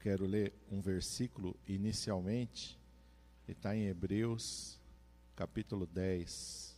quero 0.00 0.24
ler 0.24 0.54
um 0.72 0.80
versículo 0.80 1.54
inicialmente, 1.68 2.80
está 3.46 3.76
em 3.76 3.86
Hebreus, 3.86 4.80
capítulo 5.36 5.86
10. 5.86 6.74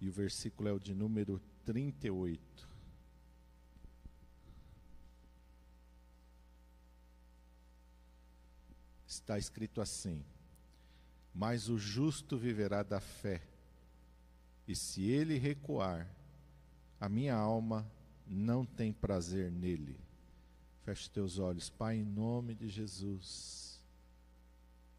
E 0.00 0.08
o 0.08 0.12
versículo 0.12 0.68
é 0.68 0.72
o 0.72 0.78
de 0.78 0.94
número 0.94 1.40
38. 1.64 2.70
Está 9.04 9.36
escrito 9.36 9.80
assim: 9.80 10.24
Mas 11.34 11.68
o 11.68 11.76
justo 11.76 12.38
viverá 12.38 12.84
da 12.84 13.00
fé, 13.00 13.42
e 14.66 14.76
se 14.76 15.02
ele 15.02 15.38
recuar, 15.38 16.08
a 17.00 17.08
minha 17.08 17.34
alma 17.34 17.84
não 18.32 18.64
tem 18.64 18.92
prazer 18.92 19.50
nele. 19.50 20.00
Feche 20.84 21.08
teus 21.10 21.38
olhos, 21.38 21.68
Pai, 21.68 21.96
em 21.96 22.04
nome 22.04 22.54
de 22.54 22.68
Jesus. 22.68 23.80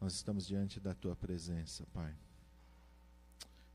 Nós 0.00 0.14
estamos 0.14 0.46
diante 0.46 0.78
da 0.78 0.94
tua 0.94 1.16
presença, 1.16 1.84
Pai. 1.92 2.14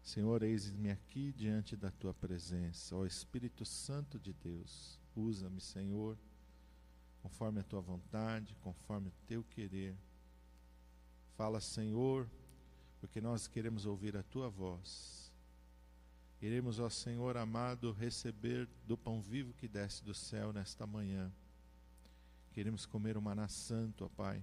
Senhor, 0.02 0.41
eis-me 0.41 0.90
aqui 0.90 1.34
diante 1.34 1.76
da 1.76 1.91
tua 1.91 2.13
presença, 2.13 2.95
ó 2.95 3.05
Espírito 3.05 3.66
Santo 3.66 4.18
de 4.18 4.34
Deus. 4.34 4.98
Usa-me, 5.16 5.60
Senhor, 5.60 6.18
conforme 7.21 7.60
a 7.60 7.63
tua 7.63 7.82
vontade, 7.82 8.55
conforme 8.62 9.10
o 9.10 9.13
teu 9.27 9.44
querer. 9.44 9.96
Fala, 11.35 11.60
Senhor, 11.60 12.27
porque 12.99 13.21
nós 13.21 13.48
queremos 13.48 13.85
ouvir 13.85 14.18
a 14.18 14.24
tua 14.24 14.49
voz 14.49 15.29
Iremos, 16.41 16.79
ó 16.79 16.90
Senhor 16.90 17.35
amado, 17.35 17.91
receber 17.91 18.68
do 18.87 18.98
pão 18.98 19.21
vivo 19.21 19.54
que 19.54 19.68
desce 19.68 20.04
do 20.04 20.13
céu 20.13 20.54
nesta 20.54 20.87
manhã. 20.87 21.31
Queremos 22.54 22.85
comer 22.85 23.18
o 23.18 23.21
maná 23.21 23.48
santo, 23.48 24.05
ó 24.05 24.09
Pai. 24.09 24.41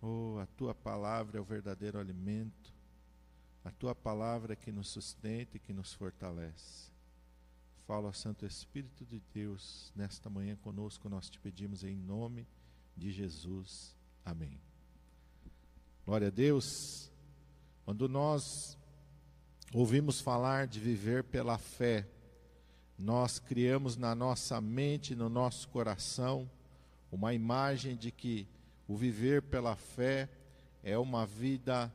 Oh, 0.00 0.38
a 0.40 0.46
tua 0.46 0.74
palavra 0.74 1.38
é 1.38 1.40
o 1.40 1.44
verdadeiro 1.44 1.98
alimento. 1.98 2.74
A 3.64 3.70
tua 3.70 3.94
palavra 3.94 4.54
é 4.54 4.56
que 4.56 4.72
nos 4.72 4.90
sustenta 4.90 5.56
e 5.56 5.60
que 5.60 5.72
nos 5.72 5.92
fortalece. 5.92 6.90
Fala, 7.86 8.12
Santo 8.12 8.46
Espírito 8.46 9.04
de 9.04 9.20
Deus, 9.32 9.92
nesta 9.94 10.30
manhã 10.30 10.56
conosco, 10.56 11.08
nós 11.08 11.28
te 11.28 11.38
pedimos 11.38 11.84
em 11.84 11.96
nome 11.96 12.46
de 12.96 13.12
Jesus. 13.12 13.94
Amém. 14.24 14.58
Glória 16.04 16.28
a 16.28 16.30
Deus. 16.30 17.10
Quando 17.84 18.08
nós 18.08 18.76
ouvimos 19.72 20.20
falar 20.20 20.66
de 20.66 20.78
viver 20.78 21.24
pela 21.24 21.58
fé, 21.58 22.06
nós 22.98 23.38
criamos 23.38 23.96
na 23.96 24.14
nossa 24.14 24.60
mente, 24.60 25.14
no 25.14 25.28
nosso 25.28 25.68
coração, 25.68 26.50
uma 27.10 27.34
imagem 27.34 27.96
de 27.96 28.10
que 28.10 28.48
o 28.88 28.96
viver 28.96 29.42
pela 29.42 29.76
fé 29.76 30.28
é 30.82 30.96
uma 30.96 31.26
vida 31.26 31.92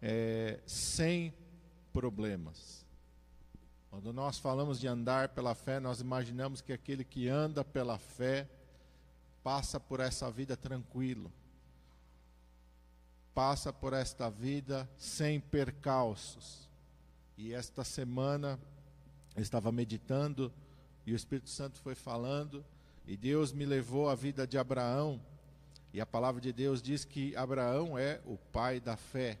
é, 0.00 0.60
sem 0.66 1.32
problemas. 1.92 2.86
Quando 3.90 4.12
nós 4.12 4.38
falamos 4.38 4.78
de 4.80 4.86
andar 4.86 5.30
pela 5.30 5.54
fé, 5.54 5.80
nós 5.80 6.00
imaginamos 6.00 6.60
que 6.60 6.72
aquele 6.72 7.04
que 7.04 7.28
anda 7.28 7.64
pela 7.64 7.98
fé 7.98 8.48
passa 9.42 9.80
por 9.80 10.00
essa 10.00 10.30
vida 10.30 10.56
tranquilo, 10.56 11.30
passa 13.34 13.72
por 13.72 13.92
esta 13.92 14.30
vida 14.30 14.88
sem 14.96 15.40
percalços. 15.40 16.69
E 17.42 17.54
esta 17.54 17.82
semana 17.82 18.60
eu 19.34 19.40
estava 19.40 19.72
meditando 19.72 20.52
e 21.06 21.14
o 21.14 21.16
Espírito 21.16 21.48
Santo 21.48 21.78
foi 21.78 21.94
falando, 21.94 22.62
e 23.06 23.16
Deus 23.16 23.50
me 23.50 23.64
levou 23.64 24.10
à 24.10 24.14
vida 24.14 24.46
de 24.46 24.58
Abraão. 24.58 25.18
E 25.90 26.02
a 26.02 26.04
palavra 26.04 26.38
de 26.38 26.52
Deus 26.52 26.82
diz 26.82 27.02
que 27.02 27.34
Abraão 27.34 27.96
é 27.96 28.20
o 28.26 28.36
pai 28.36 28.78
da 28.78 28.94
fé. 28.94 29.38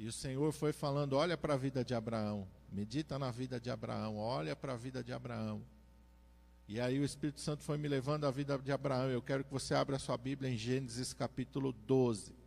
E 0.00 0.08
o 0.08 0.12
Senhor 0.12 0.50
foi 0.50 0.72
falando: 0.72 1.12
olha 1.12 1.36
para 1.36 1.54
a 1.54 1.56
vida 1.56 1.84
de 1.84 1.94
Abraão, 1.94 2.44
medita 2.72 3.20
na 3.20 3.30
vida 3.30 3.60
de 3.60 3.70
Abraão, 3.70 4.16
olha 4.18 4.56
para 4.56 4.72
a 4.72 4.76
vida 4.76 5.04
de 5.04 5.12
Abraão. 5.12 5.62
E 6.66 6.80
aí 6.80 6.98
o 6.98 7.04
Espírito 7.04 7.40
Santo 7.40 7.62
foi 7.62 7.78
me 7.78 7.86
levando 7.86 8.26
à 8.26 8.32
vida 8.32 8.58
de 8.58 8.72
Abraão. 8.72 9.08
Eu 9.10 9.22
quero 9.22 9.44
que 9.44 9.52
você 9.52 9.74
abra 9.76 9.96
sua 9.96 10.18
Bíblia 10.18 10.50
em 10.50 10.56
Gênesis 10.56 11.12
capítulo 11.12 11.70
12. 11.72 12.45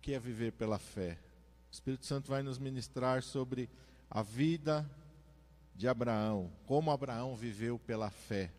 Que 0.00 0.12
é 0.12 0.18
viver 0.18 0.52
pela 0.52 0.78
fé. 0.78 1.18
O 1.70 1.72
Espírito 1.72 2.06
Santo 2.06 2.28
vai 2.28 2.42
nos 2.42 2.58
ministrar 2.58 3.22
sobre 3.22 3.68
a 4.10 4.22
vida 4.22 4.88
de 5.74 5.86
Abraão, 5.88 6.50
como 6.66 6.90
Abraão 6.90 7.36
viveu 7.36 7.78
pela 7.78 8.10
fé 8.10 8.52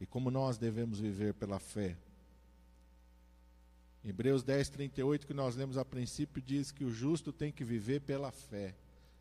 e 0.00 0.06
como 0.06 0.30
nós 0.30 0.58
devemos 0.58 1.00
viver 1.00 1.34
pela 1.34 1.58
fé. 1.58 1.96
Hebreus 4.04 4.42
10, 4.42 4.68
38, 4.68 5.26
que 5.26 5.32
nós 5.32 5.56
lemos 5.56 5.78
a 5.78 5.84
princípio, 5.84 6.42
diz 6.42 6.70
que 6.70 6.84
o 6.84 6.90
justo 6.90 7.32
tem 7.32 7.50
que 7.50 7.64
viver 7.64 8.00
pela 8.02 8.30
fé. 8.30 8.74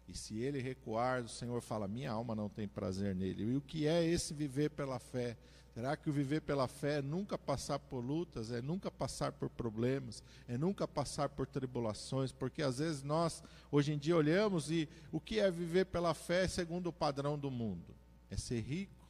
E 0.10 0.14
se 0.14 0.38
ele 0.40 0.60
recuar, 0.60 1.24
o 1.24 1.30
Senhor 1.30 1.62
fala: 1.62 1.88
Minha 1.88 2.12
alma 2.12 2.36
não 2.36 2.50
tem 2.50 2.68
prazer 2.68 3.16
nele. 3.16 3.44
E 3.46 3.56
o 3.56 3.62
que 3.62 3.88
é 3.88 4.04
esse 4.04 4.34
viver 4.34 4.72
pela 4.72 5.00
fé? 5.00 5.38
Será 5.74 5.98
que 5.98 6.08
o 6.08 6.14
viver 6.14 6.42
pela 6.42 6.68
fé 6.68 7.00
é 7.00 7.02
nunca 7.02 7.36
passar 7.36 7.80
por 7.80 8.00
lutas, 8.00 8.52
é 8.52 8.62
nunca 8.62 8.92
passar 8.92 9.32
por 9.32 9.50
problemas, 9.50 10.22
é 10.48 10.56
nunca 10.56 10.88
passar 10.88 11.30
por 11.30 11.48
tribulações? 11.48 12.32
Porque 12.32 12.62
às 12.62 12.78
vezes 12.78 13.02
nós, 13.02 13.44
hoje 13.72 13.92
em 13.92 13.98
dia, 13.98 14.16
olhamos 14.16 14.70
e 14.70 14.88
o 15.12 15.20
que 15.20 15.40
é 15.40 15.50
viver 15.50 15.86
pela 15.86 16.14
fé 16.14 16.48
segundo 16.48 16.88
o 16.88 16.94
padrão 16.94 17.40
do 17.40 17.50
mundo? 17.50 17.96
É 18.30 18.38
ser 18.38 18.60
rico, 18.60 19.10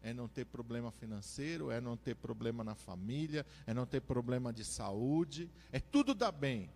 é 0.00 0.14
não 0.14 0.26
ter 0.26 0.46
problema 0.46 0.90
financeiro, 0.90 1.70
é 1.70 1.78
não 1.78 1.94
ter 1.94 2.14
problema 2.14 2.64
na 2.64 2.74
família, 2.74 3.44
é 3.66 3.74
não 3.74 3.84
ter 3.84 4.00
problema 4.00 4.54
de 4.54 4.64
saúde, 4.64 5.50
é 5.70 5.78
tudo 5.78 6.14
dar 6.14 6.32
bem. 6.32 6.70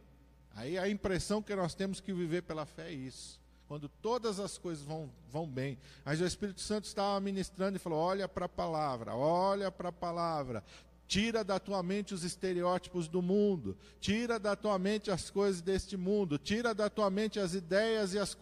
Aí 0.50 0.76
a 0.76 0.90
impressão 0.90 1.40
que 1.40 1.54
nós 1.56 1.74
temos 1.74 2.00
que 2.00 2.12
viver 2.12 2.42
pela 2.42 2.66
fé 2.66 2.88
é 2.88 2.92
isso 2.92 3.39
quando 3.70 3.88
todas 3.88 4.40
as 4.40 4.58
coisas 4.58 4.82
vão, 4.82 5.08
vão 5.30 5.46
bem. 5.48 5.78
Mas 6.04 6.20
o 6.20 6.24
Espírito 6.24 6.60
Santo 6.60 6.86
estava 6.86 7.20
ministrando 7.20 7.76
e 7.76 7.78
falou: 7.78 8.00
olha 8.00 8.26
para 8.28 8.46
a 8.46 8.48
palavra, 8.48 9.14
olha 9.14 9.70
para 9.70 9.90
a 9.90 9.92
palavra. 9.92 10.64
Tira 11.06 11.44
da 11.44 11.56
tua 11.60 11.80
mente 11.80 12.12
os 12.12 12.24
estereótipos 12.24 13.06
do 13.06 13.22
mundo, 13.22 13.78
tira 14.00 14.40
da 14.40 14.56
tua 14.56 14.76
mente 14.76 15.08
as 15.08 15.30
coisas 15.30 15.62
deste 15.62 15.96
mundo, 15.96 16.36
tira 16.36 16.74
da 16.74 16.90
tua 16.90 17.08
mente 17.10 17.38
as 17.38 17.54
ideias 17.54 18.12
e 18.12 18.18
as 18.18 18.36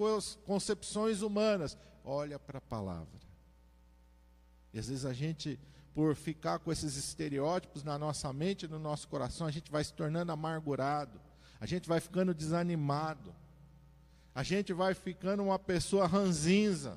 concepções 0.47 1.21
humanas. 1.21 1.77
Olha 2.03 2.39
para 2.39 2.57
a 2.57 2.63
palavra. 2.63 3.21
E 4.73 4.79
às 4.79 4.89
vezes 4.89 5.05
a 5.05 5.13
gente, 5.13 5.61
por 5.95 6.17
ficar 6.17 6.59
com 6.59 6.73
esses 6.73 6.97
estereótipos 6.97 7.85
na 7.85 7.99
nossa 7.99 8.33
mente, 8.33 8.67
no 8.67 8.79
nosso 8.79 9.07
coração, 9.09 9.47
a 9.47 9.51
gente 9.51 9.71
vai 9.71 9.85
se 9.85 9.93
tornando 9.93 10.33
amargurado, 10.33 11.21
a 11.61 11.67
gente 11.67 11.87
vai 11.87 12.01
ficando 12.01 12.33
desanimado 12.33 13.35
a 14.39 14.45
gente 14.45 14.73
vai 14.73 14.95
ficando 14.95 15.43
uma 15.43 15.59
pessoa 15.59 16.07
ranzinza. 16.07 16.97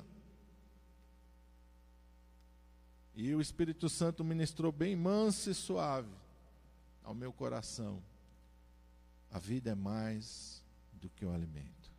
E 3.16 3.34
o 3.34 3.40
Espírito 3.40 3.88
Santo 3.88 4.22
ministrou 4.22 4.70
bem 4.70 4.94
manso 4.94 5.50
e 5.50 5.54
suave 5.54 6.14
ao 7.02 7.12
meu 7.12 7.32
coração. 7.32 8.00
A 9.28 9.40
vida 9.40 9.70
é 9.70 9.74
mais 9.74 10.62
do 10.92 11.10
que 11.10 11.24
o 11.24 11.32
alimento. 11.32 11.90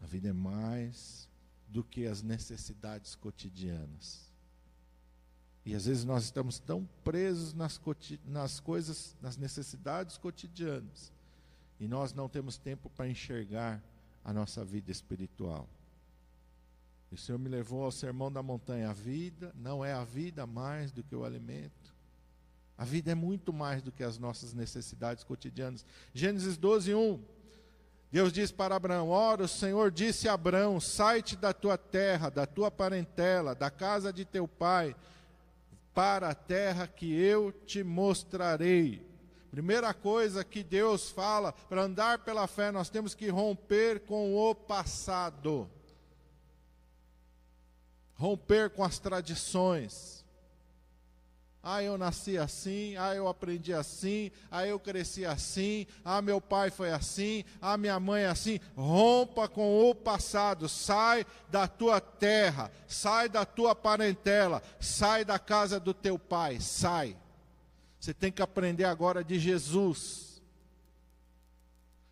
A 0.00 0.06
vida 0.06 0.30
é 0.30 0.32
mais 0.32 1.28
do 1.68 1.84
que 1.84 2.04
as 2.04 2.20
necessidades 2.20 3.14
cotidianas. 3.14 4.28
E 5.64 5.72
às 5.76 5.86
vezes 5.86 6.04
nós 6.04 6.24
estamos 6.24 6.58
tão 6.58 6.84
presos 7.04 7.54
nas, 7.54 7.80
nas 8.26 8.58
coisas, 8.58 9.16
nas 9.22 9.36
necessidades 9.36 10.18
cotidianas, 10.18 11.12
e 11.82 11.88
nós 11.88 12.14
não 12.14 12.28
temos 12.28 12.56
tempo 12.56 12.88
para 12.90 13.08
enxergar 13.08 13.82
a 14.24 14.32
nossa 14.32 14.64
vida 14.64 14.92
espiritual. 14.92 15.68
o 17.10 17.16
Senhor 17.16 17.38
me 17.38 17.48
levou 17.48 17.82
ao 17.82 17.90
sermão 17.90 18.30
da 18.30 18.40
montanha. 18.40 18.90
A 18.90 18.92
vida 18.92 19.52
não 19.56 19.84
é 19.84 19.92
a 19.92 20.04
vida 20.04 20.46
mais 20.46 20.92
do 20.92 21.02
que 21.02 21.16
o 21.16 21.24
alimento. 21.24 21.92
A 22.78 22.84
vida 22.84 23.10
é 23.10 23.16
muito 23.16 23.52
mais 23.52 23.82
do 23.82 23.90
que 23.90 24.04
as 24.04 24.16
nossas 24.16 24.54
necessidades 24.54 25.24
cotidianas. 25.24 25.84
Gênesis 26.14 26.56
12, 26.56 26.94
1. 26.94 27.20
Deus 28.12 28.32
diz 28.32 28.52
para 28.52 28.76
Abraão: 28.76 29.08
Ora, 29.08 29.42
o 29.42 29.48
Senhor 29.48 29.90
disse 29.90 30.28
a 30.28 30.34
Abraão: 30.34 30.78
Sai-te 30.78 31.34
da 31.34 31.52
tua 31.52 31.76
terra, 31.76 32.30
da 32.30 32.46
tua 32.46 32.70
parentela, 32.70 33.56
da 33.56 33.72
casa 33.72 34.12
de 34.12 34.24
teu 34.24 34.46
pai, 34.46 34.94
para 35.92 36.28
a 36.28 36.34
terra 36.34 36.86
que 36.86 37.12
eu 37.12 37.50
te 37.50 37.82
mostrarei. 37.82 39.11
Primeira 39.52 39.92
coisa 39.92 40.42
que 40.42 40.64
Deus 40.64 41.10
fala, 41.10 41.52
para 41.52 41.82
andar 41.82 42.20
pela 42.20 42.46
fé, 42.46 42.72
nós 42.72 42.88
temos 42.88 43.14
que 43.14 43.28
romper 43.28 44.00
com 44.00 44.34
o 44.34 44.54
passado. 44.54 45.70
Romper 48.14 48.70
com 48.70 48.82
as 48.82 48.98
tradições. 48.98 50.24
Ah, 51.62 51.82
eu 51.82 51.98
nasci 51.98 52.38
assim, 52.38 52.96
ah, 52.96 53.14
eu 53.14 53.28
aprendi 53.28 53.74
assim, 53.74 54.32
ah, 54.50 54.66
eu 54.66 54.80
cresci 54.80 55.26
assim, 55.26 55.86
ah, 56.02 56.22
meu 56.22 56.40
pai 56.40 56.70
foi 56.70 56.90
assim, 56.90 57.44
ah, 57.60 57.76
minha 57.76 58.00
mãe 58.00 58.22
é 58.22 58.28
assim. 58.28 58.58
Rompa 58.74 59.46
com 59.48 59.90
o 59.90 59.94
passado, 59.94 60.66
sai 60.66 61.26
da 61.50 61.68
tua 61.68 62.00
terra, 62.00 62.72
sai 62.88 63.28
da 63.28 63.44
tua 63.44 63.74
parentela, 63.74 64.62
sai 64.80 65.26
da 65.26 65.38
casa 65.38 65.78
do 65.78 65.92
teu 65.92 66.18
pai, 66.18 66.58
sai. 66.58 67.18
Você 68.02 68.12
tem 68.12 68.32
que 68.32 68.42
aprender 68.42 68.82
agora 68.82 69.22
de 69.22 69.38
Jesus. 69.38 70.42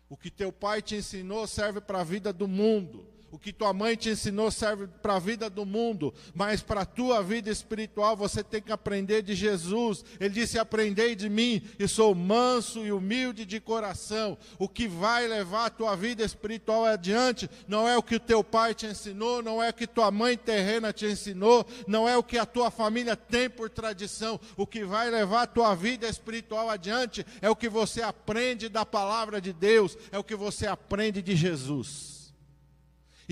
O 0.07 0.15
que 0.15 0.31
teu 0.31 0.49
pai 0.49 0.81
te 0.81 0.95
ensinou 0.95 1.45
serve 1.45 1.81
para 1.81 1.99
a 1.99 2.03
vida 2.05 2.31
do 2.31 2.47
mundo. 2.47 3.05
O 3.31 3.39
que 3.39 3.53
tua 3.53 3.71
mãe 3.71 3.95
te 3.95 4.09
ensinou 4.09 4.51
serve 4.51 4.87
para 5.01 5.15
a 5.15 5.19
vida 5.19 5.49
do 5.49 5.65
mundo, 5.65 6.13
mas 6.35 6.61
para 6.61 6.81
a 6.81 6.85
tua 6.85 7.23
vida 7.23 7.49
espiritual 7.49 8.17
você 8.17 8.43
tem 8.43 8.61
que 8.61 8.73
aprender 8.73 9.21
de 9.21 9.33
Jesus. 9.33 10.03
Ele 10.19 10.33
disse: 10.33 10.59
Aprendei 10.59 11.15
de 11.15 11.29
mim, 11.29 11.61
e 11.79 11.87
sou 11.87 12.13
manso 12.13 12.85
e 12.85 12.91
humilde 12.91 13.45
de 13.45 13.61
coração. 13.61 14.37
O 14.59 14.67
que 14.67 14.85
vai 14.85 15.27
levar 15.27 15.67
a 15.67 15.69
tua 15.69 15.95
vida 15.95 16.25
espiritual 16.25 16.83
adiante 16.83 17.49
não 17.69 17.87
é 17.87 17.97
o 17.97 18.03
que 18.03 18.15
o 18.15 18.19
teu 18.19 18.43
pai 18.43 18.75
te 18.75 18.85
ensinou, 18.85 19.41
não 19.41 19.63
é 19.63 19.69
o 19.69 19.73
que 19.73 19.87
tua 19.87 20.11
mãe 20.11 20.35
terrena 20.35 20.91
te 20.91 21.05
ensinou, 21.05 21.65
não 21.87 22.09
é 22.09 22.17
o 22.17 22.23
que 22.23 22.37
a 22.37 22.45
tua 22.45 22.69
família 22.69 23.15
tem 23.15 23.49
por 23.49 23.69
tradição. 23.69 24.37
O 24.57 24.67
que 24.67 24.83
vai 24.83 25.09
levar 25.09 25.43
a 25.43 25.47
tua 25.47 25.73
vida 25.73 26.05
espiritual 26.05 26.69
adiante 26.69 27.25
é 27.41 27.49
o 27.49 27.55
que 27.55 27.69
você 27.69 28.01
aprende 28.01 28.67
da 28.67 28.85
palavra 28.85 29.39
de 29.39 29.53
Deus, 29.53 29.97
é 30.11 30.19
o 30.19 30.23
que 30.23 30.35
você 30.35 30.67
aprende 30.67 31.21
de 31.21 31.33
Jesus. 31.33 32.20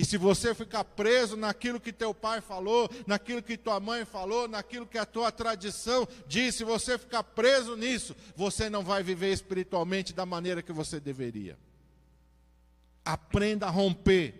E 0.00 0.04
se 0.06 0.16
você 0.16 0.54
ficar 0.54 0.82
preso 0.82 1.36
naquilo 1.36 1.78
que 1.78 1.92
teu 1.92 2.14
pai 2.14 2.40
falou, 2.40 2.88
naquilo 3.06 3.42
que 3.42 3.58
tua 3.58 3.78
mãe 3.78 4.06
falou, 4.06 4.48
naquilo 4.48 4.86
que 4.86 4.96
a 4.96 5.04
tua 5.04 5.30
tradição 5.30 6.08
disse, 6.26 6.56
se 6.56 6.64
você 6.64 6.96
ficar 6.96 7.22
preso 7.22 7.76
nisso, 7.76 8.16
você 8.34 8.70
não 8.70 8.82
vai 8.82 9.02
viver 9.02 9.30
espiritualmente 9.30 10.14
da 10.14 10.24
maneira 10.24 10.62
que 10.62 10.72
você 10.72 10.98
deveria. 10.98 11.58
Aprenda 13.04 13.66
a 13.66 13.70
romper. 13.70 14.34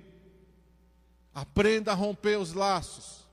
Aprenda 1.35 1.93
a 1.93 1.95
romper 1.95 2.39
os 2.39 2.55
laços. 2.55 3.29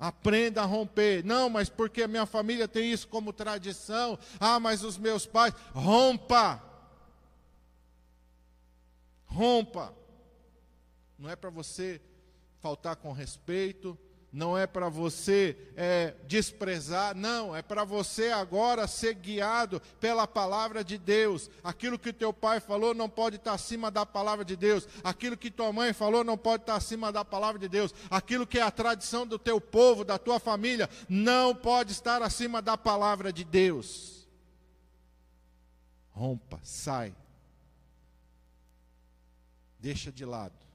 Aprenda 0.00 0.62
a 0.62 0.66
romper. 0.66 1.24
Não, 1.24 1.48
mas 1.48 1.68
porque 1.68 2.02
a 2.02 2.08
minha 2.08 2.26
família 2.26 2.66
tem 2.66 2.90
isso 2.90 3.06
como 3.06 3.32
tradição. 3.32 4.18
Ah, 4.40 4.58
mas 4.58 4.82
os 4.82 4.98
meus 4.98 5.26
pais. 5.26 5.54
Rompa. 5.72 6.60
Rompa 9.26 9.99
não 11.20 11.28
é 11.28 11.36
para 11.36 11.50
você 11.50 12.00
faltar 12.60 12.96
com 12.96 13.12
respeito, 13.12 13.96
não 14.32 14.56
é 14.56 14.66
para 14.66 14.88
você 14.88 15.56
é, 15.76 16.14
desprezar, 16.26 17.14
não, 17.14 17.54
é 17.54 17.60
para 17.60 17.84
você 17.84 18.30
agora 18.30 18.86
ser 18.86 19.14
guiado 19.14 19.80
pela 20.00 20.26
palavra 20.26 20.82
de 20.82 20.96
Deus. 20.96 21.50
Aquilo 21.62 21.98
que 21.98 22.12
teu 22.12 22.32
pai 22.32 22.58
falou 22.58 22.94
não 22.94 23.08
pode 23.08 23.36
estar 23.36 23.52
acima 23.52 23.90
da 23.90 24.06
palavra 24.06 24.44
de 24.44 24.56
Deus, 24.56 24.88
aquilo 25.04 25.36
que 25.36 25.50
tua 25.50 25.72
mãe 25.72 25.92
falou 25.92 26.24
não 26.24 26.38
pode 26.38 26.62
estar 26.62 26.76
acima 26.76 27.12
da 27.12 27.24
palavra 27.24 27.58
de 27.58 27.68
Deus, 27.68 27.94
aquilo 28.10 28.46
que 28.46 28.58
é 28.58 28.62
a 28.62 28.70
tradição 28.70 29.26
do 29.26 29.38
teu 29.38 29.60
povo, 29.60 30.04
da 30.04 30.16
tua 30.16 30.40
família, 30.40 30.88
não 31.06 31.54
pode 31.54 31.92
estar 31.92 32.22
acima 32.22 32.62
da 32.62 32.78
palavra 32.78 33.30
de 33.30 33.44
Deus. 33.44 34.26
Rompa, 36.12 36.58
sai, 36.62 37.14
deixa 39.78 40.10
de 40.10 40.24
lado. 40.24 40.69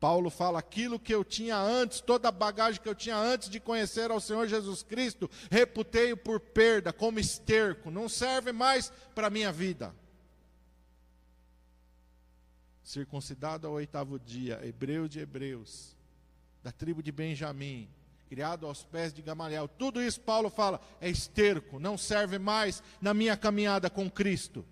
Paulo 0.00 0.30
fala: 0.30 0.58
aquilo 0.58 0.98
que 0.98 1.14
eu 1.14 1.22
tinha 1.22 1.58
antes, 1.58 2.00
toda 2.00 2.28
a 2.28 2.32
bagagem 2.32 2.80
que 2.80 2.88
eu 2.88 2.94
tinha 2.94 3.16
antes 3.16 3.50
de 3.50 3.60
conhecer 3.60 4.10
ao 4.10 4.18
Senhor 4.18 4.48
Jesus 4.48 4.82
Cristo, 4.82 5.30
reputei-o 5.50 6.16
por 6.16 6.40
perda, 6.40 6.92
como 6.92 7.20
esterco, 7.20 7.90
não 7.90 8.08
serve 8.08 8.50
mais 8.50 8.90
para 9.14 9.26
a 9.26 9.30
minha 9.30 9.52
vida. 9.52 9.94
Circuncidado 12.82 13.66
ao 13.68 13.74
oitavo 13.74 14.18
dia, 14.18 14.58
hebreu 14.64 15.06
de 15.06 15.20
hebreus, 15.20 15.94
da 16.62 16.72
tribo 16.72 17.02
de 17.02 17.12
Benjamim, 17.12 17.88
criado 18.28 18.66
aos 18.66 18.82
pés 18.82 19.12
de 19.12 19.20
Gamaliel, 19.20 19.68
tudo 19.68 20.02
isso 20.02 20.20
Paulo 20.20 20.48
fala, 20.48 20.80
é 21.00 21.10
esterco, 21.10 21.78
não 21.78 21.98
serve 21.98 22.38
mais 22.38 22.82
na 23.00 23.12
minha 23.12 23.36
caminhada 23.36 23.90
com 23.90 24.10
Cristo. 24.10 24.64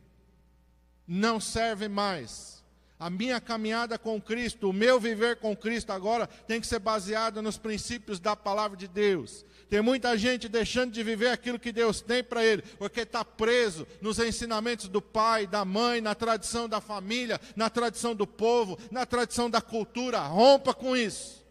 Não 1.06 1.40
serve 1.40 1.88
mais. 1.88 2.57
A 2.98 3.08
minha 3.08 3.40
caminhada 3.40 3.96
com 3.96 4.20
Cristo, 4.20 4.70
o 4.70 4.72
meu 4.72 4.98
viver 4.98 5.36
com 5.36 5.56
Cristo 5.56 5.92
agora 5.92 6.26
tem 6.26 6.60
que 6.60 6.66
ser 6.66 6.80
baseado 6.80 7.40
nos 7.40 7.56
princípios 7.56 8.18
da 8.18 8.34
palavra 8.34 8.76
de 8.76 8.88
Deus. 8.88 9.44
Tem 9.70 9.80
muita 9.80 10.18
gente 10.18 10.48
deixando 10.48 10.92
de 10.92 11.02
viver 11.04 11.28
aquilo 11.28 11.60
que 11.60 11.70
Deus 11.70 12.00
tem 12.00 12.24
para 12.24 12.44
ele, 12.44 12.62
porque 12.76 13.02
está 13.02 13.24
preso 13.24 13.86
nos 14.00 14.18
ensinamentos 14.18 14.88
do 14.88 15.00
pai, 15.00 15.46
da 15.46 15.64
mãe, 15.64 16.00
na 16.00 16.14
tradição 16.14 16.68
da 16.68 16.80
família, 16.80 17.40
na 17.54 17.70
tradição 17.70 18.16
do 18.16 18.26
povo, 18.26 18.76
na 18.90 19.06
tradição 19.06 19.48
da 19.48 19.60
cultura. 19.60 20.20
Rompa 20.20 20.74
com 20.74 20.96
isso. 20.96 21.46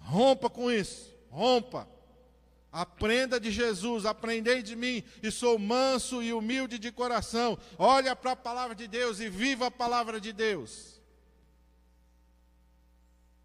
Rompa 0.00 0.50
com 0.50 0.72
isso. 0.72 1.14
Rompa. 1.30 1.93
Aprenda 2.74 3.38
de 3.38 3.52
Jesus, 3.52 4.04
aprendei 4.04 4.60
de 4.60 4.74
mim, 4.74 5.04
e 5.22 5.30
sou 5.30 5.56
manso 5.60 6.20
e 6.20 6.32
humilde 6.32 6.76
de 6.76 6.90
coração. 6.90 7.56
Olha 7.78 8.16
para 8.16 8.32
a 8.32 8.36
palavra 8.36 8.74
de 8.74 8.88
Deus 8.88 9.20
e 9.20 9.28
viva 9.28 9.68
a 9.68 9.70
palavra 9.70 10.20
de 10.20 10.32
Deus. 10.32 11.00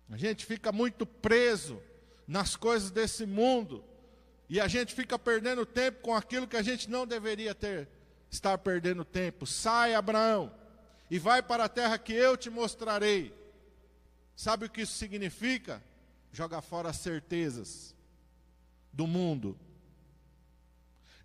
A 0.09 0.17
gente 0.17 0.47
fica 0.47 0.71
muito 0.71 1.05
preso 1.05 1.79
nas 2.27 2.55
coisas 2.55 2.89
desse 2.89 3.23
mundo, 3.23 3.85
e 4.49 4.59
a 4.59 4.67
gente 4.67 4.95
fica 4.95 5.19
perdendo 5.19 5.63
tempo 5.63 6.01
com 6.01 6.15
aquilo 6.15 6.47
que 6.47 6.57
a 6.57 6.63
gente 6.63 6.89
não 6.89 7.05
deveria 7.05 7.53
ter, 7.53 7.87
estar 8.31 8.57
perdendo 8.57 9.05
tempo. 9.05 9.45
Sai, 9.45 9.93
Abraão, 9.93 10.51
e 11.07 11.19
vai 11.19 11.43
para 11.43 11.65
a 11.65 11.69
terra 11.69 11.99
que 11.99 12.13
eu 12.13 12.35
te 12.35 12.49
mostrarei. 12.49 13.31
Sabe 14.35 14.65
o 14.65 14.69
que 14.71 14.81
isso 14.81 14.93
significa? 14.93 15.83
Joga 16.31 16.63
fora 16.63 16.89
as 16.89 16.97
certezas 16.97 17.99
do 18.91 19.07
mundo. 19.07 19.57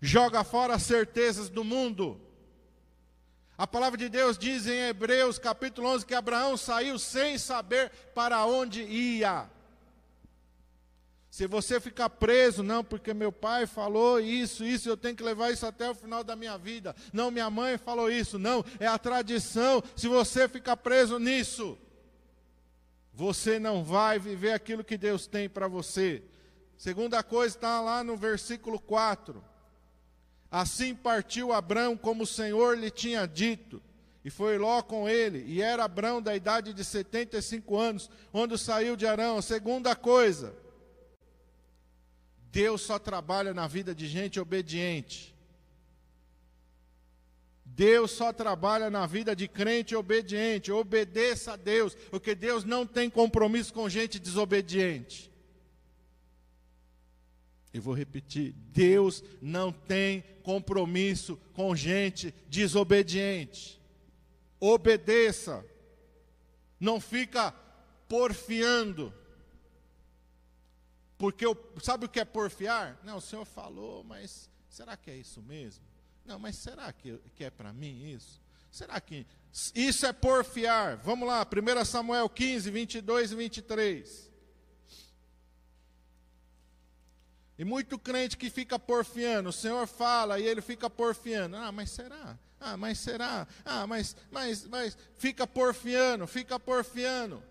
Joga 0.01 0.43
fora 0.43 0.75
as 0.75 0.83
certezas 0.83 1.49
do 1.49 1.63
mundo. 1.63 2.21
A 3.57 3.65
palavra 3.65 3.97
de 3.97 4.09
Deus 4.09 4.37
diz 4.37 4.67
em 4.67 4.87
Hebreus 4.89 5.39
capítulo 5.39 5.87
11 5.89 6.05
que 6.05 6.13
Abraão 6.13 6.57
saiu 6.57 6.99
sem 6.99 7.37
saber 7.37 7.89
para 8.13 8.45
onde 8.45 8.83
ia. 8.83 9.49
Se 11.35 11.47
você 11.47 11.81
ficar 11.81 12.09
preso, 12.09 12.63
não, 12.63 12.81
porque 12.81 13.13
meu 13.13 13.31
pai 13.31 13.65
falou 13.65 14.21
isso, 14.21 14.63
isso, 14.63 14.87
eu 14.87 14.95
tenho 14.95 15.15
que 15.15 15.23
levar 15.23 15.51
isso 15.51 15.65
até 15.65 15.89
o 15.89 15.95
final 15.95 16.23
da 16.23 16.33
minha 16.33 16.57
vida. 16.57 16.95
Não, 17.11 17.29
minha 17.29 17.49
mãe 17.49 17.77
falou 17.77 18.09
isso, 18.09 18.39
não, 18.39 18.63
é 18.79 18.87
a 18.87 18.97
tradição. 18.97 19.83
Se 19.97 20.07
você 20.07 20.47
ficar 20.47 20.77
preso 20.77 21.19
nisso, 21.19 21.77
você 23.13 23.59
não 23.59 23.83
vai 23.83 24.19
viver 24.19 24.53
aquilo 24.53 24.83
que 24.83 24.97
Deus 24.97 25.27
tem 25.27 25.49
para 25.49 25.67
você. 25.67 26.23
Segunda 26.77 27.23
coisa 27.23 27.55
está 27.55 27.81
lá 27.81 28.03
no 28.03 28.17
versículo 28.17 28.79
4. 28.79 29.43
Assim 30.51 30.93
partiu 30.95 31.51
Abrão 31.51 31.97
como 31.97 32.23
o 32.23 32.27
Senhor 32.27 32.77
lhe 32.77 32.91
tinha 32.91 33.25
dito, 33.25 33.81
e 34.23 34.29
foi 34.29 34.57
Ló 34.57 34.81
com 34.81 35.07
ele, 35.07 35.43
e 35.45 35.61
era 35.61 35.83
Abrão 35.83 36.21
da 36.21 36.35
idade 36.35 36.73
de 36.73 36.83
75 36.83 37.77
anos, 37.77 38.09
quando 38.31 38.57
saiu 38.57 38.95
de 38.95 39.05
Arão. 39.05 39.41
Segunda 39.41 39.95
coisa, 39.95 40.55
Deus 42.51 42.81
só 42.81 42.97
trabalha 42.97 43.53
na 43.53 43.67
vida 43.67 43.93
de 43.93 44.07
gente 44.07 44.39
obediente. 44.39 45.35
Deus 47.65 48.11
só 48.11 48.31
trabalha 48.31 48.89
na 48.89 49.05
vida 49.05 49.35
de 49.35 49.49
crente 49.49 49.93
obediente. 49.93 50.71
Obedeça 50.71 51.53
a 51.53 51.55
Deus, 51.57 51.93
porque 52.09 52.33
Deus 52.33 52.63
não 52.63 52.87
tem 52.87 53.09
compromisso 53.09 53.73
com 53.73 53.89
gente 53.89 54.17
desobediente. 54.17 55.29
E 57.75 57.79
vou 57.79 57.93
repetir: 57.93 58.53
Deus 58.71 59.21
não 59.41 59.69
tem 59.69 60.23
compromisso 60.43 61.35
com 61.51 61.75
gente 61.75 62.33
desobediente. 62.47 63.81
Obedeça. 64.61 65.61
Não 66.79 67.01
fica 67.01 67.51
porfiando. 68.07 69.13
Porque 71.17 71.45
eu, 71.45 71.53
sabe 71.83 72.05
o 72.05 72.09
que 72.09 72.21
é 72.21 72.23
porfiar? 72.23 72.97
Não, 73.03 73.17
o 73.17 73.21
Senhor 73.21 73.43
falou, 73.43 74.05
mas 74.05 74.49
será 74.69 74.95
que 74.95 75.11
é 75.11 75.17
isso 75.17 75.41
mesmo? 75.41 75.83
Não, 76.23 76.39
mas 76.39 76.55
será 76.55 76.93
que, 76.93 77.19
que 77.35 77.43
é 77.43 77.49
para 77.49 77.73
mim 77.73 78.09
isso? 78.09 78.41
Será 78.71 79.01
que 79.01 79.27
isso 79.75 80.05
é 80.05 80.13
porfiar? 80.13 80.95
Vamos 80.95 81.27
lá, 81.27 81.45
1 81.45 81.83
Samuel 81.83 82.29
15, 82.29 82.71
22 82.71 83.33
e 83.33 83.35
23. 83.35 84.24
E 87.57 87.63
muito 87.63 87.97
crente 87.97 88.35
que 88.35 88.49
fica 88.49 88.77
porfiando, 88.77 89.49
o 89.49 89.53
Senhor 89.53 89.87
fala 89.87 90.39
e 90.39 90.45
ele 90.45 90.61
fica 90.61 90.89
porfiando. 90.89 91.55
Ah, 91.55 91.71
mas 91.71 91.89
será? 91.89 92.37
Ah, 92.59 92.75
mas 92.75 92.97
será? 92.99 93.47
Ah, 93.63 93.87
mas, 93.87 94.15
mas, 94.29 94.67
mas, 94.67 94.97
fica 95.17 95.47
porfiando, 95.47 96.27
fica 96.27 96.59
porfiando. 96.59 97.41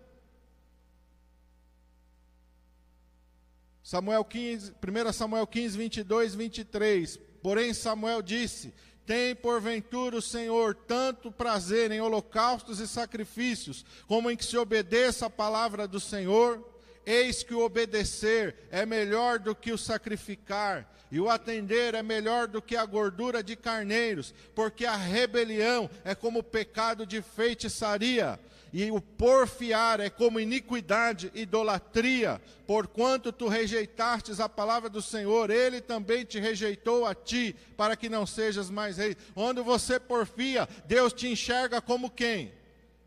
Samuel 3.81 4.25
15, 4.25 4.73
1 4.73 5.13
Samuel 5.13 5.47
15, 5.47 5.77
22, 5.77 6.35
23. 6.35 7.17
Porém, 7.41 7.73
Samuel 7.73 8.21
disse: 8.21 8.73
Tem 9.05 9.35
porventura 9.35 10.17
o 10.17 10.21
Senhor 10.21 10.75
tanto 10.75 11.31
prazer 11.31 11.91
em 11.91 12.01
holocaustos 12.01 12.79
e 12.79 12.87
sacrifícios, 12.87 13.85
como 14.07 14.29
em 14.29 14.35
que 14.35 14.45
se 14.45 14.57
obedeça 14.57 15.27
a 15.27 15.29
palavra 15.29 15.87
do 15.87 15.99
Senhor? 15.99 16.74
Eis 17.05 17.43
que 17.43 17.53
o 17.53 17.63
obedecer 17.63 18.55
é 18.71 18.85
melhor 18.85 19.39
do 19.39 19.55
que 19.55 19.71
o 19.71 19.77
sacrificar, 19.77 20.91
e 21.11 21.19
o 21.19 21.29
atender 21.29 21.93
é 21.93 22.01
melhor 22.01 22.47
do 22.47 22.61
que 22.61 22.75
a 22.75 22.85
gordura 22.85 23.43
de 23.43 23.55
carneiros, 23.55 24.33
porque 24.55 24.85
a 24.85 24.95
rebelião 24.95 25.89
é 26.03 26.15
como 26.15 26.39
o 26.39 26.43
pecado 26.43 27.05
de 27.05 27.21
feitiçaria, 27.21 28.39
e 28.73 28.91
o 28.91 28.99
porfiar 28.99 30.01
é 30.01 30.09
como 30.09 30.37
iniquidade, 30.37 31.31
idolatria. 31.33 32.41
Porquanto 32.67 33.31
tu 33.31 33.47
rejeitastes 33.47 34.41
a 34.41 34.49
palavra 34.49 34.89
do 34.89 35.01
Senhor, 35.01 35.49
ele 35.49 35.79
também 35.79 36.25
te 36.25 36.39
rejeitou 36.39 37.05
a 37.05 37.15
ti, 37.15 37.55
para 37.77 37.95
que 37.95 38.09
não 38.09 38.25
sejas 38.25 38.69
mais 38.69 38.97
rei. 38.97 39.15
Onde 39.33 39.61
você 39.61 39.97
porfia, 39.97 40.67
Deus 40.85 41.13
te 41.13 41.25
enxerga 41.29 41.79
como 41.79 42.09
quem? 42.09 42.51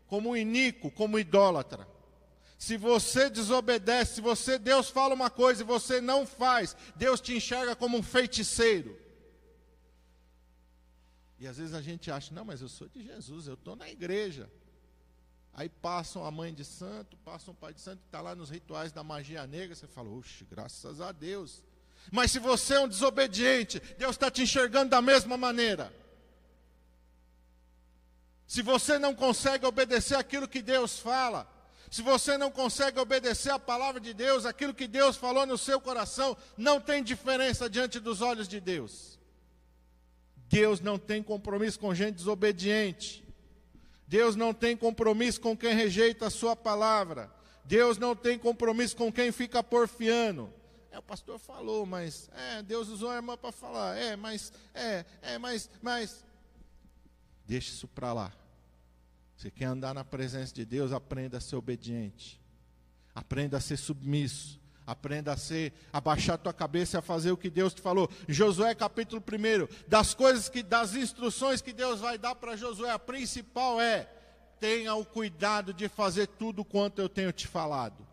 Como 0.07 0.35
iníquo, 0.35 0.89
como 0.89 1.19
idólatra. 1.19 1.85
Se 2.59 2.75
você 2.75 3.29
desobedece, 3.29 4.15
se 4.15 4.21
você 4.21 4.59
Deus 4.59 4.89
fala 4.89 5.15
uma 5.15 5.29
coisa 5.29 5.63
e 5.63 5.65
você 5.65 6.01
não 6.01 6.27
faz, 6.27 6.75
Deus 6.93 7.21
te 7.21 7.33
enxerga 7.33 7.73
como 7.73 7.97
um 7.97 8.03
feiticeiro. 8.03 8.99
E 11.39 11.47
às 11.47 11.57
vezes 11.57 11.73
a 11.73 11.81
gente 11.81 12.11
acha, 12.11 12.35
não, 12.35 12.43
mas 12.43 12.61
eu 12.61 12.67
sou 12.67 12.89
de 12.89 13.01
Jesus, 13.01 13.47
eu 13.47 13.53
estou 13.53 13.77
na 13.77 13.89
igreja. 13.89 14.51
Aí 15.53 15.69
passam 15.69 16.25
a 16.25 16.29
mãe 16.29 16.53
de 16.53 16.65
santo, 16.65 17.15
passam 17.23 17.53
o 17.53 17.57
pai 17.57 17.73
de 17.73 17.79
santo, 17.79 18.01
está 18.05 18.19
lá 18.19 18.35
nos 18.35 18.49
rituais 18.49 18.91
da 18.91 19.05
magia 19.05 19.47
negra, 19.47 19.73
você 19.73 19.87
fala, 19.87 20.09
oxe, 20.09 20.43
graças 20.43 20.99
a 20.99 21.13
Deus. 21.13 21.63
Mas 22.11 22.29
se 22.29 22.39
você 22.39 22.73
é 22.73 22.81
um 22.81 22.89
desobediente, 22.89 23.79
Deus 23.97 24.17
está 24.17 24.29
te 24.29 24.41
enxergando 24.41 24.89
da 24.89 25.01
mesma 25.01 25.37
maneira. 25.37 25.93
Se 28.45 28.61
você 28.61 28.99
não 28.99 29.15
consegue 29.15 29.65
obedecer 29.65 30.15
aquilo 30.15 30.45
que 30.45 30.61
Deus 30.61 30.99
fala, 30.99 31.49
se 31.89 32.01
você 32.01 32.37
não 32.37 32.51
consegue 32.51 32.99
obedecer 32.99 33.51
a 33.51 33.59
palavra 33.59 33.99
de 33.99 34.13
Deus, 34.13 34.45
aquilo 34.45 34.73
que 34.73 34.87
Deus 34.87 35.17
falou 35.17 35.45
no 35.45 35.57
seu 35.57 35.81
coração, 35.81 36.37
não 36.55 36.79
tem 36.79 37.03
diferença 37.03 37.69
diante 37.69 37.99
dos 37.99 38.21
olhos 38.21 38.47
de 38.47 38.59
Deus. 38.59 39.17
Deus 40.47 40.79
não 40.79 40.99
tem 40.99 41.21
compromisso 41.23 41.79
com 41.79 41.93
gente 41.93 42.15
desobediente. 42.15 43.23
Deus 44.07 44.35
não 44.35 44.53
tem 44.53 44.75
compromisso 44.75 45.39
com 45.41 45.55
quem 45.55 45.73
rejeita 45.73 46.27
a 46.27 46.31
sua 46.31 46.55
palavra. 46.55 47.31
Deus 47.63 47.97
não 47.97 48.15
tem 48.15 48.37
compromisso 48.37 48.95
com 48.95 49.11
quem 49.11 49.31
fica 49.31 49.63
porfiando. 49.63 50.51
É, 50.91 50.97
o 50.97 51.03
pastor 51.03 51.37
falou, 51.37 51.85
mas 51.85 52.29
é, 52.33 52.63
Deus 52.63 52.87
usou 52.89 53.11
a 53.11 53.15
irmã 53.15 53.37
para 53.37 53.51
falar. 53.51 53.95
É, 53.95 54.15
mas 54.15 54.51
é, 54.73 55.05
é, 55.21 55.37
mas, 55.37 55.69
mas 55.81 56.25
deixa 57.45 57.69
isso 57.69 57.87
para 57.87 58.11
lá. 58.11 58.33
Você 59.39 59.49
quer 59.49 59.67
andar 59.67 59.93
na 59.93 60.03
presença 60.03 60.53
de 60.53 60.65
Deus, 60.65 60.91
aprenda 60.91 61.37
a 61.37 61.39
ser 61.39 61.55
obediente. 61.55 62.41
Aprenda 63.15 63.55
a 63.55 63.61
ser 63.61 63.77
submisso. 63.77 64.59
Aprenda 64.85 65.31
a 65.31 65.37
ser, 65.37 65.71
a 65.93 66.01
baixar 66.01 66.33
a 66.33 66.37
tua 66.37 66.51
cabeça 66.51 66.97
e 66.97 66.99
a 66.99 67.01
fazer 67.01 67.31
o 67.31 67.37
que 67.37 67.49
Deus 67.49 67.73
te 67.73 67.81
falou. 67.81 68.11
Josué 68.27 68.75
capítulo 68.75 69.23
1, 69.25 69.87
das 69.87 70.13
coisas 70.13 70.49
que, 70.49 70.61
das 70.61 70.93
instruções 70.93 71.61
que 71.61 71.71
Deus 71.71 72.01
vai 72.01 72.17
dar 72.17 72.35
para 72.35 72.57
Josué, 72.57 72.91
a 72.91 72.99
principal 72.99 73.79
é: 73.79 74.11
tenha 74.59 74.93
o 74.95 75.05
cuidado 75.05 75.73
de 75.73 75.87
fazer 75.87 76.27
tudo 76.27 76.65
quanto 76.65 76.99
eu 76.99 77.07
tenho 77.07 77.31
te 77.31 77.47
falado. 77.47 78.05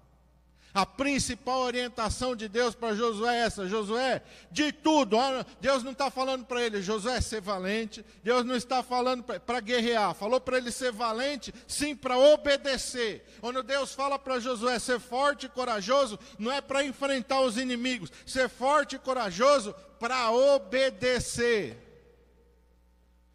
A 0.76 0.84
principal 0.84 1.60
orientação 1.60 2.36
de 2.36 2.50
Deus 2.50 2.74
para 2.74 2.94
Josué 2.94 3.34
é 3.34 3.46
essa: 3.46 3.66
Josué, 3.66 4.22
de 4.50 4.70
tudo, 4.70 5.16
Deus 5.58 5.82
não 5.82 5.92
está 5.92 6.10
falando 6.10 6.44
para 6.44 6.62
ele, 6.62 6.82
Josué, 6.82 7.18
ser 7.22 7.40
valente, 7.40 8.04
Deus 8.22 8.44
não 8.44 8.54
está 8.54 8.82
falando 8.82 9.22
para 9.22 9.60
guerrear, 9.60 10.12
falou 10.12 10.38
para 10.38 10.58
ele 10.58 10.70
ser 10.70 10.92
valente, 10.92 11.50
sim, 11.66 11.96
para 11.96 12.18
obedecer. 12.18 13.24
Quando 13.40 13.62
Deus 13.62 13.94
fala 13.94 14.18
para 14.18 14.38
Josué 14.38 14.78
ser 14.78 15.00
forte 15.00 15.46
e 15.46 15.48
corajoso, 15.48 16.18
não 16.38 16.52
é 16.52 16.60
para 16.60 16.84
enfrentar 16.84 17.40
os 17.40 17.56
inimigos, 17.56 18.12
ser 18.26 18.50
forte 18.50 18.96
e 18.96 18.98
corajoso 18.98 19.74
para 19.98 20.30
obedecer. 20.30 21.82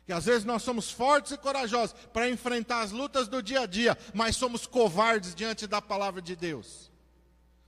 Que 0.05 0.13
às 0.13 0.25
vezes 0.25 0.45
nós 0.45 0.61
somos 0.61 0.91
fortes 0.91 1.31
e 1.31 1.37
corajosos 1.39 1.95
para 2.13 2.29
enfrentar 2.29 2.81
as 2.81 2.91
lutas 2.91 3.27
do 3.27 3.41
dia 3.41 3.61
a 3.61 3.65
dia, 3.65 3.97
mas 4.13 4.35
somos 4.35 4.67
covardes 4.67 5.33
diante 5.33 5.65
da 5.65 5.81
palavra 5.81 6.21
de 6.21 6.35
Deus. 6.35 6.90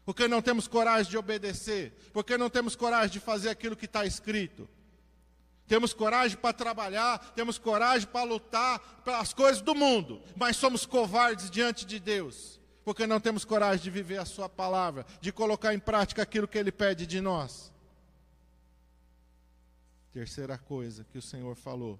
Porque 0.06 0.28
não 0.28 0.42
temos 0.42 0.68
coragem 0.68 1.10
de 1.10 1.18
obedecer, 1.18 1.94
porque 2.12 2.38
não 2.38 2.50
temos 2.50 2.76
coragem 2.76 3.12
de 3.12 3.20
fazer 3.20 3.50
aquilo 3.50 3.76
que 3.76 3.86
está 3.86 4.06
escrito. 4.06 4.68
Temos 5.66 5.94
coragem 5.94 6.38
para 6.38 6.54
trabalhar, 6.54 7.20
temos 7.34 7.58
coragem 7.58 8.08
para 8.08 8.24
lutar 8.24 8.80
pelas 9.04 9.34
coisas 9.34 9.62
do 9.62 9.74
mundo, 9.74 10.22
mas 10.36 10.58
somos 10.58 10.86
covardes 10.86 11.50
diante 11.50 11.86
de 11.86 12.00
Deus, 12.00 12.60
porque 12.84 13.08
não 13.08 13.20
temos 13.20 13.46
coragem 13.46 13.82
de 13.82 13.90
viver 13.90 14.18
a 14.18 14.26
Sua 14.26 14.50
palavra, 14.50 15.06
de 15.22 15.32
colocar 15.32 15.74
em 15.74 15.80
prática 15.80 16.22
aquilo 16.22 16.48
que 16.48 16.58
Ele 16.58 16.72
pede 16.72 17.08
de 17.08 17.22
nós. 17.22 17.72
Terceira 20.12 20.58
coisa 20.58 21.06
que 21.06 21.18
o 21.18 21.22
Senhor 21.22 21.56
falou: 21.56 21.98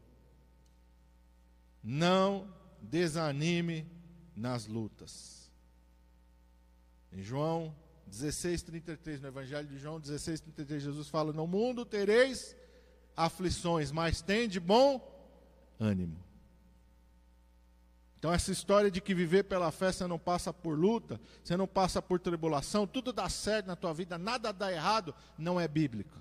não 1.82 2.54
desanime 2.82 3.90
nas 4.36 4.68
lutas. 4.68 5.50
Em 7.12 7.22
João 7.22 7.74
16, 8.14 8.62
33, 8.62 9.22
no 9.22 9.28
Evangelho 9.28 9.68
de 9.68 9.80
João 9.80 10.00
16, 10.00 10.42
33, 10.42 10.84
Jesus 10.84 11.10
fala: 11.10 11.34
No 11.34 11.48
mundo 11.48 11.84
tereis 11.84 12.56
aflições, 13.18 13.92
mas 13.92 14.22
tem 14.22 14.48
de 14.48 14.60
bom 14.60 15.02
ânimo. 15.80 16.24
Então, 18.20 18.32
essa 18.32 18.52
história 18.52 18.90
de 18.90 19.02
que 19.02 19.16
viver 19.16 19.44
pela 19.44 19.72
fé 19.72 19.92
você 19.92 20.06
não 20.06 20.20
passa 20.20 20.54
por 20.54 20.78
luta, 20.78 21.20
você 21.44 21.58
não 21.58 21.68
passa 21.68 22.02
por 22.02 22.20
tribulação, 22.20 22.88
tudo 22.88 23.12
dá 23.12 23.28
certo 23.28 23.66
na 23.66 23.76
tua 23.76 23.94
vida, 23.94 24.18
nada 24.18 24.54
dá 24.54 24.72
errado, 24.72 25.14
não 25.38 25.60
é 25.60 25.68
bíblico. 25.68 26.18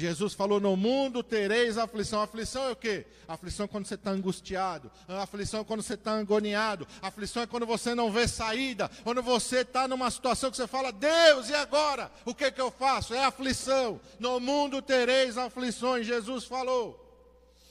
Jesus 0.00 0.32
falou: 0.32 0.58
No 0.58 0.76
mundo 0.76 1.22
tereis 1.22 1.76
aflição. 1.76 2.22
Aflição 2.22 2.64
é 2.64 2.70
o 2.70 2.76
quê? 2.76 3.06
Aflição 3.28 3.66
é 3.66 3.68
quando 3.68 3.86
você 3.86 3.94
está 3.94 4.10
angustiado. 4.10 4.90
Aflição 5.06 5.60
é 5.60 5.64
quando 5.64 5.82
você 5.82 5.94
está 5.94 6.18
agoniado. 6.18 6.88
Aflição 7.02 7.42
é 7.42 7.46
quando 7.46 7.66
você 7.66 7.94
não 7.94 8.10
vê 8.10 8.26
saída. 8.26 8.90
Quando 9.04 9.22
você 9.22 9.58
está 9.58 9.86
numa 9.86 10.10
situação 10.10 10.50
que 10.50 10.56
você 10.56 10.66
fala: 10.66 10.90
Deus, 10.90 11.50
e 11.50 11.54
agora? 11.54 12.10
O 12.24 12.34
que, 12.34 12.50
que 12.50 12.60
eu 12.60 12.70
faço? 12.70 13.14
É 13.14 13.22
aflição. 13.22 14.00
No 14.18 14.40
mundo 14.40 14.80
tereis 14.80 15.36
aflições. 15.36 16.06
Jesus 16.06 16.44
falou. 16.44 17.06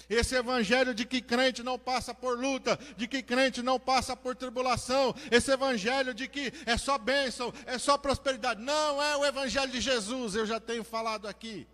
Esse 0.08 0.36
evangelho 0.36 0.94
de 0.94 1.06
que 1.06 1.22
crente 1.22 1.62
não 1.62 1.78
passa 1.78 2.16
por 2.16 2.36
luta, 2.36 2.80
de 2.98 3.08
que 3.08 3.22
crente 3.22 3.62
não 3.62 3.80
passa 3.80 4.16
por 4.16 4.36
tribulação, 4.36 5.14
esse 5.30 5.52
evangelho 5.52 6.16
de 6.16 6.28
que 6.28 6.52
é 6.66 6.76
só 6.78 6.98
bênção, 6.98 7.54
é 7.68 7.78
só 7.78 7.96
prosperidade. 7.96 8.60
Não 8.60 9.02
é 9.04 9.16
o 9.16 9.24
evangelho 9.24 9.72
de 9.72 9.80
Jesus, 9.80 10.34
eu 10.34 10.48
já 10.48 10.60
tenho 10.60 10.84
falado 10.84 11.28
aqui. 11.28 11.68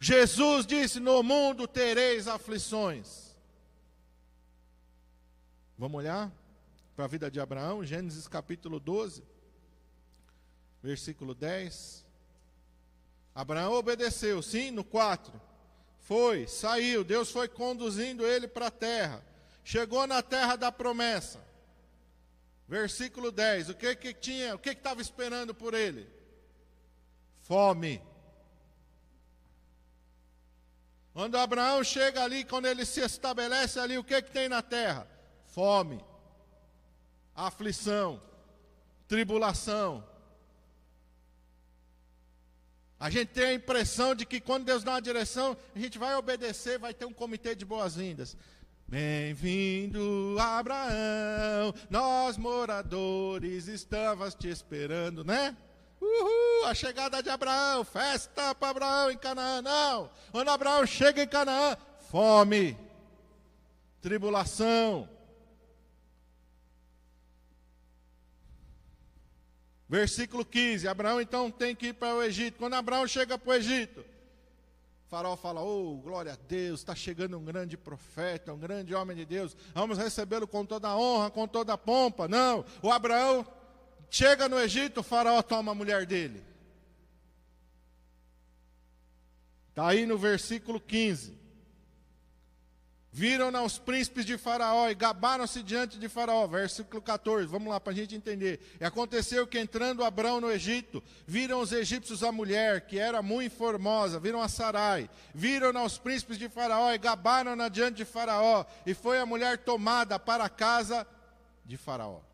Jesus 0.00 0.66
disse: 0.66 1.00
No 1.00 1.22
mundo 1.22 1.66
tereis 1.66 2.28
aflições. 2.28 3.36
Vamos 5.76 5.98
olhar 5.98 6.32
para 6.96 7.04
a 7.04 7.08
vida 7.08 7.30
de 7.30 7.40
Abraão, 7.40 7.84
Gênesis 7.84 8.26
capítulo 8.26 8.80
12, 8.80 9.22
versículo 10.82 11.34
10. 11.34 12.04
Abraão 13.34 13.74
obedeceu, 13.74 14.42
sim, 14.42 14.72
no 14.72 14.82
4. 14.82 15.40
Foi, 16.00 16.46
saiu, 16.48 17.04
Deus 17.04 17.30
foi 17.30 17.46
conduzindo 17.46 18.26
ele 18.26 18.48
para 18.48 18.66
a 18.66 18.70
terra. 18.70 19.24
Chegou 19.62 20.06
na 20.06 20.22
terra 20.22 20.56
da 20.56 20.72
promessa. 20.72 21.46
Versículo 22.66 23.30
10. 23.30 23.68
O 23.68 23.74
que 23.74 23.94
que 23.94 24.14
tinha? 24.14 24.54
O 24.54 24.58
que 24.58 24.70
estava 24.70 25.00
esperando 25.00 25.54
por 25.54 25.74
ele? 25.74 26.08
Fome. 27.42 28.02
Quando 31.18 31.34
Abraão 31.34 31.82
chega 31.82 32.22
ali, 32.22 32.44
quando 32.44 32.66
ele 32.66 32.84
se 32.84 33.00
estabelece 33.00 33.80
ali, 33.80 33.98
o 33.98 34.04
que, 34.04 34.22
que 34.22 34.30
tem 34.30 34.48
na 34.48 34.62
terra? 34.62 35.04
Fome, 35.46 36.00
aflição, 37.34 38.22
tribulação. 39.08 40.08
A 43.00 43.10
gente 43.10 43.30
tem 43.30 43.46
a 43.46 43.54
impressão 43.54 44.14
de 44.14 44.24
que 44.24 44.40
quando 44.40 44.66
Deus 44.66 44.84
dá 44.84 44.92
uma 44.92 45.02
direção, 45.02 45.56
a 45.74 45.78
gente 45.80 45.98
vai 45.98 46.14
obedecer, 46.14 46.78
vai 46.78 46.94
ter 46.94 47.04
um 47.04 47.12
comitê 47.12 47.52
de 47.52 47.64
boas-vindas. 47.64 48.36
Bem-vindo, 48.86 50.36
Abraão, 50.38 51.74
nós 51.90 52.36
moradores 52.36 53.66
estávamos 53.66 54.36
te 54.36 54.48
esperando, 54.48 55.24
né? 55.24 55.56
Uhul, 56.00 56.66
a 56.66 56.74
chegada 56.74 57.22
de 57.22 57.28
Abraão, 57.28 57.84
festa 57.84 58.54
para 58.54 58.70
Abraão 58.70 59.10
em 59.10 59.18
Canaã. 59.18 59.60
Não, 59.62 60.10
quando 60.30 60.48
Abraão 60.48 60.86
chega 60.86 61.22
em 61.22 61.28
Canaã, 61.28 61.76
fome, 62.10 62.78
tribulação. 64.00 65.08
Versículo 69.88 70.44
15: 70.44 70.86
Abraão 70.86 71.20
então 71.20 71.50
tem 71.50 71.74
que 71.74 71.88
ir 71.88 71.94
para 71.94 72.14
o 72.14 72.22
Egito. 72.22 72.58
Quando 72.58 72.74
Abraão 72.74 73.06
chega 73.08 73.38
para 73.38 73.50
o 73.50 73.54
Egito, 73.54 74.04
faraó 75.08 75.34
fala: 75.36 75.62
Oh, 75.62 75.96
glória 75.96 76.34
a 76.34 76.36
Deus, 76.36 76.80
está 76.80 76.94
chegando 76.94 77.38
um 77.38 77.44
grande 77.44 77.76
profeta, 77.76 78.52
um 78.52 78.58
grande 78.58 78.94
homem 78.94 79.16
de 79.16 79.24
Deus, 79.24 79.56
vamos 79.74 79.96
recebê-lo 79.96 80.46
com 80.46 80.64
toda 80.64 80.88
a 80.88 80.96
honra, 80.96 81.30
com 81.30 81.48
toda 81.48 81.72
a 81.72 81.78
pompa. 81.78 82.28
Não, 82.28 82.64
o 82.82 82.92
Abraão 82.92 83.46
chega 84.10 84.48
no 84.48 84.58
Egito, 84.58 85.00
o 85.00 85.02
faraó 85.02 85.42
toma 85.42 85.72
a 85.72 85.74
mulher 85.74 86.06
dele. 86.06 86.42
Está 89.70 89.88
aí 89.88 90.06
no 90.06 90.18
versículo 90.18 90.80
15. 90.80 91.38
Viram-na 93.10 93.62
os 93.62 93.78
príncipes 93.78 94.24
de 94.24 94.36
Faraó 94.36 94.88
e 94.88 94.94
gabaram-se 94.94 95.62
diante 95.62 95.98
de 95.98 96.08
Faraó. 96.08 96.46
Versículo 96.46 97.00
14, 97.00 97.46
vamos 97.46 97.68
lá 97.68 97.80
para 97.80 97.92
a 97.92 97.96
gente 97.96 98.14
entender. 98.14 98.60
E 98.80 98.84
aconteceu 98.84 99.46
que 99.46 99.58
entrando 99.58 100.04
Abrão 100.04 100.40
no 100.40 100.50
Egito, 100.50 101.02
viram 101.26 101.60
os 101.60 101.72
egípcios 101.72 102.22
a 102.22 102.30
mulher, 102.30 102.82
que 102.82 102.98
era 102.98 103.22
muito 103.22 103.56
formosa, 103.56 104.20
viram 104.20 104.42
a 104.42 104.48
Sarai. 104.48 105.08
Viram-na 105.34 105.82
os 105.82 105.98
príncipes 105.98 106.38
de 106.38 106.48
Faraó 106.48 106.92
e 106.92 106.98
gabaram-na 106.98 107.68
diante 107.68 107.96
de 107.96 108.04
Faraó. 108.04 108.64
E 108.84 108.94
foi 108.94 109.18
a 109.18 109.26
mulher 109.26 109.58
tomada 109.58 110.18
para 110.18 110.44
a 110.44 110.48
casa 110.48 111.06
de 111.64 111.76
Faraó. 111.76 112.27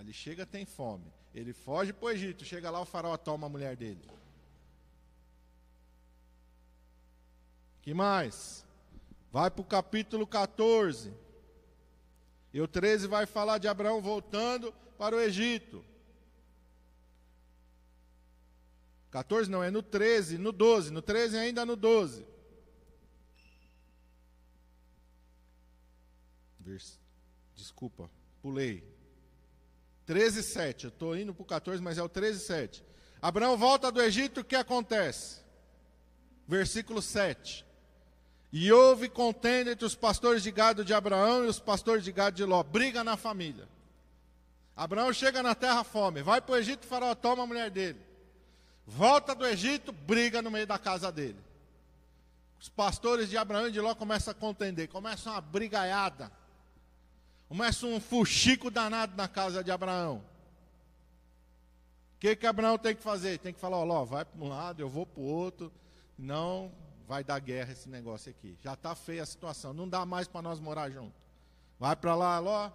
Ele 0.00 0.12
chega, 0.12 0.44
tem 0.44 0.64
fome. 0.64 1.12
Ele 1.34 1.52
foge 1.52 1.92
para 1.92 2.06
o 2.06 2.10
Egito, 2.10 2.44
chega 2.44 2.70
lá, 2.70 2.80
o 2.80 2.84
Faraó 2.84 3.16
toma 3.16 3.46
a 3.46 3.50
mulher 3.50 3.76
dele. 3.76 4.00
que 7.84 7.92
mais? 7.92 8.64
Vai 9.30 9.50
para 9.50 9.60
o 9.60 9.64
capítulo 9.64 10.26
14. 10.26 11.12
E 12.50 12.58
o 12.58 12.66
13 12.66 13.06
vai 13.06 13.26
falar 13.26 13.58
de 13.58 13.68
Abraão 13.68 14.00
voltando 14.00 14.72
para 14.96 15.14
o 15.14 15.20
Egito. 15.20 15.84
14 19.10 19.50
não, 19.50 19.62
é 19.62 19.70
no 19.70 19.82
13, 19.82 20.38
no 20.38 20.50
12. 20.50 20.90
No 20.90 21.02
13 21.02 21.36
ainda 21.36 21.66
no 21.66 21.76
12. 21.76 22.26
Desculpa, 27.54 28.10
pulei. 28.40 28.82
13, 30.06 30.42
7. 30.42 30.84
Eu 30.84 30.88
estou 30.88 31.16
indo 31.16 31.34
para 31.34 31.42
o 31.42 31.46
14, 31.46 31.82
mas 31.82 31.98
é 31.98 32.02
o 32.02 32.08
13, 32.08 32.40
7. 32.40 32.84
Abraão 33.20 33.56
volta 33.56 33.90
do 33.90 34.02
Egito, 34.02 34.40
o 34.40 34.44
que 34.44 34.56
acontece? 34.56 35.42
Versículo 36.46 37.00
7. 37.00 37.64
E 38.52 38.70
houve 38.70 39.08
contenda 39.08 39.72
entre 39.72 39.84
os 39.84 39.94
pastores 39.94 40.42
de 40.42 40.50
gado 40.50 40.84
de 40.84 40.94
Abraão 40.94 41.44
e 41.44 41.48
os 41.48 41.58
pastores 41.58 42.04
de 42.04 42.12
gado 42.12 42.36
de 42.36 42.44
Ló. 42.44 42.62
Briga 42.62 43.02
na 43.02 43.16
família. 43.16 43.68
Abraão 44.76 45.12
chega 45.12 45.42
na 45.42 45.54
terra 45.54 45.84
fome, 45.84 46.22
vai 46.22 46.40
para 46.40 46.52
o 46.54 46.56
Egito, 46.56 46.86
faraó 46.86 47.14
toma 47.14 47.44
a 47.44 47.46
mulher 47.46 47.70
dele. 47.70 48.00
Volta 48.86 49.34
do 49.34 49.46
Egito, 49.46 49.92
briga 49.92 50.42
no 50.42 50.50
meio 50.50 50.66
da 50.66 50.78
casa 50.78 51.10
dele. 51.10 51.38
Os 52.60 52.68
pastores 52.68 53.28
de 53.28 53.36
Abraão 53.36 53.68
e 53.68 53.72
de 53.72 53.80
Ló 53.80 53.94
começam 53.94 54.32
a 54.32 54.34
contender, 54.34 54.88
começa 54.88 55.30
uma 55.30 55.40
brigaiada. 55.40 56.30
Começa 57.48 57.86
um 57.86 58.00
fuxico 58.00 58.70
danado 58.70 59.16
na 59.16 59.28
casa 59.28 59.62
de 59.62 59.70
Abraão. 59.70 60.24
O 62.16 62.18
que, 62.18 62.34
que 62.36 62.46
Abraão 62.46 62.78
tem 62.78 62.94
que 62.96 63.02
fazer? 63.02 63.38
Tem 63.38 63.52
que 63.52 63.60
falar, 63.60 63.78
ó, 63.78 64.04
vai 64.04 64.24
para 64.24 64.42
um 64.42 64.48
lado, 64.48 64.80
eu 64.80 64.88
vou 64.88 65.04
para 65.04 65.20
o 65.20 65.24
outro. 65.24 65.72
Não 66.16 66.72
vai 67.06 67.22
dar 67.22 67.38
guerra 67.38 67.72
esse 67.72 67.88
negócio 67.88 68.30
aqui. 68.30 68.56
Já 68.62 68.74
está 68.74 68.94
feia 68.94 69.22
a 69.22 69.26
situação, 69.26 69.72
não 69.72 69.88
dá 69.88 70.06
mais 70.06 70.26
para 70.26 70.42
nós 70.42 70.58
morar 70.58 70.90
junto. 70.90 71.14
Vai 71.78 71.94
para 71.94 72.14
lá, 72.14 72.38
Ló. 72.38 72.70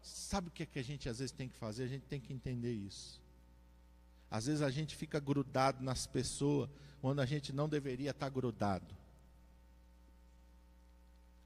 Sabe 0.00 0.48
o 0.48 0.50
que, 0.50 0.66
que 0.66 0.78
a 0.78 0.84
gente 0.84 1.08
às 1.08 1.18
vezes 1.18 1.32
tem 1.32 1.48
que 1.48 1.56
fazer? 1.56 1.84
A 1.84 1.88
gente 1.88 2.04
tem 2.06 2.20
que 2.20 2.32
entender 2.32 2.72
isso. 2.72 3.20
Às 4.30 4.46
vezes 4.46 4.62
a 4.62 4.70
gente 4.70 4.96
fica 4.96 5.20
grudado 5.20 5.82
nas 5.84 6.06
pessoas 6.06 6.68
quando 7.00 7.20
a 7.20 7.26
gente 7.26 7.52
não 7.52 7.68
deveria 7.68 8.10
estar 8.10 8.26
tá 8.26 8.30
grudado. 8.30 9.01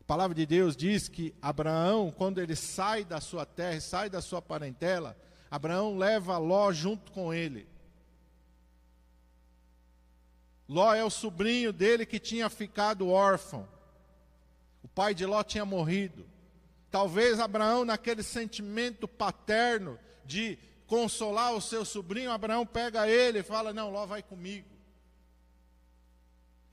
A 0.06 0.14
palavra 0.14 0.36
de 0.36 0.46
Deus 0.46 0.76
diz 0.76 1.08
que 1.08 1.34
Abraão, 1.42 2.12
quando 2.12 2.40
ele 2.40 2.54
sai 2.54 3.04
da 3.04 3.20
sua 3.20 3.44
terra, 3.44 3.80
sai 3.80 4.08
da 4.08 4.22
sua 4.22 4.40
parentela, 4.40 5.16
Abraão 5.50 5.98
leva 5.98 6.38
Ló 6.38 6.70
junto 6.70 7.10
com 7.10 7.34
ele. 7.34 7.66
Ló 10.68 10.94
é 10.94 11.02
o 11.02 11.10
sobrinho 11.10 11.72
dele 11.72 12.06
que 12.06 12.20
tinha 12.20 12.48
ficado 12.48 13.08
órfão. 13.08 13.68
O 14.80 14.86
pai 14.86 15.12
de 15.12 15.26
Ló 15.26 15.42
tinha 15.42 15.64
morrido. 15.64 16.24
Talvez 16.88 17.40
Abraão, 17.40 17.84
naquele 17.84 18.22
sentimento 18.22 19.08
paterno 19.08 19.98
de 20.24 20.56
consolar 20.86 21.52
o 21.52 21.60
seu 21.60 21.84
sobrinho, 21.84 22.30
Abraão 22.30 22.64
pega 22.64 23.08
ele 23.08 23.40
e 23.40 23.42
fala: 23.42 23.72
Não, 23.72 23.90
Ló 23.90 24.06
vai 24.06 24.22
comigo. 24.22 24.68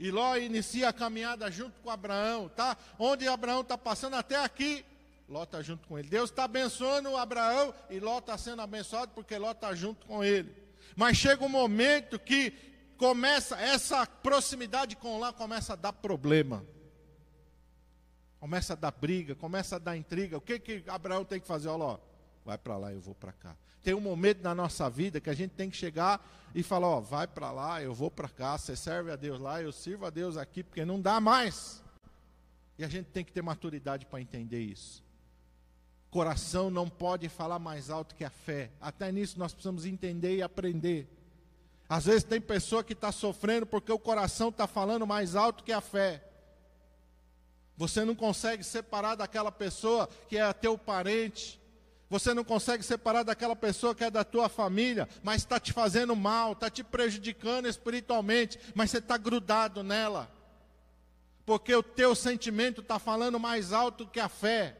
E 0.04 0.12
Ló 0.12 0.36
inicia 0.36 0.90
a 0.90 0.94
caminhada 0.94 1.50
junto 1.50 1.80
com 1.80 1.90
Abraão, 1.90 2.50
tá? 2.50 2.76
Onde 3.00 3.26
Abraão 3.26 3.62
está 3.62 3.78
passando 3.78 4.18
até 4.18 4.36
aqui, 4.36 4.84
Ló 5.30 5.44
está 5.44 5.62
junto 5.62 5.88
com 5.88 5.98
ele. 5.98 6.10
Deus 6.10 6.30
está 6.30 6.44
abençoando 6.44 7.16
Abraão 7.16 7.74
e 7.90 8.02
Ló 8.02 8.18
está 8.18 8.38
sendo 8.38 8.62
abençoado 8.62 9.14
porque 9.16 9.38
Ló 9.38 9.52
está 9.52 9.74
junto 9.74 10.06
com 10.06 10.22
ele. 10.22 10.54
Mas 10.94 11.16
chega 11.16 11.46
um 11.46 11.48
momento 11.48 12.20
que 12.20 12.52
começa, 12.98 13.56
essa 13.56 14.06
proximidade 14.06 14.98
com 14.98 15.20
lá 15.20 15.32
começa 15.32 15.72
a 15.72 15.78
dar 15.78 15.94
problema. 15.94 16.66
Começa 18.42 18.74
a 18.74 18.76
dar 18.76 18.92
briga, 18.92 19.36
começa 19.36 19.78
a 19.78 19.80
dar 19.80 19.96
intriga. 19.96 20.36
O 20.36 20.42
que 20.42 20.60
que 20.60 20.84
Abraão 20.86 21.24
tem 21.24 21.40
que 21.40 21.48
fazer? 21.48 21.70
Olha 21.70 21.84
lá, 21.86 22.00
vai 22.46 22.58
para 22.58 22.78
lá, 22.78 22.94
eu 22.94 23.02
vou 23.02 23.16
para 23.16 23.32
cá. 23.32 23.56
Tem 23.84 23.94
um 23.94 24.00
momento 24.00 24.42
na 24.42 24.56
nossa 24.56 24.90
vida 24.90 25.20
que 25.20 25.30
a 25.30 25.34
gente 25.34 25.52
tem 25.52 25.70
que 25.70 25.76
chegar 25.76 26.26
e 26.56 26.64
falar, 26.64 26.88
ó, 26.88 27.00
vai 27.02 27.28
para 27.28 27.52
lá, 27.52 27.82
eu 27.82 27.94
vou 27.94 28.10
para 28.10 28.30
cá, 28.30 28.58
você 28.58 28.76
serve 28.76 29.12
a 29.12 29.16
Deus 29.16 29.40
lá, 29.40 29.62
eu 29.62 29.72
sirvo 29.72 30.06
a 30.06 30.10
Deus 30.10 30.38
aqui, 30.38 30.64
porque 30.64 30.86
não 30.86 31.02
dá 31.02 31.20
mais. 31.20 31.84
E 32.78 32.84
a 32.84 32.88
gente 32.88 33.08
tem 33.08 33.24
que 33.24 33.32
ter 33.32 33.42
maturidade 33.42 34.06
para 34.06 34.22
entender 34.22 34.62
isso. 34.62 35.04
Coração 36.10 36.70
não 36.70 36.88
pode 36.88 37.28
falar 37.28 37.60
mais 37.60 37.90
alto 37.90 38.16
que 38.16 38.24
a 38.24 38.30
fé. 38.30 38.72
Até 38.80 39.12
nisso 39.12 39.40
nós 39.40 39.52
precisamos 39.52 39.86
entender 39.86 40.38
e 40.38 40.42
aprender. 40.42 41.08
Às 41.90 42.06
vezes 42.06 42.24
tem 42.24 42.40
pessoa 42.40 42.84
que 42.84 42.94
está 42.94 43.12
sofrendo 43.12 43.66
porque 43.66 43.92
o 43.92 44.00
coração 44.00 44.50
está 44.50 44.68
falando 44.68 45.06
mais 45.08 45.36
alto 45.36 45.64
que 45.64 45.72
a 45.72 45.82
fé. 45.82 46.24
Você 47.76 48.06
não 48.06 48.16
consegue 48.16 48.64
separar 48.64 49.16
daquela 49.16 49.52
pessoa 49.52 50.08
que 50.30 50.38
é 50.38 50.54
teu 50.54 50.78
parente. 50.78 51.60
Você 52.14 52.32
não 52.32 52.44
consegue 52.44 52.84
separar 52.84 53.24
daquela 53.24 53.56
pessoa 53.56 53.96
que 53.96 54.04
é 54.04 54.12
da 54.12 54.24
tua 54.24 54.48
família, 54.48 55.10
mas 55.24 55.38
está 55.38 55.60
te 55.60 55.74
fazendo 55.74 56.16
mal, 56.16 56.52
está 56.52 56.70
te 56.70 56.84
prejudicando 56.84 57.68
espiritualmente, 57.68 58.60
mas 58.76 58.92
você 58.92 59.00
está 59.00 59.18
grudado 59.18 59.82
nela. 59.82 60.32
Porque 61.44 61.74
o 61.74 61.82
teu 61.82 62.14
sentimento 62.14 62.82
está 62.82 63.00
falando 63.00 63.40
mais 63.40 63.74
alto 63.74 64.06
que 64.06 64.20
a 64.20 64.30
fé. 64.30 64.78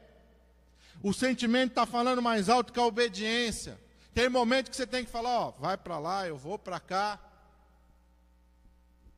O 1.02 1.12
sentimento 1.12 1.70
está 1.70 1.84
falando 1.84 2.22
mais 2.22 2.48
alto 2.48 2.72
que 2.72 2.78
a 2.78 2.86
obediência. 2.86 3.80
Tem 4.14 4.28
momento 4.28 4.70
que 4.70 4.76
você 4.76 4.86
tem 4.86 5.04
que 5.04 5.10
falar, 5.10 5.36
ó, 5.40 5.50
vai 5.58 5.76
para 5.76 5.98
lá, 5.98 6.28
eu 6.28 6.36
vou 6.36 6.56
para 6.56 6.78
cá. 6.78 7.18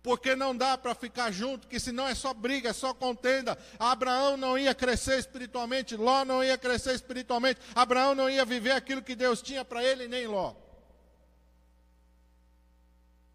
Porque 0.06 0.36
não 0.36 0.56
dá 0.56 0.78
para 0.78 0.94
ficar 0.94 1.32
junto, 1.32 1.66
que 1.66 1.80
senão 1.80 2.06
é 2.06 2.14
só 2.14 2.32
briga, 2.32 2.68
é 2.68 2.72
só 2.72 2.94
contenda. 2.94 3.58
Abraão 3.76 4.36
não 4.36 4.56
ia 4.56 4.72
crescer 4.72 5.18
espiritualmente, 5.18 5.96
Ló 5.96 6.24
não 6.24 6.44
ia 6.44 6.56
crescer 6.56 6.94
espiritualmente, 6.94 7.60
Abraão 7.74 8.14
não 8.14 8.30
ia 8.30 8.44
viver 8.44 8.70
aquilo 8.70 9.02
que 9.02 9.16
Deus 9.16 9.42
tinha 9.42 9.64
para 9.64 9.82
ele, 9.82 10.06
nem 10.06 10.28
Ló. 10.28 10.54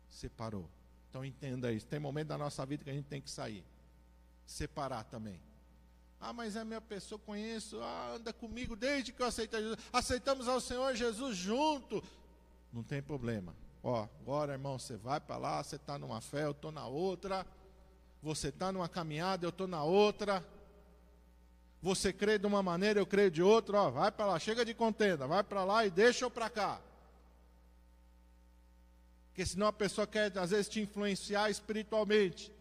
Separou. 0.10 0.69
Então 1.10 1.25
entenda 1.25 1.73
isso. 1.73 1.86
Tem 1.86 1.99
momento 1.99 2.29
da 2.29 2.38
nossa 2.38 2.65
vida 2.65 2.86
que 2.86 2.89
a 2.89 2.93
gente 2.93 3.10
tem 3.10 3.19
que 3.19 3.29
sair. 3.29 3.65
Separar 4.45 5.03
também. 5.03 5.41
Ah, 6.21 6.31
mas 6.31 6.55
é 6.55 6.63
minha 6.63 6.79
pessoa, 6.79 7.19
conheço, 7.19 7.81
ah, 7.81 8.13
anda 8.15 8.31
comigo 8.31 8.77
desde 8.77 9.12
que 9.12 9.21
eu 9.21 9.27
aceitei 9.27 9.60
Jesus. 9.60 9.79
Aceitamos 9.91 10.47
ao 10.47 10.62
Senhor 10.62 10.95
Jesus 10.95 11.36
junto. 11.36 12.01
Não 12.71 12.81
tem 12.81 13.01
problema. 13.01 13.53
Ó, 13.84 14.08
agora, 14.22 14.54
irmão, 14.54 14.78
você 14.78 14.96
vai 14.96 15.20
para 15.20 15.38
lá, 15.38 15.63
você 15.63 15.76
está 15.76 15.98
numa 15.98 16.22
fé, 16.22 16.46
eu 16.46 16.52
estou 16.52 16.72
na 16.72 16.86
outra. 16.88 17.46
Você 18.22 18.50
está 18.50 18.72
numa 18.72 18.88
caminhada, 18.88 19.46
eu 19.46 19.50
estou 19.50 19.67
na 19.67 19.84
outra. 19.84 20.46
Você 21.82 22.13
crê 22.13 22.38
de 22.38 22.46
uma 22.46 22.62
maneira, 22.62 23.00
eu 23.00 23.08
creio 23.08 23.32
de 23.32 23.41
outra. 23.41 23.82
Ó, 23.82 23.89
vai 23.89 24.12
para 24.12 24.26
lá, 24.26 24.39
chega 24.39 24.63
de 24.63 24.74
contenda, 24.74 25.26
vai 25.26 25.44
para 25.44 25.63
lá 25.63 25.86
e 25.86 25.89
deixa 25.89 26.26
eu 26.26 26.32
para 26.32 26.50
cá. 26.50 26.80
Porque 29.30 29.46
senão 29.46 29.67
a 29.67 29.74
pessoa 29.74 30.06
quer, 30.06 30.38
às 30.38 30.52
vezes, 30.52 30.70
te 30.70 30.80
influenciar 30.82 31.50
espiritualmente 31.50 32.54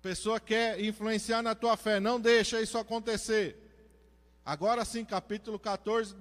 pessoa 0.00 0.40
quer 0.40 0.80
influenciar 0.80 1.42
na 1.42 1.54
tua 1.54 1.76
fé, 1.76 2.00
não 2.00 2.20
deixa 2.20 2.60
isso 2.60 2.78
acontecer. 2.78 3.56
Agora 4.44 4.84
sim, 4.84 5.04
capítulo 5.04 5.58
14 5.58 6.16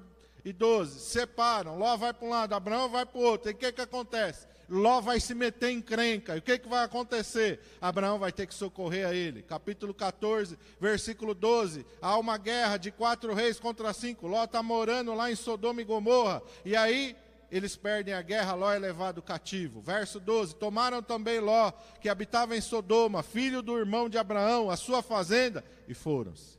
e 0.50 0.54
12, 0.54 1.00
separam, 1.00 1.78
Ló 1.78 1.96
vai 1.96 2.14
para 2.14 2.28
um 2.28 2.30
lado, 2.30 2.54
Abraão 2.54 2.90
vai 2.90 3.06
para 3.06 3.20
o 3.20 3.24
outro, 3.24 3.50
e 3.50 3.54
o 3.54 3.56
que, 3.56 3.72
que 3.72 3.82
acontece? 3.82 4.48
Ló 4.68 5.02
vai 5.02 5.20
se 5.20 5.34
meter 5.34 5.70
em 5.70 5.82
crenca, 5.82 6.36
e 6.36 6.40
o 6.40 6.42
que, 6.42 6.60
que 6.60 6.68
vai 6.68 6.84
acontecer? 6.84 7.60
Abraão 7.82 8.20
vai 8.20 8.32
ter 8.32 8.46
que 8.46 8.54
socorrer 8.54 9.08
a 9.08 9.14
ele. 9.14 9.42
Capítulo 9.42 9.94
14, 9.94 10.58
versículo 10.80 11.34
12, 11.34 11.86
há 12.02 12.18
uma 12.18 12.38
guerra 12.38 12.78
de 12.78 12.92
quatro 12.92 13.34
reis 13.34 13.60
contra 13.60 13.94
cinco, 13.94 14.28
Ló 14.28 14.44
está 14.44 14.62
morando 14.62 15.14
lá 15.14 15.32
em 15.32 15.36
Sodoma 15.36 15.82
e 15.82 15.86
Gomorra, 15.86 16.42
e 16.66 16.76
aí 16.76 17.16
eles 17.52 17.76
perdem 17.76 18.14
a 18.14 18.22
guerra, 18.22 18.54
Ló 18.54 18.72
é 18.72 18.78
levado 18.78 19.22
cativo. 19.22 19.82
Verso 19.82 20.20
12: 20.20 20.56
Tomaram 20.56 21.02
também 21.02 21.40
Ló, 21.40 21.72
que 22.00 22.08
habitava 22.08 22.56
em 22.56 22.62
Sodoma, 22.62 23.24
filho 23.24 23.62
do 23.64 23.78
irmão 23.78 24.08
de 24.08 24.20
Abraão, 24.20 24.70
a 24.70 24.78
sua 24.78 25.02
fazenda, 25.02 25.64
e 25.88 25.96
foram-se. 25.96 26.59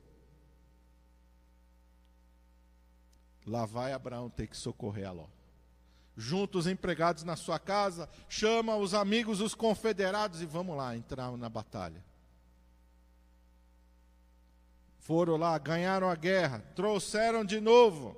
Lá 3.51 3.67
vai 3.67 3.93
Abraão 3.93 4.31
ter 4.31 4.47
que 4.47 4.57
socorrer 4.57 5.09
a 5.09 5.11
Ló. 5.11 5.27
Junta 6.17 6.59
os 6.59 6.69
empregados 6.69 7.25
na 7.25 7.35
sua 7.35 7.59
casa, 7.59 8.09
chama 8.29 8.77
os 8.77 8.95
amigos, 8.95 9.41
os 9.41 9.57
confederados 9.57 10.41
e 10.41 10.47
vamos 10.47 10.77
lá 10.77 10.97
entrar 10.97 11.37
na 11.37 11.49
batalha. 11.49 12.05
Foram 15.01 15.37
lá, 15.37 15.59
ganharam 15.59 16.09
a 16.09 16.15
guerra, 16.15 16.63
trouxeram 16.77 17.45
de 17.45 17.61
novo 17.61 18.17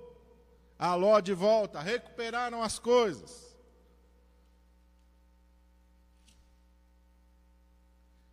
a 0.79 0.95
Ló 0.95 1.18
de 1.18 1.33
volta, 1.33 1.81
recuperaram 1.81 2.62
as 2.62 2.79
coisas. 2.79 3.52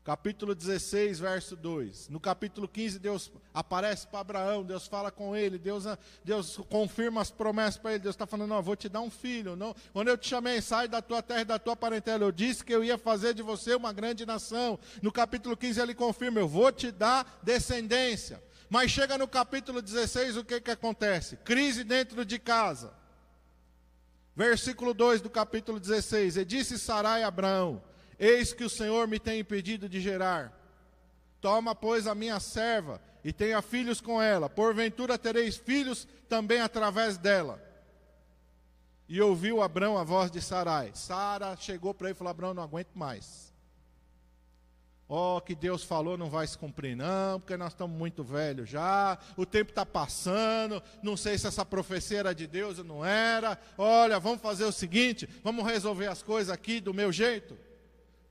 Capítulo 0.10 0.56
16, 0.56 1.20
verso 1.20 1.56
2. 1.56 2.10
No 2.10 2.20
capítulo 2.20 2.68
15, 2.68 2.98
Deus 2.98 3.32
aparece 3.54 4.08
para 4.08 4.22
Abraão, 4.22 4.64
Deus 4.64 4.88
fala 4.88 5.12
com 5.12 5.36
ele, 5.36 5.60
Deus, 5.60 5.84
Deus 6.24 6.60
confirma 6.68 7.22
as 7.22 7.30
promessas 7.30 7.78
para 7.78 7.92
ele. 7.92 8.00
Deus 8.00 8.16
está 8.16 8.26
falando: 8.26 8.50
Não, 8.50 8.60
vou 8.60 8.76
te 8.76 8.90
dar 8.90 9.02
um 9.02 9.12
filho. 9.12 9.56
Não, 9.56 9.76
quando 9.94 10.08
eu 10.08 10.18
te 10.18 10.28
chamei, 10.28 10.62
sai 10.62 10.88
da 10.88 11.00
tua 11.00 11.22
terra 11.22 11.42
e 11.42 11.46
da 11.46 11.60
tua 11.60 11.76
parentela. 11.76 12.24
Eu 12.24 12.32
disse 12.32 12.66
que 12.66 12.74
eu 12.74 12.84
ia 12.84 12.98
fazer 12.98 13.36
de 13.36 13.44
você 13.44 13.76
uma 13.76 13.94
grande 13.94 14.26
nação. 14.26 14.80
No 15.00 15.12
capítulo 15.12 15.56
15, 15.56 15.80
ele 15.80 15.94
confirma: 15.94 16.40
Eu 16.40 16.48
vou 16.48 16.72
te 16.72 16.90
dar 16.90 17.40
descendência. 17.44 18.44
Mas 18.68 18.90
chega 18.90 19.16
no 19.16 19.28
capítulo 19.28 19.80
16, 19.80 20.38
o 20.38 20.44
que, 20.44 20.60
que 20.60 20.72
acontece? 20.72 21.38
Crise 21.38 21.84
dentro 21.84 22.26
de 22.26 22.40
casa. 22.40 22.96
Versículo 24.36 24.92
2 24.92 25.22
do 25.22 25.30
capítulo 25.30 25.80
16: 25.80 26.38
E 26.38 26.46
disse 26.46 26.80
Sarai 26.80 27.22
a 27.22 27.28
Abraão: 27.28 27.88
Eis 28.20 28.52
que 28.52 28.66
o 28.66 28.70
Senhor 28.70 29.08
me 29.08 29.18
tem 29.18 29.40
impedido 29.40 29.88
de 29.88 30.02
gerar. 30.02 30.54
Toma, 31.40 31.74
pois, 31.74 32.06
a 32.06 32.14
minha 32.14 32.40
serva 32.40 33.02
e 33.24 33.32
tenha 33.32 33.62
filhos 33.62 34.02
com 34.02 34.22
ela. 34.22 34.50
Porventura 34.50 35.18
tereis 35.18 35.56
filhos 35.56 36.08
também 36.28 36.60
através 36.60 37.18
dela. 37.18 37.64
E 39.08 39.22
ouviu 39.22 39.62
Abrão 39.62 39.98
a 39.98 40.04
voz 40.04 40.30
de 40.30 40.42
Sarai. 40.42 40.92
Sara 40.94 41.56
chegou 41.56 41.94
para 41.94 42.08
ele 42.08 42.16
e 42.16 42.18
falou: 42.18 42.32
Abrão, 42.32 42.54
não 42.54 42.62
aguento 42.62 42.92
mais. 42.94 43.50
Ó, 45.12 45.38
oh, 45.38 45.42
que 45.42 45.56
Deus 45.56 45.84
falou 45.84 46.16
não 46.16 46.30
vai 46.30 46.46
se 46.46 46.56
cumprir, 46.56 46.96
não, 46.96 47.40
porque 47.40 47.58
nós 47.58 47.74
estamos 47.74 47.98
muito 47.98 48.24
velhos 48.24 48.70
já, 48.70 49.18
o 49.36 49.44
tempo 49.44 49.72
está 49.72 49.84
passando, 49.84 50.84
não 51.02 51.18
sei 51.18 51.36
se 51.36 51.48
essa 51.48 51.66
profecia 51.66 52.20
era 52.20 52.36
de 52.36 52.46
Deus 52.46 52.78
ou 52.78 52.84
não 52.84 53.04
era. 53.04 53.58
Olha, 53.76 54.20
vamos 54.20 54.40
fazer 54.40 54.66
o 54.66 54.72
seguinte: 54.72 55.28
vamos 55.44 55.66
resolver 55.66 56.06
as 56.06 56.22
coisas 56.22 56.54
aqui 56.54 56.80
do 56.80 56.94
meu 56.94 57.12
jeito. 57.12 57.58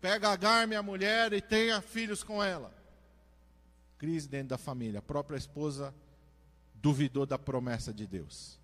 Pega 0.00 0.30
Agar, 0.30 0.66
minha 0.66 0.82
mulher, 0.82 1.32
e 1.32 1.40
tenha 1.40 1.80
filhos 1.80 2.22
com 2.22 2.42
ela. 2.42 2.72
Crise 3.98 4.28
dentro 4.28 4.48
da 4.48 4.58
família. 4.58 5.00
A 5.00 5.02
própria 5.02 5.36
esposa 5.36 5.94
duvidou 6.74 7.26
da 7.26 7.38
promessa 7.38 7.92
de 7.92 8.06
Deus. 8.06 8.58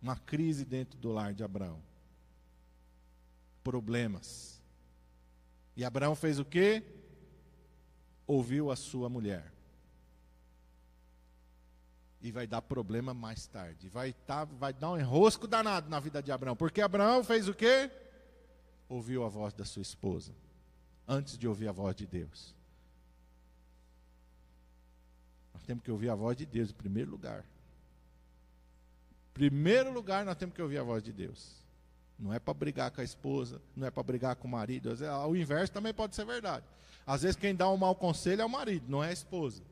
Uma 0.00 0.16
crise 0.16 0.64
dentro 0.64 0.98
do 0.98 1.12
lar 1.12 1.34
de 1.34 1.44
Abraão. 1.44 1.82
Problemas. 3.62 4.62
E 5.76 5.84
Abraão 5.84 6.14
fez 6.14 6.38
o 6.38 6.44
quê? 6.44 6.82
Ouviu 8.26 8.70
a 8.70 8.76
sua 8.76 9.08
mulher 9.10 9.52
e 12.22 12.30
vai 12.30 12.46
dar 12.46 12.60
problema 12.60 13.14
mais 13.14 13.46
tarde. 13.46 13.88
Vai, 13.88 14.12
tá, 14.12 14.44
vai 14.44 14.72
dar 14.72 14.90
um 14.90 14.98
enrosco 14.98 15.46
danado 15.46 15.88
na 15.88 15.98
vida 15.98 16.22
de 16.22 16.30
Abraão. 16.30 16.54
Porque 16.54 16.80
Abraão 16.80 17.24
fez 17.24 17.48
o 17.48 17.54
quê? 17.54 17.90
Ouviu 18.88 19.24
a 19.24 19.28
voz 19.28 19.54
da 19.54 19.64
sua 19.64 19.82
esposa, 19.82 20.32
antes 21.06 21.38
de 21.38 21.48
ouvir 21.48 21.68
a 21.68 21.72
voz 21.72 21.94
de 21.96 22.06
Deus. 22.06 22.54
Nós 25.54 25.62
temos 25.62 25.82
que 25.82 25.90
ouvir 25.90 26.10
a 26.10 26.14
voz 26.14 26.36
de 26.36 26.44
Deus 26.44 26.70
em 26.70 26.74
primeiro 26.74 27.10
lugar. 27.10 27.44
Primeiro 29.32 29.92
lugar, 29.92 30.24
nós 30.24 30.36
temos 30.36 30.54
que 30.54 30.60
ouvir 30.60 30.78
a 30.78 30.82
voz 30.82 31.02
de 31.02 31.12
Deus. 31.12 31.60
Não 32.18 32.34
é 32.34 32.38
para 32.38 32.52
brigar 32.52 32.90
com 32.90 33.00
a 33.00 33.04
esposa, 33.04 33.62
não 33.74 33.86
é 33.86 33.90
para 33.90 34.02
brigar 34.02 34.36
com 34.36 34.46
o 34.46 34.50
marido. 34.50 34.90
O 35.26 35.34
inverso 35.34 35.72
também 35.72 35.94
pode 35.94 36.14
ser 36.14 36.26
verdade. 36.26 36.66
Às 37.06 37.22
vezes 37.22 37.36
quem 37.36 37.54
dá 37.54 37.70
um 37.70 37.78
mau 37.78 37.94
conselho 37.94 38.42
é 38.42 38.44
o 38.44 38.50
marido, 38.50 38.84
não 38.88 39.02
é 39.02 39.08
a 39.08 39.12
esposa. 39.12 39.62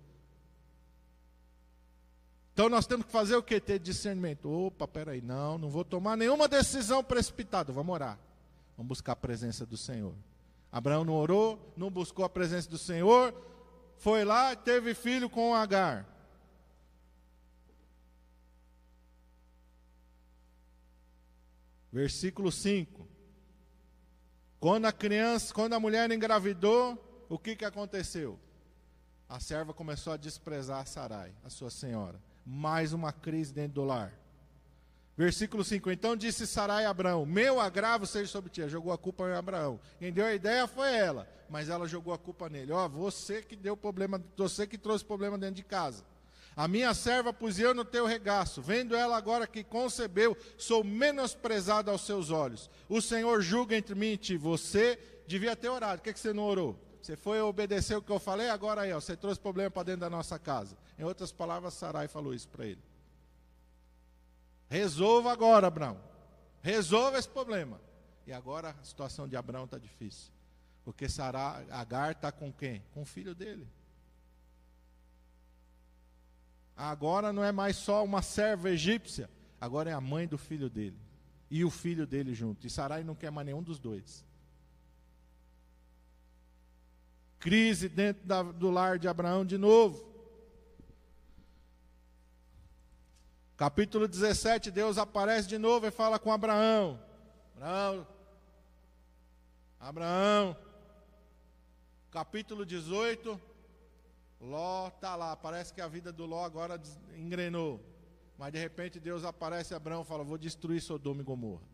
Então 2.59 2.69
nós 2.69 2.89
temos 2.89 3.07
que 3.07 3.13
fazer 3.13 3.37
o 3.37 3.43
que? 3.43 3.61
Ter 3.61 3.79
discernimento. 3.79 4.51
Opa, 4.51 4.89
peraí, 4.89 5.23
não, 5.23 5.57
não 5.59 5.71
vou 5.71 5.85
tomar 5.85 6.17
nenhuma 6.17 6.49
decisão 6.49 7.05
precipitada. 7.05 7.73
Vamos 7.73 7.95
orar. 7.95 8.19
Vamos 8.77 8.89
buscar 8.89 9.13
a 9.13 9.15
presença 9.15 9.65
do 9.65 9.77
Senhor. 9.77 10.13
Abraão 10.73 11.05
não 11.05 11.15
orou, 11.15 11.73
não 11.77 11.89
buscou 11.89 12.25
a 12.25 12.29
presença 12.29 12.69
do 12.69 12.77
Senhor, 12.77 13.33
foi 13.99 14.25
lá, 14.25 14.57
teve 14.57 14.93
filho 14.93 15.31
com 15.31 15.55
Agar. 15.55 16.05
Versículo 21.93 22.51
5. 22.51 23.07
Quando 24.59 24.87
a 24.87 24.93
criança, 24.93 25.55
quando 25.55 25.75
a 25.75 25.79
mulher 25.79 26.11
engravidou, 26.11 26.99
o 27.29 27.39
que, 27.39 27.55
que 27.55 27.65
aconteceu? 27.65 28.37
A 29.29 29.39
serva 29.39 29.73
começou 29.73 30.13
a 30.13 30.17
desprezar 30.17 30.81
a 30.81 30.85
Sarai, 30.85 31.33
a 31.45 31.51
sua 31.51 31.71
senhora 31.71 32.21
mais 32.49 32.95
uma 32.95 33.13
crise 33.13 33.53
dentro 33.53 33.75
do 33.75 33.85
lar. 33.85 34.11
Versículo 35.15 35.63
5: 35.63 35.91
Então 35.91 36.17
disse 36.17 36.47
Sarai 36.47 36.87
a 36.87 36.91
Abraão: 36.91 37.27
Meu 37.27 37.61
agravo 37.61 38.07
seja 38.07 38.31
sobre 38.31 38.49
ti. 38.49 38.67
Jogou 38.69 38.91
a 38.91 38.97
culpa 38.97 39.29
em 39.29 39.35
Abraão. 39.35 39.79
Quem 39.99 40.11
deu 40.11 40.25
a 40.25 40.33
ideia 40.33 40.67
foi 40.67 40.91
ela, 40.95 41.29
mas 41.51 41.69
ela 41.69 41.87
jogou 41.87 42.15
a 42.15 42.19
culpa 42.19 42.49
nele. 42.49 42.73
Ó, 42.73 42.87
oh, 42.87 42.89
você 42.89 43.43
que 43.43 43.55
deu 43.55 43.77
problema, 43.77 44.23
você 44.35 44.67
que 44.67 44.79
trouxe 44.79 45.05
problema 45.05 45.37
dentro 45.37 45.57
de 45.57 45.63
casa. 45.63 46.05
A 46.57 46.67
minha 46.67 46.95
serva 46.95 47.33
pus 47.33 47.59
eu 47.59 47.75
no 47.75 47.85
teu 47.85 48.07
regaço. 48.07 48.63
Vendo 48.63 48.97
ela 48.97 49.17
agora 49.17 49.47
que 49.47 49.63
concebeu, 49.63 50.37
sou 50.57 50.83
menosprezado 50.83 51.91
aos 51.91 52.01
seus 52.01 52.31
olhos. 52.31 52.71
O 52.89 53.01
Senhor 53.03 53.43
julga 53.43 53.77
entre 53.77 53.95
mim 53.95 54.13
e 54.13 54.17
ti. 54.17 54.37
Você 54.37 54.99
devia 55.27 55.55
ter 55.55 55.69
orado. 55.69 55.99
Por 55.99 56.05
que, 56.05 56.15
que 56.15 56.19
você 56.19 56.33
não 56.33 56.45
orou? 56.45 56.88
Você 57.09 57.17
foi 57.17 57.41
obedecer 57.41 57.97
o 57.97 58.03
que 58.03 58.13
eu 58.13 58.19
falei, 58.19 58.51
agora 58.51 58.83
aí, 58.83 58.93
ó, 58.93 59.01
você 59.01 59.17
trouxe 59.17 59.41
problema 59.41 59.71
para 59.71 59.83
dentro 59.83 60.03
da 60.03 60.11
nossa 60.11 60.39
casa. 60.39 60.77
Em 60.99 61.05
outras 61.05 61.33
palavras, 61.33 61.73
Sarai 61.73 62.07
falou 62.07 62.35
isso 62.35 62.47
para 62.51 62.67
ele. 62.67 62.83
Resolva 64.69 65.33
agora, 65.33 65.69
Abraão. 65.69 65.99
Resolva 66.61 67.17
esse 67.17 67.27
problema. 67.31 67.81
E 68.27 68.33
agora 68.33 68.77
a 68.79 68.85
situação 68.85 69.27
de 69.27 69.37
Abraão 69.37 69.65
está 69.65 69.79
difícil. 69.79 70.31
Porque 70.85 71.09
Sará, 71.09 71.65
Agar 71.71 72.13
está 72.13 72.31
com 72.31 72.53
quem? 72.53 72.85
Com 72.93 73.01
o 73.01 73.07
filho 73.07 73.35
dele. 73.35 73.67
Agora 76.77 77.33
não 77.33 77.43
é 77.43 77.53
mais 77.53 77.77
só 77.77 78.05
uma 78.05 78.21
serva 78.21 78.69
egípcia, 78.69 79.31
agora 79.59 79.89
é 79.89 79.95
a 79.95 80.01
mãe 80.01 80.29
do 80.29 80.37
filho 80.37 80.69
dele. 80.69 81.01
E 81.51 81.65
o 81.65 81.71
filho 81.71 82.07
dele 82.07 82.35
junto. 82.35 82.67
E 82.67 82.71
Sarai 82.71 83.03
não 83.03 83.15
quer 83.15 83.31
mais 83.31 83.47
nenhum 83.47 83.63
dos 83.63 83.79
dois. 83.79 84.29
Crise 87.39 87.89
dentro 87.89 88.27
da, 88.27 88.43
do 88.43 88.71
lar 88.71 88.99
de 88.99 89.07
Abraão 89.09 89.45
de 89.45 89.57
novo. 89.57 90.07
Capítulo 93.57 94.07
17, 94.07 94.71
Deus 94.71 94.99
aparece 94.99 95.49
de 95.49 95.59
novo 95.59 95.87
e 95.87 95.91
fala 95.91 96.19
com 96.19 96.33
Abraão. 96.33 97.01
Abraão. 97.57 98.07
Abraão. 99.81 100.57
Capítulo 102.11 102.65
18, 102.65 103.41
Ló 104.41 104.89
está 104.89 105.15
lá. 105.17 105.37
Parece 105.37 105.75
que 105.75 105.81
a 105.81 105.89
vida 105.89 106.13
do 106.13 106.25
Ló 106.25 106.45
agora 106.45 106.81
engrenou. 107.17 107.81
Mas 108.37 108.53
de 108.53 108.59
repente 108.59 109.01
Deus 109.01 109.25
aparece 109.25 109.75
Abraão 109.75 110.03
e 110.03 110.05
fala: 110.07 110.23
Vou 110.23 110.39
destruir 110.39 110.81
Sodoma 110.81 111.21
e 111.21 111.25
Gomorra. 111.25 111.67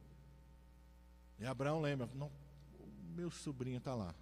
E 1.38 1.44
Abraão 1.44 1.80
lembra: 1.80 2.08
Não, 2.14 2.30
meu 3.14 3.30
sobrinho 3.30 3.78
está 3.78 3.94
lá. 3.94 4.14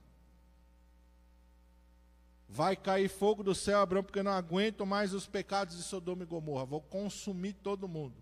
Vai 2.54 2.76
cair 2.76 3.08
fogo 3.08 3.42
do 3.42 3.54
céu, 3.54 3.80
Abraão, 3.80 4.04
porque 4.04 4.22
não 4.22 4.30
aguento 4.30 4.84
mais 4.84 5.14
os 5.14 5.26
pecados 5.26 5.74
de 5.74 5.82
Sodoma 5.82 6.22
e 6.22 6.26
Gomorra. 6.26 6.66
Vou 6.66 6.82
consumir 6.82 7.54
todo 7.54 7.88
mundo. 7.88 8.14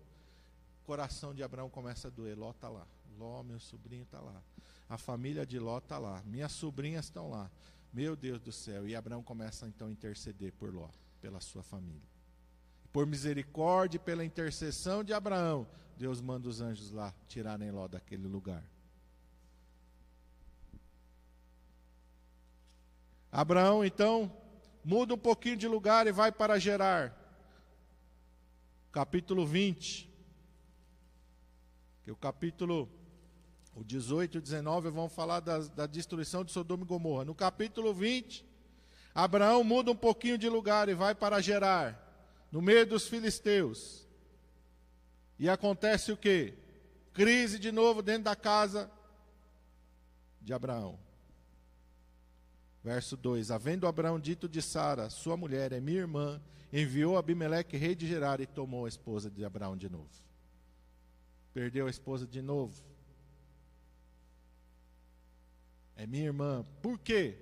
O 0.81 0.85
coração 0.85 1.35
de 1.35 1.43
Abraão 1.43 1.69
começa 1.69 2.07
a 2.07 2.11
doer. 2.11 2.39
Ló 2.39 2.51
está 2.51 2.69
lá. 2.69 2.87
Ló, 3.19 3.43
meu 3.43 3.59
sobrinho 3.59 4.03
está 4.03 4.21
lá. 4.21 4.41
A 4.87 4.97
família 4.97 5.45
de 5.45 5.59
Ló 5.59 5.79
está 5.79 5.97
lá. 5.97 6.23
Minhas 6.25 6.53
sobrinhas 6.53 7.05
estão 7.05 7.29
lá. 7.29 7.51
Meu 7.91 8.15
Deus 8.15 8.39
do 8.39 8.53
céu. 8.53 8.87
E 8.87 8.95
Abraão 8.95 9.21
começa 9.21 9.67
então 9.67 9.89
a 9.89 9.91
interceder 9.91 10.53
por 10.53 10.73
Ló, 10.73 10.87
pela 11.19 11.41
sua 11.41 11.61
família. 11.61 12.09
Por 12.93 13.05
misericórdia 13.05 13.97
e 13.97 13.99
pela 13.99 14.23
intercessão 14.23 15.03
de 15.03 15.11
Abraão, 15.11 15.67
Deus 15.97 16.21
manda 16.21 16.47
os 16.47 16.61
anjos 16.61 16.89
lá 16.91 17.13
tirarem 17.27 17.69
Ló 17.69 17.85
daquele 17.85 18.29
lugar. 18.29 18.63
Abraão 23.31 23.85
então 23.85 24.31
muda 24.83 25.13
um 25.13 25.17
pouquinho 25.17 25.55
de 25.55 25.67
lugar 25.67 26.05
e 26.05 26.11
vai 26.11 26.31
para 26.31 26.59
Gerar. 26.59 27.15
Capítulo 28.91 29.45
20. 29.45 30.09
Que 32.03 32.11
o 32.11 32.15
capítulo 32.15 32.89
o 33.73 33.83
18 33.83 34.35
e 34.35 34.39
o 34.39 34.41
19 34.41 34.89
vão 34.89 35.07
falar 35.07 35.39
da, 35.39 35.59
da 35.59 35.85
destruição 35.85 36.43
de 36.43 36.51
Sodoma 36.51 36.83
e 36.83 36.87
Gomorra. 36.87 37.23
No 37.23 37.33
capítulo 37.33 37.93
20, 37.93 38.45
Abraão 39.15 39.63
muda 39.63 39.91
um 39.91 39.95
pouquinho 39.95 40.37
de 40.37 40.49
lugar 40.49 40.89
e 40.89 40.93
vai 40.93 41.15
para 41.15 41.41
Gerar, 41.41 41.97
no 42.51 42.61
meio 42.61 42.85
dos 42.85 43.07
filisteus. 43.07 44.05
E 45.39 45.49
acontece 45.49 46.11
o 46.11 46.17
que? 46.17 46.53
Crise 47.13 47.57
de 47.57 47.71
novo 47.71 48.01
dentro 48.01 48.23
da 48.23 48.35
casa 48.35 48.91
de 50.41 50.53
Abraão. 50.53 50.99
Verso 52.83 53.15
2: 53.15 53.51
Havendo 53.51 53.87
Abraão 53.87 54.19
dito 54.19 54.49
de 54.49 54.61
Sara, 54.61 55.09
sua 55.09 55.37
mulher 55.37 55.71
é 55.71 55.79
minha 55.79 55.99
irmã, 55.99 56.41
enviou 56.73 57.17
Abimeleque, 57.17 57.77
rei 57.77 57.95
de 57.95 58.07
Gerar, 58.07 58.41
e 58.41 58.47
tomou 58.47 58.85
a 58.85 58.89
esposa 58.89 59.29
de 59.29 59.45
Abraão 59.45 59.77
de 59.77 59.89
novo. 59.89 60.09
Perdeu 61.53 61.87
a 61.87 61.89
esposa 61.89 62.25
de 62.25 62.41
novo. 62.41 62.83
É 65.95 66.07
minha 66.07 66.25
irmã. 66.25 66.65
Por 66.81 66.97
quê? 66.97 67.37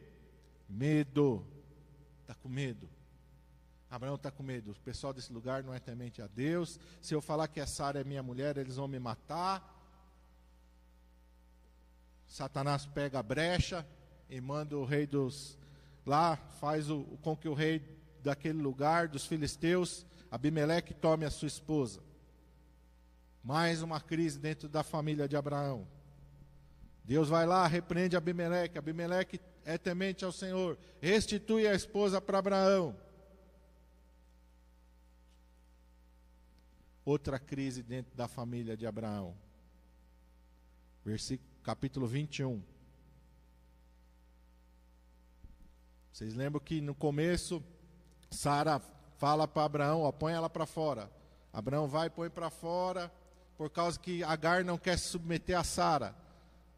Medo. 0.67 1.45
Está 2.21 2.34
com 2.34 2.49
medo. 2.49 2.89
Abraão 3.89 4.15
está 4.15 4.30
com 4.30 4.43
medo. 4.43 4.71
O 4.71 4.80
pessoal 4.82 5.13
desse 5.13 5.32
lugar 5.32 5.63
não 5.63 5.73
é 5.73 5.80
temente 5.80 6.21
a 6.21 6.28
Deus. 6.28 6.80
Se 7.02 7.13
eu 7.13 7.21
falar 7.21 7.47
que 7.47 7.60
a 7.60 7.67
Sara 7.67 8.02
é 8.02 8.04
minha 8.04 8.21
mulher, 8.21 8.58
eles 8.58 8.75
vão 8.75 8.88
me 8.88 8.99
matar. 8.99 9.78
Satanás 12.28 12.86
pega 12.86 13.19
a 13.19 13.23
brecha 13.23 13.86
e 14.29 14.39
manda 14.39 14.77
o 14.77 14.85
rei 14.85 15.07
dos. 15.07 15.57
Lá, 16.05 16.37
faz 16.59 16.89
o, 16.89 17.03
com 17.21 17.35
que 17.35 17.47
o 17.47 17.53
rei 17.53 17.81
daquele 18.23 18.61
lugar, 18.61 19.07
dos 19.07 19.25
filisteus, 19.25 20.05
Abimeleque, 20.31 20.93
tome 20.93 21.25
a 21.25 21.31
sua 21.31 21.47
esposa. 21.47 22.01
Mais 23.43 23.81
uma 23.81 23.99
crise 23.99 24.37
dentro 24.37 24.67
da 24.69 24.83
família 24.83 25.27
de 25.27 25.35
Abraão. 25.35 25.87
Deus 27.03 27.27
vai 27.27 27.45
lá, 27.45 27.65
repreende 27.65 28.15
Abimeleque. 28.15 28.77
Abimeleque 28.77 29.39
é 29.65 29.77
temente 29.77 30.23
ao 30.23 30.31
Senhor. 30.31 30.77
Restitui 31.01 31.67
a 31.67 31.73
esposa 31.73 32.21
para 32.21 32.37
Abraão. 32.37 32.95
Outra 37.03 37.39
crise 37.39 37.81
dentro 37.81 38.15
da 38.15 38.27
família 38.27 38.77
de 38.77 38.85
Abraão. 38.85 39.35
Versículo, 41.03 41.49
capítulo 41.63 42.05
21. 42.05 42.61
Vocês 46.12 46.34
lembram 46.34 46.60
que 46.60 46.82
no 46.82 46.93
começo, 46.93 47.63
Sara 48.30 48.82
fala 49.17 49.48
para 49.48 49.65
Abraão: 49.65 50.02
ó, 50.02 50.12
põe 50.12 50.34
ela 50.34 50.50
para 50.50 50.65
fora. 50.65 51.10
Abraão 51.52 51.88
vai 51.88 52.08
e 52.08 52.10
põe 52.10 52.30
para 52.30 52.50
fora, 52.50 53.12
por 53.58 53.69
causa 53.69 54.00
que 54.00 54.24
Agar 54.24 54.63
não 54.63 54.78
quer 54.78 54.98
se 54.98 55.10
submeter 55.10 55.58
a 55.58 55.63
Sara. 55.63 56.15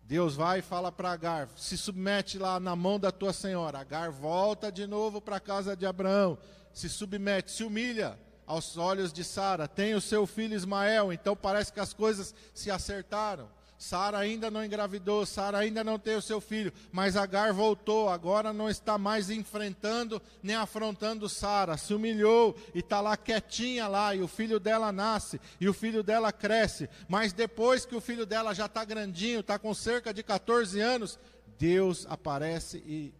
Deus 0.04 0.36
vai 0.36 0.60
e 0.60 0.62
fala 0.62 0.92
para 0.92 1.12
Agar: 1.12 1.50
se 1.56 1.78
submete 1.78 2.38
lá 2.38 2.60
na 2.60 2.76
mão 2.76 3.00
da 3.00 3.12
tua 3.12 3.34
senhora. 3.34 3.80
Agar 3.80 4.12
volta 4.12 4.72
de 4.72 4.86
novo 4.86 5.22
para 5.22 5.38
a 5.38 5.42
casa 5.42 5.76
de 5.76 5.86
Abraão, 5.86 6.38
se 6.74 6.90
submete, 6.90 7.52
se 7.52 7.64
humilha 7.64 8.18
aos 8.46 8.78
olhos 8.78 9.14
de 9.14 9.24
Sara. 9.24 9.68
Tem 9.68 9.96
o 9.96 10.02
seu 10.02 10.28
filho 10.28 10.56
Ismael, 10.56 11.14
então 11.14 11.36
parece 11.36 11.72
que 11.72 11.80
as 11.80 11.94
coisas 11.94 12.36
se 12.54 12.70
acertaram. 12.70 13.50
Sara 13.82 14.20
ainda 14.20 14.52
não 14.52 14.64
engravidou, 14.64 15.26
Sara 15.26 15.58
ainda 15.58 15.84
não 15.84 15.98
tem 15.98 16.16
o 16.16 16.22
seu 16.22 16.40
filho, 16.40 16.72
mas 16.92 17.18
Agar 17.18 17.52
voltou, 17.52 18.10
agora 18.10 18.54
não 18.54 18.70
está 18.70 18.96
mais 18.96 19.32
enfrentando 19.32 20.22
nem 20.44 20.56
afrontando 20.56 21.28
Sara, 21.28 21.76
se 21.78 21.92
humilhou 21.92 22.56
e 22.76 22.80
está 22.80 23.02
lá 23.02 23.18
quietinha 23.18 23.88
lá, 23.88 24.14
e 24.14 24.22
o 24.22 24.28
filho 24.28 24.60
dela 24.60 24.92
nasce, 24.92 25.42
e 25.60 25.68
o 25.68 25.74
filho 25.74 26.04
dela 26.04 26.32
cresce, 26.32 26.88
mas 27.10 27.34
depois 27.34 27.84
que 27.84 27.96
o 27.96 28.02
filho 28.02 28.24
dela 28.24 28.54
já 28.54 28.68
está 28.68 28.86
grandinho, 28.86 29.40
está 29.40 29.58
com 29.58 29.74
cerca 29.74 30.14
de 30.14 30.22
14 30.22 30.80
anos, 30.80 31.18
Deus 31.58 32.06
aparece 32.08 32.78
e 32.86 33.12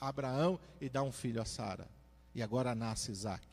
Abraão 0.00 0.58
e 0.80 0.88
dá 0.88 1.02
um 1.02 1.12
filho 1.12 1.42
a 1.42 1.44
Sara, 1.44 1.86
e 2.34 2.42
agora 2.42 2.74
nasce 2.74 3.12
Isaac. 3.12 3.46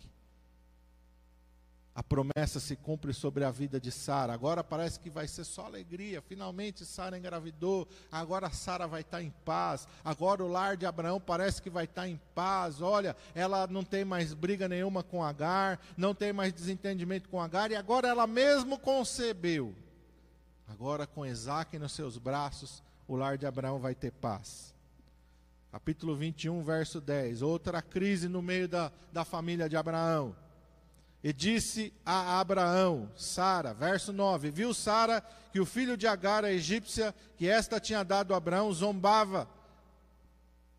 A 1.95 2.01
promessa 2.01 2.59
se 2.59 2.75
cumpre 2.75 3.13
sobre 3.13 3.43
a 3.43 3.51
vida 3.51 3.79
de 3.79 3.91
Sara. 3.91 4.33
Agora 4.33 4.63
parece 4.63 4.99
que 4.99 5.11
vai 5.11 5.27
ser 5.27 5.43
só 5.43 5.67
alegria. 5.67 6.23
Finalmente 6.23 6.85
Sara 6.85 7.17
engravidou. 7.17 7.87
Agora 8.11 8.49
Sara 8.49 8.87
vai 8.87 9.01
estar 9.01 9.21
em 9.21 9.29
paz. 9.45 9.87
Agora 10.03 10.43
o 10.43 10.47
lar 10.47 10.75
de 10.75 10.87
Abraão 10.87 11.21
parece 11.21 11.61
que 11.61 11.69
vai 11.69 11.85
estar 11.85 12.07
em 12.07 12.19
paz. 12.33 12.81
Olha, 12.81 13.15
ela 13.35 13.67
não 13.67 13.83
tem 13.83 14.03
mais 14.03 14.33
briga 14.33 14.67
nenhuma 14.67 15.03
com 15.03 15.23
Agar, 15.23 15.79
não 15.95 16.15
tem 16.15 16.33
mais 16.33 16.51
desentendimento 16.51 17.29
com 17.29 17.39
Agar 17.39 17.69
e 17.69 17.75
agora 17.75 18.07
ela 18.07 18.25
mesmo 18.25 18.79
concebeu. 18.79 19.75
Agora 20.67 21.05
com 21.05 21.23
Isaac 21.23 21.77
nos 21.77 21.91
seus 21.91 22.17
braços, 22.17 22.81
o 23.07 23.15
lar 23.15 23.37
de 23.37 23.45
Abraão 23.45 23.77
vai 23.77 23.93
ter 23.93 24.11
paz. 24.11 24.73
Capítulo 25.71 26.15
21, 26.15 26.63
verso 26.63 26.99
10. 26.99 27.43
Outra 27.43 27.83
crise 27.83 28.27
no 28.27 28.41
meio 28.41 28.67
da, 28.67 28.91
da 29.11 29.23
família 29.23 29.69
de 29.69 29.77
Abraão. 29.77 30.35
E 31.23 31.31
disse 31.31 31.93
a 32.05 32.41
Abraão, 32.41 33.09
Sara, 33.15 33.73
verso 33.73 34.11
9: 34.11 34.51
Viu 34.51 34.73
Sara 34.73 35.23
que 35.51 35.59
o 35.59 35.65
filho 35.65 35.95
de 35.95 36.05
Agar, 36.05 36.43
a 36.43 36.51
egípcia, 36.51 37.15
que 37.37 37.47
esta 37.47 37.79
tinha 37.79 38.03
dado 38.03 38.33
a 38.33 38.37
Abraão, 38.37 38.73
zombava 38.73 39.47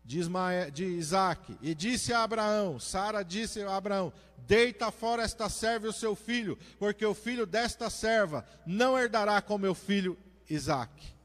de, 0.03 0.19
Ismael, 0.19 0.69
de 0.69 0.85
Isaac. 0.85 1.57
E 1.61 1.73
disse 1.73 2.13
a 2.13 2.21
Abraão: 2.21 2.79
Sara 2.79 3.23
disse 3.23 3.63
a 3.63 3.75
Abraão: 3.75 4.13
Deita 4.37 4.91
fora 4.91 5.23
esta 5.23 5.49
serva 5.49 5.87
e 5.87 5.89
o 5.89 5.93
seu 5.93 6.15
filho, 6.15 6.59
porque 6.77 7.03
o 7.03 7.15
filho 7.15 7.47
desta 7.47 7.89
serva 7.89 8.45
não 8.67 8.99
herdará 8.99 9.41
com 9.41 9.57
meu 9.57 9.73
filho 9.73 10.15
Isaac. 10.47 11.15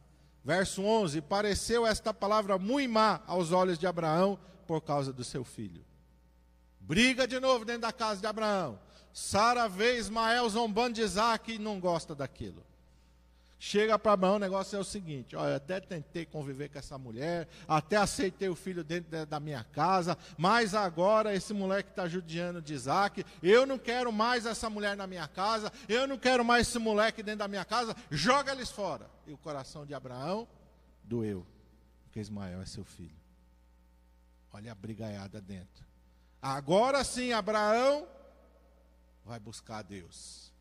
Verso 0.43 0.83
11: 0.83 1.21
Pareceu 1.21 1.87
esta 1.87 2.15
palavra 2.15 2.57
muito 2.59 2.91
má 2.91 3.21
aos 3.27 3.53
olhos 3.53 3.79
de 3.79 3.87
Abraão 3.87 4.39
por 4.67 4.81
causa 4.81 5.13
do 5.13 5.25
seu 5.25 5.45
filho. 5.45 5.85
Briga 6.81 7.27
de 7.27 7.39
novo 7.39 7.67
dentro 7.67 7.83
da 7.83 7.93
casa 7.93 8.21
de 8.21 8.27
Abraão. 8.27 8.79
Sara 9.13 9.69
vê 9.69 9.99
Ismael 9.99 10.49
zombando 10.49 10.95
de 10.95 11.03
Isaac 11.03 11.53
e 11.53 11.59
não 11.59 11.81
gosta 11.81 12.15
daquilo. 12.15 12.65
Chega 13.63 13.99
para 13.99 14.13
Abraão, 14.13 14.37
o 14.37 14.39
negócio 14.39 14.75
é 14.75 14.79
o 14.79 14.85
seguinte: 14.85 15.37
olha, 15.37 15.57
até 15.57 15.79
tentei 15.81 16.25
conviver 16.25 16.71
com 16.71 16.79
essa 16.79 16.97
mulher, 16.97 17.47
até 17.69 17.97
aceitei 17.97 18.49
o 18.49 18.55
filho 18.55 18.83
dentro 18.83 19.27
da 19.27 19.39
minha 19.39 19.63
casa, 19.63 20.17
mas 20.39 20.75
agora 20.75 21.35
esse 21.35 21.53
moleque 21.53 21.91
está 21.91 22.09
judiando 22.09 22.63
de 22.63 22.73
Isaac, 22.73 23.23
eu 23.43 23.67
não 23.67 23.79
quero 23.79 24.11
mais 24.11 24.47
essa 24.47 24.71
mulher 24.71 24.97
na 24.97 25.07
minha 25.07 25.29
casa, 25.29 25.71
eu 25.91 26.09
não 26.09 26.17
quero 26.17 26.43
mais 26.43 26.69
esse 26.69 26.79
moleque 26.79 27.23
dentro 27.23 27.41
da 27.41 27.49
minha 27.49 27.65
casa, 27.67 27.95
joga 28.11 28.51
eles 28.51 28.71
fora. 28.71 29.11
E 29.27 29.33
o 29.35 29.37
coração 29.37 29.85
de 29.85 29.93
Abraão 29.93 30.49
doeu, 31.05 31.47
porque 32.05 32.19
Ismael 32.19 32.63
é 32.63 32.67
seu 32.67 32.85
filho. 32.85 33.21
Olha 34.55 34.73
a 34.73 34.75
brigaiada 34.75 35.39
dentro. 35.39 35.85
Agora 36.41 37.05
sim, 37.05 37.35
Abraão 37.35 38.09
vai 39.25 39.39
buscar 39.39 39.79
a 39.79 39.83
Deus. 39.83 40.53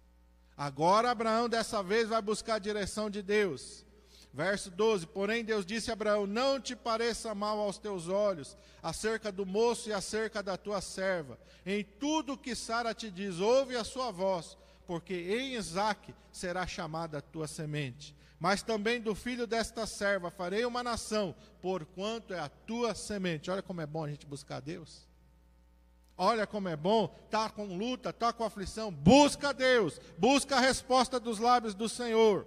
Agora 0.56 1.12
Abraão 1.12 1.48
dessa 1.48 1.82
vez 1.82 2.10
vai 2.10 2.22
buscar 2.22 2.56
a 2.56 2.60
direção 2.60 3.10
de 3.10 3.22
Deus. 3.22 3.86
Verso 4.34 4.70
12: 4.70 5.08
Porém, 5.08 5.44
Deus 5.44 5.66
disse 5.66 5.90
a 5.90 5.94
Abraão: 5.94 6.28
Não 6.28 6.60
te 6.60 6.76
pareça 6.76 7.34
mal 7.34 7.60
aos 7.60 7.78
teus 7.78 8.08
olhos, 8.08 8.56
acerca 8.82 9.32
do 9.32 9.46
moço 9.46 9.90
e 9.90 9.94
acerca 9.94 10.44
da 10.44 10.56
tua 10.58 10.82
serva. 10.82 11.40
Em 11.66 11.84
tudo 11.84 12.38
que 12.38 12.56
Sara 12.56 12.94
te 12.94 13.10
diz, 13.10 13.40
ouve 13.40 13.76
a 13.76 13.84
sua 13.84 14.12
voz, 14.12 14.58
porque 14.86 15.14
em 15.14 15.56
Isaque 15.56 16.14
será 16.32 16.68
chamada 16.68 17.18
a 17.18 17.22
tua 17.22 17.48
semente. 17.48 18.16
Mas 18.40 18.64
também 18.64 19.02
do 19.02 19.14
filho 19.14 19.46
desta 19.46 19.86
serva 19.86 20.32
farei 20.32 20.64
uma 20.64 20.84
nação, 20.84 21.36
porquanto 21.62 22.34
é 22.34 22.40
a 22.40 22.48
tua 22.48 22.96
semente. 22.96 23.52
Olha 23.52 23.62
como 23.62 23.82
é 23.82 23.86
bom 23.86 24.06
a 24.06 24.10
gente 24.10 24.26
buscar 24.26 24.58
a 24.58 24.62
Deus. 24.62 25.09
Olha 26.22 26.46
como 26.46 26.68
é 26.68 26.76
bom, 26.76 27.08
tá 27.32 27.50
com 27.50 27.78
luta, 27.78 28.12
tá 28.12 28.34
com 28.34 28.44
aflição, 28.44 28.92
busca 28.92 29.54
Deus, 29.54 30.02
busca 30.18 30.58
a 30.58 30.60
resposta 30.60 31.18
dos 31.18 31.40
lábios 31.40 31.74
do 31.74 31.88
Senhor. 31.88 32.46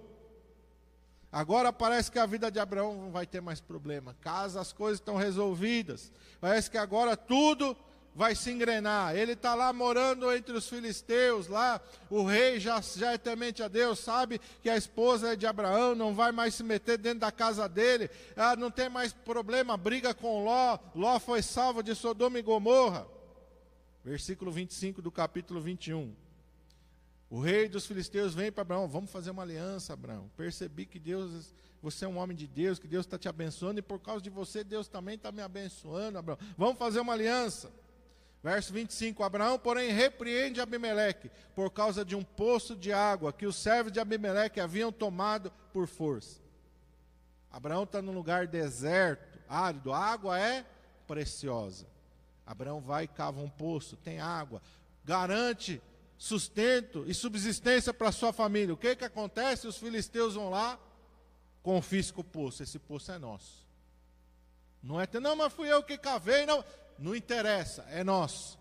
Agora 1.31 1.73
parece 1.73 2.11
que 2.11 2.19
a 2.19 2.25
vida 2.27 2.51
de 2.51 2.59
Abraão 2.59 2.95
não 2.95 3.11
vai 3.11 3.25
ter 3.25 3.41
mais 3.41 3.59
problema. 3.59 4.15
Casa, 4.21 4.61
as 4.61 4.71
coisas 4.71 4.99
estão 4.99 5.15
resolvidas. 5.15 6.11
Parece 6.39 6.69
que 6.69 6.77
agora 6.77 7.17
tudo 7.17 7.75
vai 8.13 8.35
se 8.35 8.51
engrenar. 8.51 9.15
Ele 9.15 9.31
está 9.31 9.55
lá 9.55 9.73
morando 9.73 10.31
entre 10.31 10.53
os 10.55 10.69
filisteus, 10.69 11.47
lá 11.47 11.81
o 12.11 12.23
rei 12.23 12.59
já, 12.59 12.79
já 12.79 13.13
é 13.13 13.17
temente 13.17 13.63
a 13.63 13.67
Deus, 13.67 13.97
sabe 13.97 14.39
que 14.61 14.69
a 14.69 14.77
esposa 14.77 15.33
é 15.33 15.35
de 15.35 15.47
Abraão, 15.47 15.95
não 15.95 16.13
vai 16.13 16.31
mais 16.31 16.53
se 16.53 16.61
meter 16.61 16.99
dentro 16.99 17.21
da 17.21 17.31
casa 17.31 17.67
dele, 17.67 18.07
ah, 18.37 18.55
não 18.55 18.69
tem 18.69 18.87
mais 18.87 19.13
problema, 19.13 19.75
briga 19.75 20.13
com 20.13 20.43
Ló. 20.43 20.77
Ló 20.93 21.19
foi 21.19 21.41
salvo 21.41 21.81
de 21.81 21.95
Sodoma 21.95 22.37
e 22.37 22.43
Gomorra. 22.43 23.07
Versículo 24.03 24.51
25 24.51 25.01
do 25.01 25.11
capítulo 25.11 25.61
21. 25.61 26.13
O 27.29 27.39
rei 27.39 27.67
dos 27.67 27.87
filisteus 27.87 28.35
vem 28.35 28.51
para 28.51 28.61
Abraão, 28.61 28.87
vamos 28.87 29.09
fazer 29.09 29.31
uma 29.31 29.41
aliança, 29.41 29.93
Abraão. 29.93 30.29
Percebi 30.35 30.85
que 30.85 30.99
Deus, 30.99 31.53
você 31.81 32.05
é 32.05 32.07
um 32.07 32.17
homem 32.17 32.35
de 32.37 32.45
Deus, 32.45 32.77
que 32.77 32.87
Deus 32.87 33.05
está 33.05 33.17
te 33.17 33.27
abençoando, 33.27 33.79
e 33.79 33.81
por 33.81 33.99
causa 33.99 34.21
de 34.21 34.29
você, 34.29 34.63
Deus 34.63 34.87
também 34.87 35.15
está 35.15 35.31
me 35.31 35.41
abençoando, 35.41 36.17
Abraão. 36.17 36.37
Vamos 36.57 36.77
fazer 36.77 36.99
uma 36.99 37.13
aliança. 37.13 37.71
Verso 38.43 38.73
25: 38.73 39.23
Abraão, 39.23 39.57
porém, 39.57 39.91
repreende 39.91 40.59
Abimeleque 40.59 41.31
por 41.55 41.71
causa 41.71 42.03
de 42.03 42.13
um 42.13 42.23
poço 42.23 42.75
de 42.75 42.91
água 42.91 43.31
que 43.31 43.45
os 43.45 43.55
servos 43.55 43.91
de 43.91 44.01
Abimeleque 44.01 44.59
haviam 44.59 44.91
tomado 44.91 45.51
por 45.71 45.87
força. 45.87 46.41
Abraão 47.49 47.83
está 47.83 48.01
num 48.01 48.13
lugar 48.13 48.47
deserto, 48.47 49.39
árido, 49.47 49.93
a 49.93 49.97
água 49.97 50.37
é 50.37 50.65
preciosa. 51.07 51.92
Abraão 52.45 52.81
vai 52.81 53.07
cava 53.07 53.39
um 53.39 53.49
poço, 53.49 53.95
tem 53.97 54.19
água, 54.19 54.61
garante 55.03 55.81
sustento 56.17 57.03
e 57.07 57.13
subsistência 57.13 57.93
para 57.93 58.11
sua 58.11 58.31
família. 58.31 58.73
O 58.73 58.77
que, 58.77 58.95
que 58.95 59.03
acontece? 59.03 59.67
Os 59.67 59.77
filisteus 59.77 60.35
vão 60.35 60.49
lá, 60.49 60.79
confiscam 61.61 62.21
o 62.21 62.23
poço. 62.23 62.63
Esse 62.63 62.79
poço 62.79 63.11
é 63.11 63.17
nosso. 63.17 63.67
Não 64.81 64.99
é, 64.99 65.07
não, 65.21 65.35
mas 65.35 65.53
fui 65.53 65.71
eu 65.71 65.83
que 65.83 65.97
cavei, 65.97 66.45
não. 66.45 66.63
Não 66.97 67.15
interessa, 67.15 67.83
é 67.89 68.03
nosso. 68.03 68.59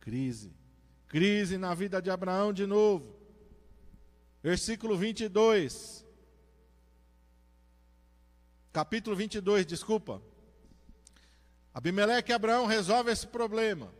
Crise. 0.00 0.52
Crise 1.08 1.56
na 1.56 1.74
vida 1.74 2.02
de 2.02 2.10
Abraão 2.10 2.52
de 2.52 2.66
novo. 2.66 3.16
Versículo 4.42 4.96
22. 4.96 6.04
Capítulo 8.72 9.16
22, 9.16 9.64
desculpa. 9.64 10.20
Abimeleque 11.74 12.30
e 12.30 12.34
Abraão 12.34 12.66
resolvem 12.66 13.12
esse 13.12 13.26
problema. 13.26 13.92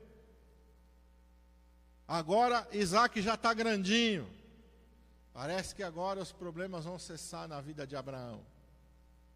Agora 2.07 2.69
Isaac 2.73 3.21
já 3.21 3.35
está 3.35 3.53
grandinho. 3.53 4.29
Parece 5.33 5.75
que 5.75 5.83
agora 5.83 6.21
os 6.23 6.31
problemas 6.31 6.85
vão 6.85 6.97
cessar 6.99 7.49
na 7.49 7.61
vida 7.61 7.85
de 7.85 7.97
Abraão. 7.97 8.41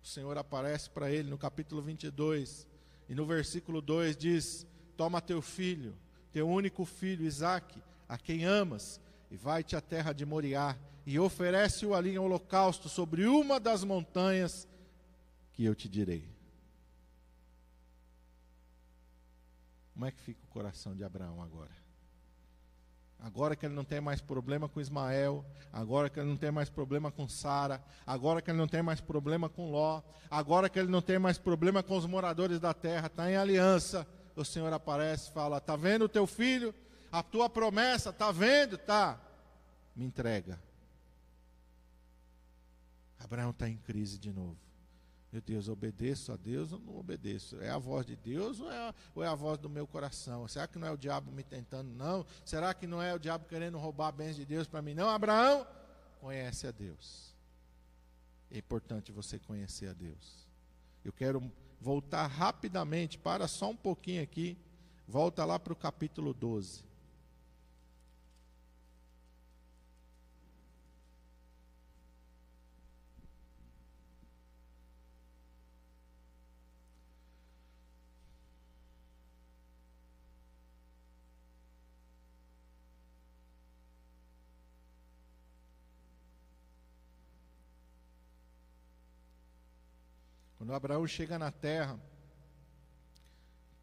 O 0.01 0.07
Senhor 0.07 0.39
aparece 0.39 0.89
para 0.89 1.11
ele 1.11 1.29
no 1.29 1.37
capítulo 1.37 1.83
22 1.83 2.69
e 3.09 3.15
no 3.15 3.27
versículo 3.27 3.81
2 3.83 4.17
diz: 4.17 4.65
Toma 4.97 5.21
teu 5.21 5.43
filho, 5.43 5.97
teu 6.33 6.49
único 6.49 6.85
filho 6.85 7.27
Isaque, 7.27 7.83
a 8.09 8.17
quem 8.17 8.45
amas, 8.45 9.01
e 9.29 9.37
vai-te 9.37 9.75
à 9.75 9.81
terra 9.81 10.13
de 10.13 10.25
Moriá 10.25 10.77
e 11.05 11.19
oferece-o 11.19 11.95
ali 11.95 12.11
em 12.11 12.19
holocausto 12.19 12.89
sobre 12.89 13.27
uma 13.27 13.59
das 13.59 13.83
montanhas 13.83 14.69
que 15.55 15.65
eu 15.65 15.75
te 15.75 15.89
direi. 15.89 16.38
Como 19.99 20.07
é 20.07 20.13
que 20.13 20.21
fica 20.21 20.41
o 20.45 20.47
coração 20.47 20.95
de 20.95 21.03
Abraão 21.03 21.43
agora? 21.43 21.73
Agora 23.19 23.57
que 23.57 23.67
ele 23.67 23.75
não 23.75 23.83
tem 23.83 24.01
mais 24.01 24.21
problema 24.21 24.69
com 24.69 24.81
Ismael, 24.81 25.45
agora 25.73 26.09
que 26.09 26.21
ele 26.21 26.29
não 26.29 26.37
tem 26.37 26.53
mais 26.53 26.71
problema 26.71 27.11
com 27.11 27.29
Sara, 27.29 27.83
agora 28.07 28.41
que 28.41 28.49
ele 28.49 28.59
não 28.59 28.69
tem 28.69 28.81
mais 28.81 29.01
problema 29.01 29.49
com 29.49 29.73
Ló, 29.73 30.01
agora 30.31 30.69
que 30.69 30.79
ele 30.79 30.87
não 30.87 31.03
tem 31.03 31.19
mais 31.19 31.37
problema 31.37 31.83
com 31.83 31.97
os 31.97 32.07
moradores 32.07 32.61
da 32.61 32.73
terra, 32.73 33.09
está 33.09 33.29
em 33.29 33.35
aliança. 33.35 34.07
O 34.37 34.45
Senhor 34.45 34.73
aparece 34.73 35.31
e 35.31 35.33
fala: 35.33 35.59
Está 35.59 35.75
vendo 35.75 36.05
o 36.05 36.09
teu 36.09 36.29
filho? 36.29 36.73
A 37.11 37.21
tua 37.21 37.51
promessa, 37.51 38.11
está 38.11 38.31
vendo? 38.31 38.79
Tá. 38.79 39.21
Me 39.97 40.05
entrega. 40.05 40.63
Abraão 43.19 43.51
está 43.51 43.69
em 43.69 43.79
crise 43.79 44.17
de 44.17 44.31
novo. 44.31 44.68
Meu 45.31 45.43
Deus, 45.43 45.69
obedeço 45.69 46.33
a 46.33 46.37
Deus 46.37 46.73
ou 46.73 46.79
não 46.79 46.97
obedeço? 46.97 47.61
É 47.61 47.69
a 47.69 47.77
voz 47.77 48.07
de 48.07 48.17
Deus 48.17 48.61
ou 48.61 48.71
é 48.71 48.77
a, 48.77 48.95
ou 49.15 49.23
é 49.23 49.27
a 49.27 49.35
voz 49.35 49.59
do 49.59 49.69
meu 49.69 49.87
coração? 49.87 50.49
Será 50.49 50.67
que 50.67 50.79
não 50.79 50.87
é 50.87 50.91
o 50.91 50.97
diabo 50.97 51.31
me 51.31 51.43
tentando? 51.43 51.91
Não. 51.91 52.25
Será 52.45 52.73
que 52.73 52.87
não 52.87 53.03
é 53.03 53.15
o 53.15 53.19
diabo 53.19 53.45
querendo 53.47 53.77
roubar 53.77 54.11
bens 54.11 54.37
de 54.37 54.47
Deus 54.47 54.67
para 54.67 54.81
mim? 54.81 54.95
Não, 54.95 55.09
Abraão 55.09 55.67
conhece 56.21 56.67
a 56.67 56.71
Deus. 56.71 57.35
É 58.51 58.57
importante 58.57 59.13
você 59.13 59.39
conhecer 59.39 59.89
a 59.89 59.93
Deus. 59.93 60.47
Eu 61.05 61.13
quero 61.13 61.53
voltar 61.79 62.27
rapidamente, 62.27 63.19
para 63.19 63.47
só 63.47 63.71
um 63.71 63.77
pouquinho 63.77 64.23
aqui. 64.23 64.57
Volta 65.07 65.45
lá 65.45 65.59
para 65.59 65.75
o 65.75 65.77
capítulo 65.77 66.33
12. 66.33 66.88
Quando 90.69 90.77
Abraão 90.77 91.07
chega 91.07 91.39
na 91.39 91.51
terra, 91.51 91.99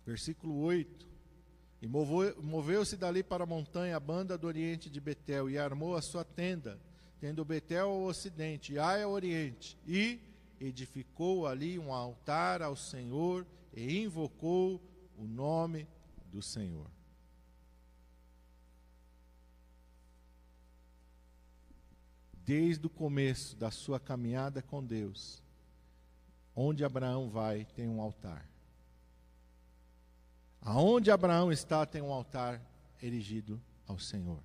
versículo 0.05 0.59
8: 0.59 1.09
E 1.81 1.87
moveu-se 1.87 2.95
dali 2.95 3.23
para 3.23 3.43
a 3.43 3.47
montanha, 3.47 3.97
a 3.97 3.99
banda 3.99 4.37
do 4.37 4.45
oriente 4.45 4.87
de 4.87 5.01
Betel, 5.01 5.49
e 5.49 5.57
armou 5.57 5.95
a 5.95 6.01
sua 6.03 6.23
tenda, 6.23 6.79
tendo 7.19 7.43
Betel 7.43 7.89
ao 7.89 8.03
ocidente 8.03 8.73
e 8.73 8.77
Ai 8.77 9.01
ao 9.01 9.13
oriente, 9.13 9.75
e 9.87 10.19
edificou 10.59 11.47
ali 11.47 11.79
um 11.79 11.91
altar 11.91 12.61
ao 12.61 12.75
Senhor 12.75 13.47
e 13.73 14.03
invocou 14.03 14.79
o 15.17 15.25
nome 15.25 15.87
do 16.27 16.39
Senhor. 16.39 16.91
Desde 22.31 22.85
o 22.85 22.91
começo 22.91 23.55
da 23.55 23.71
sua 23.71 23.99
caminhada 23.99 24.61
com 24.61 24.85
Deus, 24.85 25.43
Onde 26.55 26.85
Abraão 26.85 27.29
vai, 27.29 27.65
tem 27.65 27.87
um 27.89 28.01
altar. 28.01 28.47
Aonde 30.61 31.11
Abraão 31.11 31.51
está, 31.51 31.85
tem 31.85 32.01
um 32.01 32.11
altar 32.11 32.61
erigido 33.01 33.61
ao 33.87 33.99
Senhor. 33.99 34.41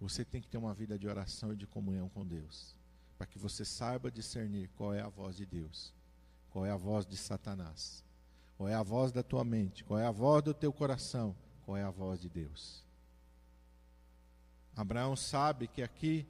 Você 0.00 0.24
tem 0.24 0.40
que 0.40 0.48
ter 0.48 0.58
uma 0.58 0.74
vida 0.74 0.98
de 0.98 1.06
oração 1.06 1.52
e 1.52 1.56
de 1.56 1.66
comunhão 1.66 2.08
com 2.08 2.26
Deus, 2.26 2.74
para 3.16 3.26
que 3.26 3.38
você 3.38 3.64
saiba 3.64 4.10
discernir 4.10 4.68
qual 4.76 4.92
é 4.92 5.00
a 5.00 5.08
voz 5.08 5.36
de 5.36 5.46
Deus, 5.46 5.94
qual 6.50 6.66
é 6.66 6.70
a 6.70 6.76
voz 6.76 7.06
de 7.06 7.16
Satanás, 7.16 8.04
qual 8.56 8.68
é 8.68 8.74
a 8.74 8.82
voz 8.82 9.12
da 9.12 9.22
tua 9.22 9.44
mente, 9.44 9.84
qual 9.84 9.98
é 9.98 10.06
a 10.06 10.10
voz 10.10 10.42
do 10.42 10.52
teu 10.52 10.72
coração, 10.72 11.36
qual 11.64 11.76
é 11.76 11.82
a 11.82 11.90
voz 11.90 12.20
de 12.20 12.28
Deus. 12.28 12.84
Abraão 14.74 15.14
sabe 15.14 15.68
que 15.68 15.82
aqui 15.82 16.26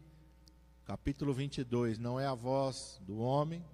capítulo 0.90 1.32
22, 1.32 2.00
não 2.00 2.18
é 2.18 2.26
a 2.26 2.34
voz 2.34 3.00
do 3.06 3.18
homem, 3.18 3.64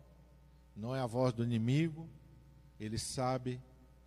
não 0.76 0.94
é 0.94 1.00
a 1.00 1.06
voz 1.06 1.32
do 1.32 1.42
inimigo, 1.42 2.06
ele 2.78 2.98
sabe 2.98 3.58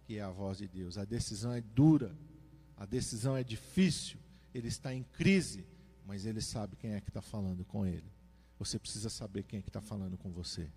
que 0.03 0.19
é 0.19 0.21
a 0.21 0.29
voz 0.29 0.59
de 0.59 0.67
Deus. 0.67 0.95
A 0.95 1.05
decisão 1.05 1.51
é 1.51 1.59
dura, 1.59 2.15
a 2.77 2.85
decisão 2.85 3.35
é 3.35 3.43
difícil, 3.43 4.19
ele 4.53 4.67
está 4.67 4.93
em 4.93 5.01
crise, 5.01 5.65
mas 6.05 6.23
ele 6.23 6.39
sabe 6.39 6.75
quem 6.75 6.93
é 6.93 7.01
que 7.01 7.09
está 7.09 7.19
falando 7.19 7.65
com 7.65 7.83
ele. 7.83 8.13
Você 8.59 8.77
precisa 8.77 9.09
saber 9.09 9.41
quem 9.41 9.57
é 9.57 9.61
que 9.63 9.69
está 9.69 9.81
falando 9.81 10.15
com 10.15 10.29
você, 10.29 10.69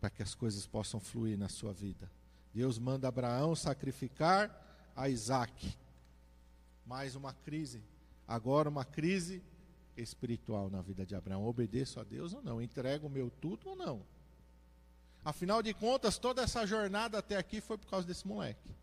para 0.00 0.10
que 0.10 0.24
as 0.24 0.34
coisas 0.34 0.66
possam 0.66 0.98
fluir 0.98 1.38
na 1.38 1.48
sua 1.48 1.72
vida. 1.72 2.10
Deus 2.52 2.80
manda 2.80 3.06
Abraão 3.06 3.54
sacrificar 3.54 4.90
a 4.96 5.08
Isaac. 5.08 5.78
Mais 6.84 7.14
uma 7.14 7.32
crise, 7.32 7.80
agora 8.26 8.68
uma 8.68 8.84
crise 8.84 9.40
espiritual 10.00 10.70
na 10.70 10.80
vida 10.80 11.04
de 11.04 11.14
Abraão. 11.14 11.44
Obedeço 11.44 12.00
a 12.00 12.04
Deus 12.04 12.32
ou 12.32 12.42
não? 12.42 12.62
Entrego 12.62 13.06
o 13.06 13.10
meu 13.10 13.30
tudo 13.30 13.70
ou 13.70 13.76
não? 13.76 14.02
Afinal 15.24 15.62
de 15.62 15.74
contas, 15.74 16.18
toda 16.18 16.42
essa 16.42 16.66
jornada 16.66 17.18
até 17.18 17.36
aqui 17.36 17.60
foi 17.60 17.76
por 17.76 17.86
causa 17.86 18.06
desse 18.06 18.26
moleque. 18.26 18.74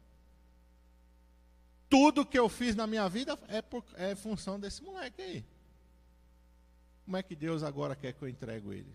Tudo 1.89 2.25
que 2.25 2.37
eu 2.37 2.49
fiz 2.49 2.75
na 2.75 2.85
minha 2.85 3.07
vida 3.07 3.37
é, 3.47 3.61
por, 3.61 3.83
é 3.95 4.15
função 4.15 4.59
desse 4.59 4.83
moleque 4.83 5.21
aí. 5.21 5.45
Como 7.05 7.17
é 7.17 7.23
que 7.23 7.35
Deus 7.35 7.63
agora 7.63 7.95
quer 7.95 8.13
que 8.13 8.21
eu 8.21 8.27
entregue 8.27 8.69
ele? 8.69 8.93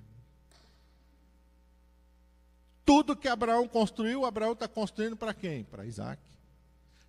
Tudo 2.85 3.17
que 3.17 3.29
Abraão 3.29 3.69
construiu, 3.69 4.27
Abraão 4.27 4.53
está 4.53 4.67
construindo 4.67 5.17
para 5.17 5.33
quem? 5.33 5.63
Para 5.65 5.87
Isaac. 5.87 6.21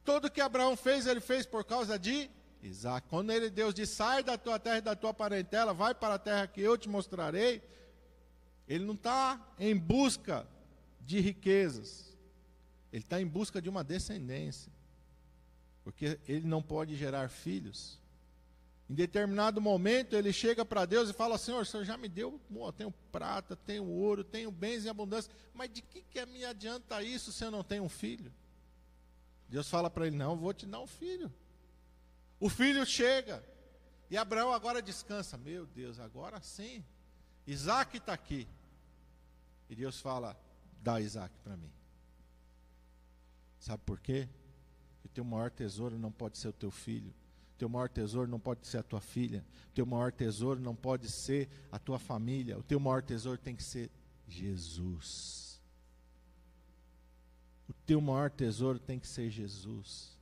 Tudo 0.04 0.30
que 0.30 0.40
Abraão 0.40 0.78
fez, 0.78 1.08
ele 1.08 1.20
fez 1.20 1.46
por 1.46 1.64
causa 1.64 1.98
de 1.98 2.30
Isaac. 2.62 3.08
Quando 3.10 3.32
ele, 3.32 3.50
Deus 3.50 3.74
diz: 3.74 3.90
sai 3.90 4.24
da 4.24 4.38
tua 4.38 4.60
terra 4.60 4.78
e 4.78 4.82
da 4.82 4.96
tua 4.96 5.14
parentela, 5.14 5.74
vai 5.74 5.94
para 5.94 6.16
a 6.16 6.20
terra 6.20 6.48
que 6.48 6.62
eu 6.62 6.78
te 6.78 6.88
mostrarei. 6.90 7.62
Ele 8.68 8.86
não 8.86 8.94
está 8.94 9.54
em 9.60 9.76
busca 9.76 10.48
de 11.02 11.20
riquezas, 11.20 12.16
ele 12.92 13.04
está 13.04 13.22
em 13.22 13.28
busca 13.28 13.62
de 13.62 13.70
uma 13.70 13.84
descendência, 13.84 14.72
porque 15.84 16.20
ele 16.28 16.48
não 16.48 16.62
pode 16.62 16.96
gerar 16.96 17.30
filhos. 17.30 18.00
Em 18.90 18.94
determinado 18.94 19.62
momento, 19.62 20.16
ele 20.16 20.34
chega 20.34 20.66
para 20.66 20.86
Deus 20.86 21.10
e 21.10 21.14
fala: 21.14 21.38
Senhor, 21.38 21.62
o 21.62 21.66
Senhor 21.66 21.86
já 21.86 21.98
me 21.98 22.08
deu, 22.08 22.40
oh, 22.56 22.72
tenho 22.72 22.92
prata, 23.12 23.56
tenho 23.56 23.86
ouro, 23.86 24.24
tenho 24.24 24.52
bens 24.52 24.86
em 24.86 24.90
abundância, 24.90 25.32
mas 25.54 25.72
de 25.72 25.82
que, 25.82 26.02
que 26.02 26.26
me 26.26 26.44
adianta 26.46 27.02
isso 27.02 27.32
se 27.32 27.44
eu 27.44 27.52
não 27.52 27.64
tenho 27.64 27.84
um 27.84 27.90
filho? 27.90 28.32
Deus 29.52 29.70
fala 29.70 29.90
para 29.90 30.08
ele: 30.08 30.16
Não, 30.16 30.38
vou 30.38 30.54
te 30.54 30.66
dar 30.66 30.80
um 30.80 30.88
filho. 30.88 31.32
O 32.42 32.50
filho 32.50 32.84
chega. 32.86 33.46
E 34.10 34.18
Abraão 34.18 34.52
agora 34.52 34.82
descansa. 34.82 35.38
Meu 35.38 35.66
Deus, 35.68 36.00
agora 36.00 36.42
sim. 36.42 36.84
Isaac 37.46 37.98
está 37.98 38.14
aqui. 38.14 38.48
E 39.70 39.76
Deus 39.76 40.02
fala: 40.02 40.36
dá 40.82 41.00
Isaac 41.00 41.34
para 41.44 41.56
mim. 41.56 41.72
Sabe 43.60 43.84
por 43.86 44.00
quê? 44.00 44.28
Porque 44.96 45.10
teu 45.10 45.24
maior 45.24 45.52
tesouro 45.52 46.00
não 46.00 46.12
pode 46.12 46.40
ser 46.40 46.48
o 46.48 46.54
teu 46.54 46.72
filho. 46.72 47.14
Teu 47.60 47.70
maior 47.70 47.88
tesouro 47.88 48.28
não 48.28 48.40
pode 48.40 48.66
ser 48.66 48.80
a 48.80 48.84
tua 48.84 49.00
filha. 49.00 49.46
Teu 49.72 49.86
maior 49.86 50.12
tesouro 50.12 50.60
não 50.60 50.76
pode 50.76 51.08
ser 51.10 51.48
a 51.72 51.78
tua 51.78 52.00
família. 52.00 52.58
O 52.58 52.64
teu 52.64 52.80
maior 52.80 53.04
tesouro 53.04 53.38
tem 53.38 53.56
que 53.56 53.64
ser 53.64 53.92
Jesus. 54.28 55.62
O 57.70 57.74
teu 57.86 58.02
maior 58.02 58.32
tesouro 58.32 58.80
tem 58.80 59.00
que 59.00 59.08
ser 59.08 59.30
Jesus. 59.30 60.20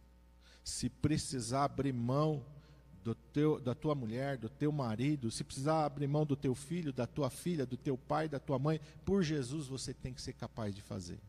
Se 0.70 0.88
precisar 0.88 1.66
abrir 1.66 1.94
mão 1.94 2.46
do 3.04 3.16
teu, 3.16 3.60
da 3.60 3.74
tua 3.74 3.96
mulher, 3.96 4.38
do 4.38 4.48
teu 4.48 4.72
marido, 4.72 5.32
se 5.32 5.44
precisar 5.44 5.86
abrir 5.86 6.08
mão 6.08 6.26
do 6.26 6.36
teu 6.36 6.54
filho, 6.54 6.94
da 6.94 7.08
tua 7.08 7.30
filha, 7.30 7.66
do 7.66 7.76
teu 7.76 7.98
pai, 7.98 8.30
da 8.30 8.40
tua 8.40 8.60
mãe, 8.60 8.80
por 9.04 9.24
Jesus 9.24 9.68
você 9.68 9.94
tem 9.94 10.14
que 10.14 10.22
ser 10.22 10.34
capaz 10.34 10.76
de 10.76 10.82
fazer. 10.82 11.20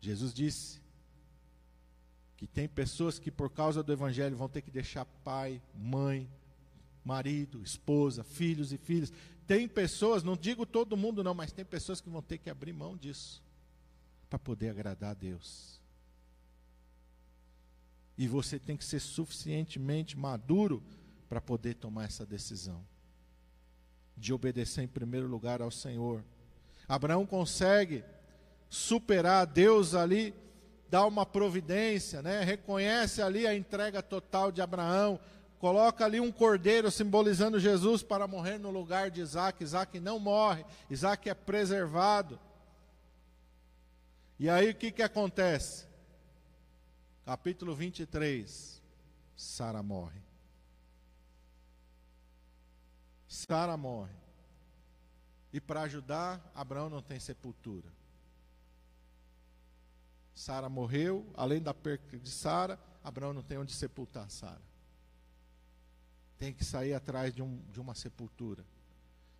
Jesus 0.00 0.32
disse 0.32 0.80
que 2.36 2.46
tem 2.46 2.68
pessoas 2.68 3.18
que 3.18 3.30
por 3.30 3.50
causa 3.50 3.82
do 3.82 3.92
evangelho 3.92 4.36
vão 4.36 4.48
ter 4.48 4.62
que 4.62 4.70
deixar 4.70 5.04
pai, 5.04 5.60
mãe, 5.74 6.30
marido, 7.04 7.62
esposa, 7.62 8.22
filhos 8.22 8.72
e 8.72 8.78
filhas. 8.78 9.12
Tem 9.46 9.66
pessoas, 9.68 10.22
não 10.22 10.36
digo 10.36 10.64
todo 10.64 10.96
mundo 10.96 11.24
não, 11.24 11.34
mas 11.34 11.52
tem 11.52 11.64
pessoas 11.64 12.00
que 12.00 12.08
vão 12.08 12.22
ter 12.22 12.38
que 12.38 12.48
abrir 12.48 12.72
mão 12.72 12.96
disso 12.96 13.42
para 14.28 14.38
poder 14.38 14.70
agradar 14.70 15.10
a 15.10 15.14
Deus. 15.14 15.79
E 18.20 18.28
você 18.28 18.58
tem 18.58 18.76
que 18.76 18.84
ser 18.84 19.00
suficientemente 19.00 20.18
maduro 20.18 20.82
para 21.26 21.40
poder 21.40 21.76
tomar 21.76 22.04
essa 22.04 22.26
decisão 22.26 22.84
de 24.14 24.34
obedecer 24.34 24.82
em 24.82 24.86
primeiro 24.86 25.26
lugar 25.26 25.62
ao 25.62 25.70
Senhor. 25.70 26.22
Abraão 26.86 27.24
consegue 27.24 28.04
superar 28.68 29.46
Deus 29.46 29.94
ali, 29.94 30.34
dá 30.90 31.06
uma 31.06 31.24
providência, 31.24 32.20
né? 32.20 32.44
reconhece 32.44 33.22
ali 33.22 33.46
a 33.46 33.54
entrega 33.54 34.02
total 34.02 34.52
de 34.52 34.60
Abraão, 34.60 35.18
coloca 35.58 36.04
ali 36.04 36.20
um 36.20 36.30
cordeiro 36.30 36.90
simbolizando 36.90 37.58
Jesus 37.58 38.02
para 38.02 38.28
morrer 38.28 38.58
no 38.58 38.70
lugar 38.70 39.10
de 39.10 39.22
Isaac. 39.22 39.64
Isaac 39.64 39.98
não 39.98 40.18
morre, 40.18 40.62
Isaac 40.90 41.26
é 41.30 41.32
preservado. 41.32 42.38
E 44.38 44.50
aí 44.50 44.68
o 44.68 44.74
que, 44.74 44.92
que 44.92 45.02
acontece? 45.02 45.88
Capítulo 47.30 47.76
23, 47.76 48.82
Sara 49.36 49.84
morre. 49.84 50.20
Sara 53.28 53.76
morre. 53.76 54.16
E 55.52 55.60
para 55.60 55.82
ajudar, 55.82 56.44
Abraão 56.52 56.90
não 56.90 57.00
tem 57.00 57.20
sepultura. 57.20 57.88
Sara 60.34 60.68
morreu, 60.68 61.24
além 61.36 61.62
da 61.62 61.72
perca 61.72 62.18
de 62.18 62.28
Sara, 62.28 62.76
Abraão 63.04 63.32
não 63.32 63.44
tem 63.44 63.58
onde 63.58 63.72
sepultar 63.74 64.28
Sara. 64.28 64.60
Tem 66.36 66.52
que 66.52 66.64
sair 66.64 66.94
atrás 66.94 67.32
de, 67.32 67.42
um, 67.44 67.62
de 67.70 67.80
uma 67.80 67.94
sepultura. 67.94 68.66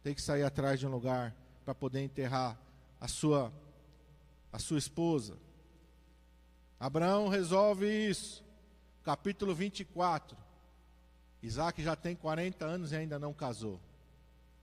Tem 0.01 0.15
que 0.15 0.23
sair 0.23 0.45
atrás 0.45 0.79
de 0.79 0.87
um 0.87 0.93
lugar 0.93 1.35
para 1.65 1.75
poder 1.75 2.03
enterrar 2.03 2.57
a 3.01 3.09
sua 3.09 3.53
a 4.53 4.61
sua 4.61 4.79
esposa. 4.79 5.37
Abraão 6.81 7.29
resolve 7.29 7.87
isso. 7.87 8.43
Capítulo 9.05 9.55
24. 9.55 10.35
Isaac 11.43 11.83
já 11.83 11.95
tem 11.95 12.17
40 12.17 12.65
anos 12.65 12.93
e 12.93 12.97
ainda 12.97 13.19
não 13.19 13.35
casou. 13.35 13.79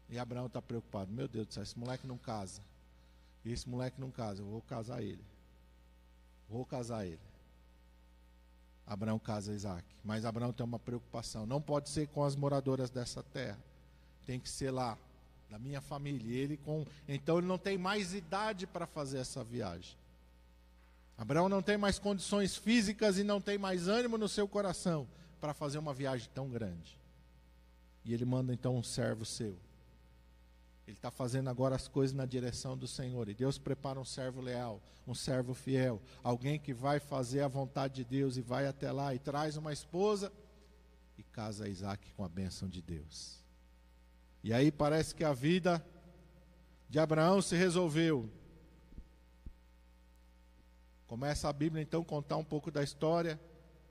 E 0.10 0.18
Abraão 0.18 0.48
está 0.48 0.60
preocupado. 0.60 1.12
Meu 1.12 1.28
Deus 1.28 1.46
do 1.46 1.54
céu, 1.54 1.62
esse 1.62 1.78
moleque 1.78 2.08
não 2.08 2.18
casa. 2.18 2.60
Esse 3.46 3.70
moleque 3.70 4.02
não 4.02 4.10
casa, 4.10 4.42
eu 4.42 4.48
vou 4.48 4.62
casar 4.62 5.02
ele. 5.04 5.24
Vou 6.50 6.66
casar 6.66 7.06
ele. 7.06 7.20
Abraão 8.86 9.20
casa 9.20 9.54
Isaac. 9.54 9.86
Mas 10.04 10.26
Abraão 10.26 10.52
tem 10.52 10.66
uma 10.66 10.80
preocupação. 10.80 11.46
Não 11.46 11.62
pode 11.62 11.90
ser 11.90 12.08
com 12.08 12.24
as 12.24 12.36
moradoras 12.36 12.90
dessa 12.90 13.22
terra. 13.22 13.60
Tem 14.26 14.40
que 14.40 14.50
ser 14.50 14.72
lá, 14.72 14.98
da 15.50 15.60
minha 15.60 15.82
família. 15.82 16.36
Ele 16.36 16.58
com, 16.58 16.84
então 17.08 17.38
ele 17.38 17.48
não 17.48 17.58
tem 17.58 17.78
mais 17.78 18.14
idade 18.14 18.66
para 18.66 18.88
fazer 18.88 19.20
essa 19.20 19.44
viagem. 19.44 19.96
Abraão 21.18 21.50
não 21.50 21.62
tem 21.62 21.78
mais 21.78 21.98
condições 21.98 22.56
físicas 22.56 23.18
e 23.18 23.24
não 23.24 23.42
tem 23.42 23.58
mais 23.58 23.88
ânimo 23.88 24.18
no 24.18 24.30
seu 24.30 24.48
coração 24.48 25.08
para 25.40 25.54
fazer 25.54 25.80
uma 25.80 25.94
viagem 25.94 26.30
tão 26.34 26.50
grande. 26.50 27.00
E 28.06 28.14
ele 28.14 28.24
manda 28.24 28.54
então 28.54 28.76
um 28.76 28.84
servo 28.84 29.26
seu. 29.26 29.58
Ele 30.88 30.96
está 30.96 31.12
fazendo 31.12 31.50
agora 31.50 31.76
as 31.76 31.88
coisas 31.88 32.16
na 32.16 32.26
direção 32.26 32.78
do 32.78 32.88
Senhor. 32.88 33.28
E 33.28 33.34
Deus 33.34 33.58
prepara 33.58 34.00
um 34.00 34.06
servo 34.06 34.40
leal, 34.40 34.82
um 35.06 35.14
servo 35.14 35.54
fiel, 35.54 36.02
alguém 36.24 36.58
que 36.58 36.74
vai 36.74 37.00
fazer 37.00 37.42
a 37.42 37.48
vontade 37.48 37.96
de 37.96 38.06
Deus 38.06 38.38
e 38.38 38.42
vai 38.42 38.68
até 38.68 38.92
lá 38.92 39.14
e 39.14 39.20
traz 39.20 39.58
uma 39.58 39.74
esposa 39.74 40.32
e 41.18 41.24
casa 41.24 41.68
Isaac 41.68 42.14
com 42.14 42.24
a 42.24 42.30
bênção 42.30 42.70
de 42.70 42.82
Deus. 42.82 43.44
E 44.44 44.54
aí 44.54 44.72
parece 44.72 45.14
que 45.14 45.26
a 45.26 45.34
vida 45.34 45.86
de 46.88 47.00
Abraão 47.00 47.42
se 47.42 47.56
resolveu. 47.56 48.30
Começa 51.08 51.48
a 51.48 51.54
Bíblia 51.54 51.82
então 51.82 52.04
contar 52.04 52.36
um 52.36 52.44
pouco 52.44 52.70
da 52.70 52.84
história 52.84 53.40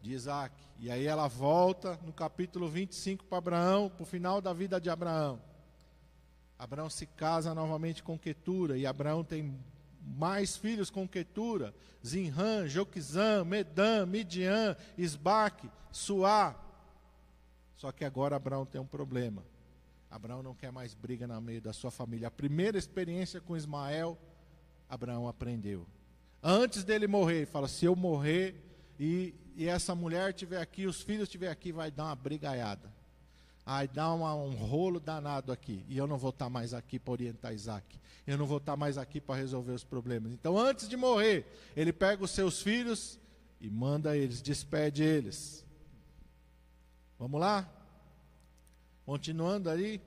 de 0.03 0.13
Isaac. 0.13 0.55
E 0.79 0.91
aí 0.91 1.07
ela 1.07 1.27
volta 1.27 1.99
no 2.05 2.13
capítulo 2.13 2.69
25 2.69 3.25
para 3.25 3.39
Abraão, 3.39 3.89
para 3.89 4.03
o 4.03 4.07
final 4.07 4.41
da 4.41 4.53
vida 4.53 4.79
de 4.79 4.91
Abraão. 4.91 5.41
Abraão 6.59 6.91
se 6.91 7.07
casa 7.07 7.55
novamente 7.55 8.03
com 8.03 8.19
Quetura, 8.19 8.79
e 8.79 8.87
Abraão 8.87 9.25
tem 9.25 9.59
mais 10.01 10.57
filhos 10.57 10.91
com 10.91 11.09
Quetura: 11.09 11.75
Zinran, 12.07 12.69
Joquizã, 12.69 13.45
Medã, 13.45 14.05
Midian, 14.05 14.77
Isbaque, 14.97 15.71
Suá. 15.91 16.55
Só 17.77 17.93
que 17.93 18.05
agora 18.05 18.37
Abraão 18.37 18.65
tem 18.65 18.81
um 18.81 18.87
problema. 18.87 19.43
Abraão 20.11 20.43
não 20.43 20.55
quer 20.55 20.71
mais 20.71 20.95
briga 20.95 21.27
no 21.27 21.41
meio 21.41 21.61
da 21.61 21.73
sua 21.73 21.91
família. 21.91 22.29
A 22.29 22.31
primeira 22.31 22.79
experiência 22.79 23.41
com 23.41 23.57
Ismael, 23.57 24.19
Abraão 24.89 25.29
aprendeu. 25.29 25.87
Antes 26.49 26.85
dele 26.85 27.09
morrer, 27.09 27.39
ele 27.39 27.47
fala: 27.47 27.67
se 27.67 27.85
eu 27.85 27.97
morrer 27.97 28.55
e, 29.01 29.35
e 29.57 29.67
essa 29.67 29.97
mulher 29.97 30.31
estiver 30.31 30.61
aqui, 30.61 30.87
os 30.87 31.03
filhos 31.03 31.25
estiver 31.25 31.51
aqui, 31.51 31.73
vai 31.73 31.91
dar 31.91 32.05
uma 32.05 32.15
brigaiada. 32.15 32.95
Ai, 33.69 33.89
dá 33.89 34.13
uma, 34.13 34.33
um 34.33 34.55
rolo 34.55 35.01
danado 35.01 35.51
aqui. 35.51 35.85
E 35.89 35.99
eu 35.99 36.07
não 36.07 36.17
vou 36.17 36.31
estar 36.31 36.49
mais 36.49 36.73
aqui 36.73 37.01
para 37.01 37.11
orientar 37.11 37.53
Isaac. 37.53 37.99
Eu 38.25 38.39
não 38.39 38.47
vou 38.47 38.59
estar 38.59 38.77
mais 38.77 38.97
aqui 38.97 39.21
para 39.21 39.35
resolver 39.35 39.73
os 39.73 39.83
problemas. 39.83 40.31
Então, 40.31 40.57
antes 40.57 40.89
de 40.89 40.97
morrer, 40.97 41.45
ele 41.77 41.93
pega 41.93 42.23
os 42.23 42.31
seus 42.31 42.63
filhos 42.63 43.19
e 43.61 43.69
manda 43.69 44.17
eles, 44.17 44.41
despede 44.41 45.03
eles. 45.03 45.67
Vamos 47.19 47.41
lá? 47.41 47.69
Continuando 49.05 49.69
ali. 49.69 50.01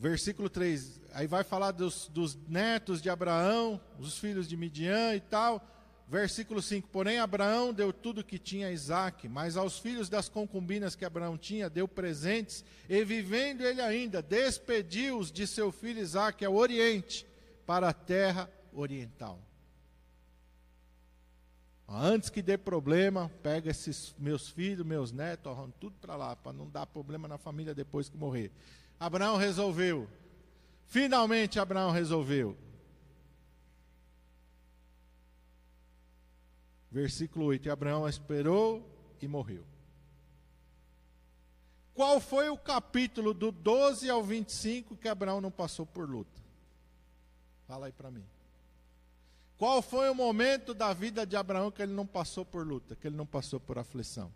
Versículo 0.00 0.48
3. 0.48 0.98
Aí 1.12 1.26
vai 1.26 1.44
falar 1.44 1.72
dos, 1.72 2.08
dos 2.08 2.34
netos 2.48 3.02
de 3.02 3.10
Abraão, 3.10 3.78
os 3.98 4.16
filhos 4.16 4.48
de 4.48 4.56
Midian 4.56 5.14
e 5.14 5.20
tal. 5.20 5.62
Versículo 6.08 6.62
5: 6.62 6.88
Porém, 6.88 7.18
Abraão 7.18 7.70
deu 7.70 7.92
tudo 7.92 8.24
que 8.24 8.38
tinha 8.38 8.68
a 8.68 8.72
Isaac, 8.72 9.28
mas 9.28 9.58
aos 9.58 9.78
filhos 9.78 10.08
das 10.08 10.26
concubinas 10.26 10.96
que 10.96 11.04
Abraão 11.04 11.36
tinha, 11.36 11.68
deu 11.68 11.86
presentes, 11.86 12.64
e 12.88 13.04
vivendo 13.04 13.60
ele 13.60 13.82
ainda, 13.82 14.22
despediu-os 14.22 15.30
de 15.30 15.46
seu 15.46 15.70
filho 15.70 16.00
Isaac 16.00 16.42
ao 16.46 16.56
oriente, 16.56 17.26
para 17.66 17.90
a 17.90 17.92
terra 17.92 18.50
oriental. 18.72 19.38
Antes 21.86 22.30
que 22.30 22.40
dê 22.40 22.56
problema, 22.56 23.30
pega 23.42 23.70
esses 23.70 24.14
meus 24.18 24.48
filhos, 24.48 24.86
meus 24.86 25.12
netos, 25.12 25.52
tudo 25.78 25.94
para 26.00 26.16
lá, 26.16 26.34
para 26.34 26.54
não 26.54 26.70
dar 26.70 26.86
problema 26.86 27.28
na 27.28 27.36
família 27.36 27.74
depois 27.74 28.08
que 28.08 28.16
morrer. 28.16 28.50
Abraão 29.00 29.38
resolveu. 29.38 30.06
Finalmente 30.84 31.58
Abraão 31.58 31.90
resolveu. 31.90 32.54
Versículo 36.90 37.46
8: 37.46 37.66
e 37.66 37.70
Abraão 37.70 38.06
esperou 38.06 38.86
e 39.22 39.26
morreu. 39.26 39.64
Qual 41.94 42.20
foi 42.20 42.50
o 42.50 42.58
capítulo 42.58 43.32
do 43.32 43.50
12 43.50 44.08
ao 44.10 44.22
25 44.22 44.96
que 44.96 45.08
Abraão 45.08 45.40
não 45.40 45.50
passou 45.50 45.86
por 45.86 46.08
luta? 46.08 46.40
Fala 47.66 47.86
aí 47.86 47.92
para 47.92 48.10
mim. 48.10 48.24
Qual 49.56 49.82
foi 49.82 50.08
o 50.08 50.14
momento 50.14 50.72
da 50.74 50.92
vida 50.92 51.26
de 51.26 51.36
Abraão 51.36 51.70
que 51.70 51.82
ele 51.82 51.92
não 51.92 52.06
passou 52.06 52.44
por 52.44 52.66
luta, 52.66 52.96
que 52.96 53.06
ele 53.06 53.16
não 53.16 53.26
passou 53.26 53.60
por 53.60 53.78
aflição? 53.78 54.32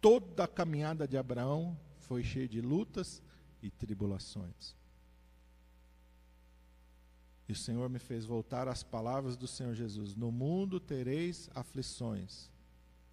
Toda 0.00 0.44
a 0.44 0.48
caminhada 0.48 1.06
de 1.06 1.16
Abraão 1.16 1.78
foi 1.98 2.22
cheia 2.22 2.48
de 2.48 2.60
lutas, 2.60 3.22
e 3.62 3.70
tribulações. 3.70 4.74
E 7.48 7.52
o 7.52 7.56
Senhor 7.56 7.88
me 7.88 7.98
fez 7.98 8.24
voltar 8.24 8.68
às 8.68 8.82
palavras 8.82 9.36
do 9.36 9.46
Senhor 9.46 9.74
Jesus: 9.74 10.14
No 10.14 10.30
mundo 10.30 10.78
tereis 10.78 11.50
aflições, 11.54 12.48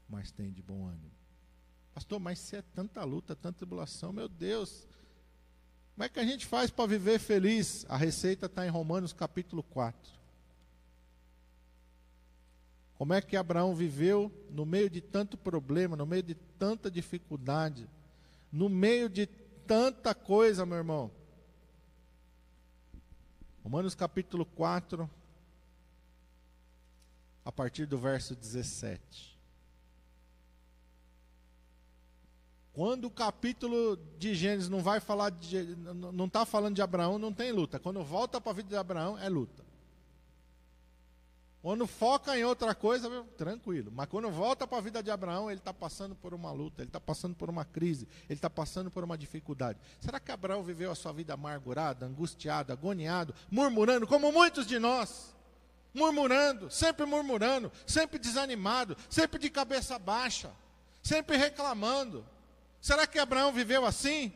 mas 0.08 0.32
tem 0.32 0.52
de 0.52 0.62
bom 0.62 0.88
ânimo. 0.88 1.12
Pastor, 1.94 2.20
mas 2.20 2.38
se 2.40 2.56
é 2.56 2.62
tanta 2.62 3.04
luta, 3.04 3.36
tanta 3.36 3.58
tribulação, 3.58 4.14
meu 4.14 4.30
Deus, 4.30 4.88
como 5.96 6.06
é 6.06 6.10
que 6.10 6.20
a 6.20 6.26
gente 6.26 6.46
faz 6.46 6.70
para 6.70 6.86
viver 6.86 7.20
feliz? 7.20 7.86
A 7.90 7.98
receita 7.98 8.46
está 8.46 8.66
em 8.66 8.70
Romanos 8.70 9.12
capítulo 9.12 9.64
4. 9.64 10.17
Como 12.98 13.14
é 13.14 13.22
que 13.22 13.38
Abraão 13.38 13.76
viveu 13.76 14.32
no 14.50 14.66
meio 14.66 14.90
de 14.90 15.02
tanto 15.02 15.38
problema, 15.38 15.96
no 15.96 16.06
meio 16.06 16.24
de 16.24 16.34
tanta 16.34 16.90
dificuldade, 16.90 17.88
no 18.52 18.68
meio 18.70 19.08
de 19.08 19.28
tanta 19.68 20.16
coisa, 20.16 20.66
meu 20.66 20.78
irmão? 20.78 21.12
Romanos 23.64 23.94
capítulo 23.94 24.46
4, 24.46 25.08
a 27.46 27.52
partir 27.52 27.86
do 27.86 28.00
verso 28.00 28.36
17. 28.36 29.38
Quando 32.74 33.06
o 33.06 33.12
capítulo 33.12 33.98
de 34.18 34.34
Gênesis 34.34 34.70
não 34.70 34.80
vai 34.80 35.00
falar 35.00 35.32
de, 35.32 35.76
não 36.14 36.26
está 36.26 36.46
falando 36.46 36.76
de 36.76 36.82
Abraão, 36.82 37.20
não 37.20 37.34
tem 37.34 37.52
luta. 37.52 37.80
Quando 37.80 38.04
volta 38.04 38.40
para 38.40 38.52
a 38.52 38.56
vida 38.56 38.70
de 38.70 38.76
Abraão, 38.76 39.20
é 39.20 39.28
luta. 39.30 39.67
Quando 41.62 41.88
foca 41.88 42.38
em 42.38 42.44
outra 42.44 42.76
coisa, 42.76 43.10
tranquilo. 43.38 43.92
Mas 43.94 44.08
quando 44.08 44.30
volta 44.30 44.68
para 44.68 44.78
a 44.78 44.82
vida 44.82 45.02
de 45.02 45.10
Abraão, 45.10 45.50
ele 45.50 45.60
está 45.60 45.74
passando 45.74 46.16
por 46.16 46.34
uma 46.34 46.52
luta, 46.52 46.82
ele 46.82 46.90
está 46.90 47.00
passando 47.00 47.36
por 47.36 47.50
uma 47.50 47.66
crise, 47.66 48.08
ele 48.30 48.38
está 48.38 48.50
passando 48.50 48.92
por 48.92 49.04
uma 49.04 49.18
dificuldade. 49.18 49.80
Será 50.00 50.20
que 50.20 50.32
Abraão 50.32 50.64
viveu 50.64 50.92
a 50.92 50.96
sua 50.96 51.12
vida 51.12 51.34
amargurada, 51.34 52.06
angustiado, 52.06 52.72
agoniado, 52.72 53.34
murmurando, 53.50 54.08
como 54.08 54.32
muitos 54.32 54.68
de 54.68 54.78
nós? 54.78 55.36
Murmurando, 55.94 56.70
sempre 56.70 57.06
murmurando, 57.06 57.72
sempre 57.86 58.20
desanimado, 58.20 58.96
sempre 59.10 59.40
de 59.40 59.50
cabeça 59.50 59.98
baixa, 59.98 60.52
sempre 61.02 61.38
reclamando. 61.38 62.24
Será 62.80 63.08
que 63.08 63.18
Abraão 63.18 63.52
viveu 63.52 63.86
assim? 63.86 64.32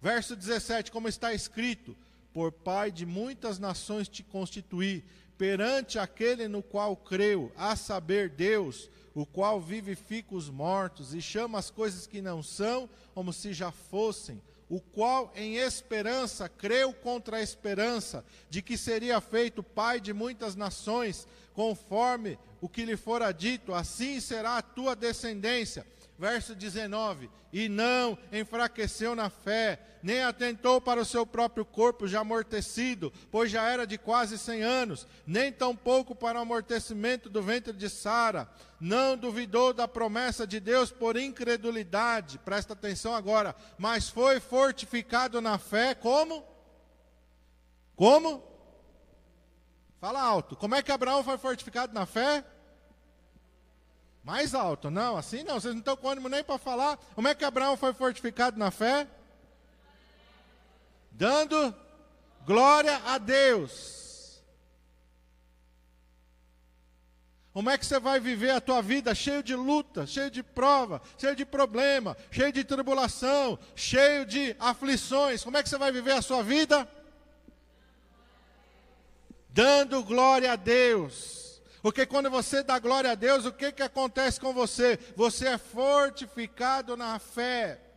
Verso 0.00 0.36
17, 0.36 0.90
como 0.90 1.08
está 1.08 1.32
escrito: 1.32 1.96
Por 2.32 2.52
pai 2.52 2.90
de 2.90 3.04
muitas 3.04 3.58
nações 3.58 4.08
te 4.08 4.22
constituí, 4.22 5.04
perante 5.40 5.98
aquele 5.98 6.46
no 6.48 6.62
qual 6.62 6.94
creu, 6.94 7.50
a 7.56 7.74
saber, 7.74 8.28
Deus, 8.28 8.90
o 9.14 9.24
qual 9.24 9.58
vivifica 9.58 10.34
os 10.34 10.50
mortos 10.50 11.14
e 11.14 11.22
chama 11.22 11.58
as 11.58 11.70
coisas 11.70 12.06
que 12.06 12.20
não 12.20 12.42
são 12.42 12.86
como 13.14 13.32
se 13.32 13.54
já 13.54 13.72
fossem, 13.72 14.42
o 14.68 14.82
qual 14.82 15.32
em 15.34 15.56
esperança 15.56 16.46
creu 16.46 16.92
contra 16.92 17.38
a 17.38 17.42
esperança 17.42 18.22
de 18.50 18.60
que 18.60 18.76
seria 18.76 19.18
feito 19.18 19.62
pai 19.62 19.98
de 19.98 20.12
muitas 20.12 20.54
nações, 20.54 21.26
conforme 21.54 22.38
o 22.60 22.68
que 22.68 22.84
lhe 22.84 22.94
fora 22.94 23.32
dito, 23.32 23.72
assim 23.72 24.20
será 24.20 24.58
a 24.58 24.62
tua 24.62 24.94
descendência 24.94 25.86
verso 26.20 26.54
19: 26.54 27.30
E 27.50 27.66
não 27.66 28.18
enfraqueceu 28.30 29.16
na 29.16 29.30
fé, 29.30 29.80
nem 30.02 30.22
atentou 30.22 30.78
para 30.78 31.00
o 31.00 31.04
seu 31.04 31.24
próprio 31.26 31.64
corpo 31.64 32.06
já 32.06 32.20
amortecido, 32.20 33.10
pois 33.30 33.50
já 33.50 33.66
era 33.66 33.86
de 33.86 33.96
quase 33.96 34.38
cem 34.38 34.62
anos, 34.62 35.06
nem 35.26 35.50
tampouco 35.50 36.14
para 36.14 36.38
o 36.38 36.42
amortecimento 36.42 37.30
do 37.30 37.42
ventre 37.42 37.72
de 37.72 37.88
Sara. 37.88 38.46
Não 38.78 39.16
duvidou 39.16 39.72
da 39.72 39.88
promessa 39.88 40.46
de 40.46 40.60
Deus 40.60 40.92
por 40.92 41.16
incredulidade, 41.16 42.38
presta 42.38 42.74
atenção 42.74 43.14
agora, 43.14 43.56
mas 43.78 44.10
foi 44.10 44.40
fortificado 44.40 45.40
na 45.40 45.56
fé, 45.56 45.94
como? 45.94 46.44
Como? 47.96 48.44
Fala 49.98 50.20
alto. 50.20 50.56
Como 50.56 50.74
é 50.74 50.82
que 50.82 50.92
Abraão 50.92 51.22
foi 51.22 51.36
fortificado 51.38 51.92
na 51.92 52.06
fé? 52.06 52.44
Mais 54.22 54.54
alto, 54.54 54.90
não, 54.90 55.16
assim 55.16 55.42
não, 55.42 55.58
vocês 55.58 55.72
não 55.72 55.80
estão 55.80 55.96
com 55.96 56.08
ânimo 56.08 56.28
nem 56.28 56.44
para 56.44 56.58
falar. 56.58 56.98
Como 57.14 57.26
é 57.26 57.34
que 57.34 57.44
Abraão 57.44 57.76
foi 57.76 57.94
fortificado 57.94 58.58
na 58.58 58.70
fé? 58.70 59.06
Dando 61.10 61.74
glória 62.44 63.00
a 63.06 63.18
Deus. 63.18 64.00
Como 67.52 67.68
é 67.68 67.76
que 67.76 67.84
você 67.84 67.98
vai 67.98 68.20
viver 68.20 68.50
a 68.50 68.60
tua 68.60 68.80
vida 68.80 69.12
cheio 69.14 69.42
de 69.42 69.56
luta, 69.56 70.06
cheio 70.06 70.30
de 70.30 70.42
prova, 70.42 71.02
cheio 71.18 71.34
de 71.34 71.44
problema, 71.44 72.16
cheio 72.30 72.52
de 72.52 72.62
tribulação, 72.62 73.58
cheio 73.74 74.24
de 74.24 74.54
aflições? 74.58 75.42
Como 75.42 75.56
é 75.56 75.62
que 75.62 75.68
você 75.68 75.76
vai 75.76 75.90
viver 75.90 76.12
a 76.12 76.22
sua 76.22 76.44
vida? 76.44 76.88
Dando 79.48 80.04
glória 80.04 80.52
a 80.52 80.56
Deus. 80.56 81.49
Porque 81.82 82.04
quando 82.04 82.30
você 82.30 82.62
dá 82.62 82.78
glória 82.78 83.12
a 83.12 83.14
Deus, 83.14 83.46
o 83.46 83.52
que, 83.52 83.72
que 83.72 83.82
acontece 83.82 84.38
com 84.38 84.52
você? 84.52 84.98
Você 85.16 85.48
é 85.48 85.58
fortificado 85.58 86.96
na 86.96 87.18
fé. 87.18 87.89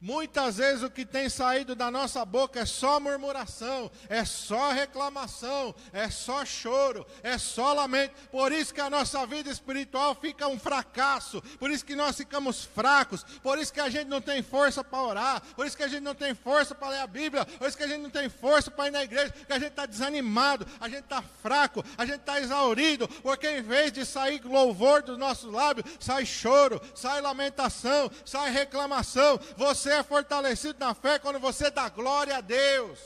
Muitas 0.00 0.58
vezes 0.58 0.84
o 0.84 0.90
que 0.90 1.04
tem 1.04 1.28
saído 1.28 1.74
da 1.74 1.90
nossa 1.90 2.24
boca 2.24 2.60
é 2.60 2.64
só 2.64 3.00
murmuração, 3.00 3.90
é 4.08 4.24
só 4.24 4.70
reclamação, 4.70 5.74
é 5.92 6.08
só 6.08 6.44
choro, 6.44 7.04
é 7.20 7.36
só 7.36 7.72
lamento. 7.72 8.14
Por 8.30 8.52
isso 8.52 8.72
que 8.72 8.80
a 8.80 8.88
nossa 8.88 9.26
vida 9.26 9.50
espiritual 9.50 10.14
fica 10.14 10.46
um 10.46 10.56
fracasso, 10.56 11.42
por 11.58 11.68
isso 11.68 11.84
que 11.84 11.96
nós 11.96 12.16
ficamos 12.16 12.64
fracos, 12.64 13.24
por 13.42 13.58
isso 13.58 13.72
que 13.72 13.80
a 13.80 13.88
gente 13.88 14.06
não 14.06 14.20
tem 14.20 14.40
força 14.40 14.84
para 14.84 15.02
orar, 15.02 15.42
por 15.56 15.66
isso 15.66 15.76
que 15.76 15.82
a 15.82 15.88
gente 15.88 16.02
não 16.02 16.14
tem 16.14 16.32
força 16.32 16.76
para 16.76 16.90
ler 16.90 17.00
a 17.00 17.06
Bíblia, 17.06 17.44
por 17.44 17.66
isso 17.66 17.76
que 17.76 17.82
a 17.82 17.88
gente 17.88 18.02
não 18.02 18.10
tem 18.10 18.28
força 18.28 18.70
para 18.70 18.86
ir 18.86 18.92
na 18.92 19.02
igreja, 19.02 19.32
porque 19.32 19.52
a 19.52 19.58
gente 19.58 19.70
está 19.70 19.84
desanimado, 19.84 20.64
a 20.80 20.88
gente 20.88 21.02
está 21.02 21.22
fraco, 21.42 21.84
a 21.96 22.06
gente 22.06 22.20
está 22.20 22.40
exaurido, 22.40 23.08
porque 23.08 23.50
em 23.50 23.62
vez 23.62 23.90
de 23.90 24.06
sair 24.06 24.40
louvor 24.44 25.02
dos 25.02 25.18
nossos 25.18 25.52
lábios, 25.52 25.90
sai 25.98 26.24
choro, 26.24 26.80
sai 26.94 27.20
lamentação, 27.20 28.08
sai 28.24 28.52
reclamação. 28.52 29.40
Você 29.56 29.87
você 29.88 29.94
é 29.94 30.02
fortalecido 30.02 30.78
na 30.78 30.94
fé 30.94 31.18
quando 31.18 31.38
você 31.38 31.70
dá 31.70 31.88
glória 31.88 32.36
a 32.36 32.40
Deus. 32.42 32.98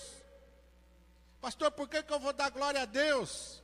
Pastor, 1.41 1.71
por 1.71 1.89
que, 1.89 2.03
que 2.03 2.13
eu 2.13 2.19
vou 2.19 2.33
dar 2.33 2.51
glória 2.51 2.83
a 2.83 2.85
Deus? 2.85 3.62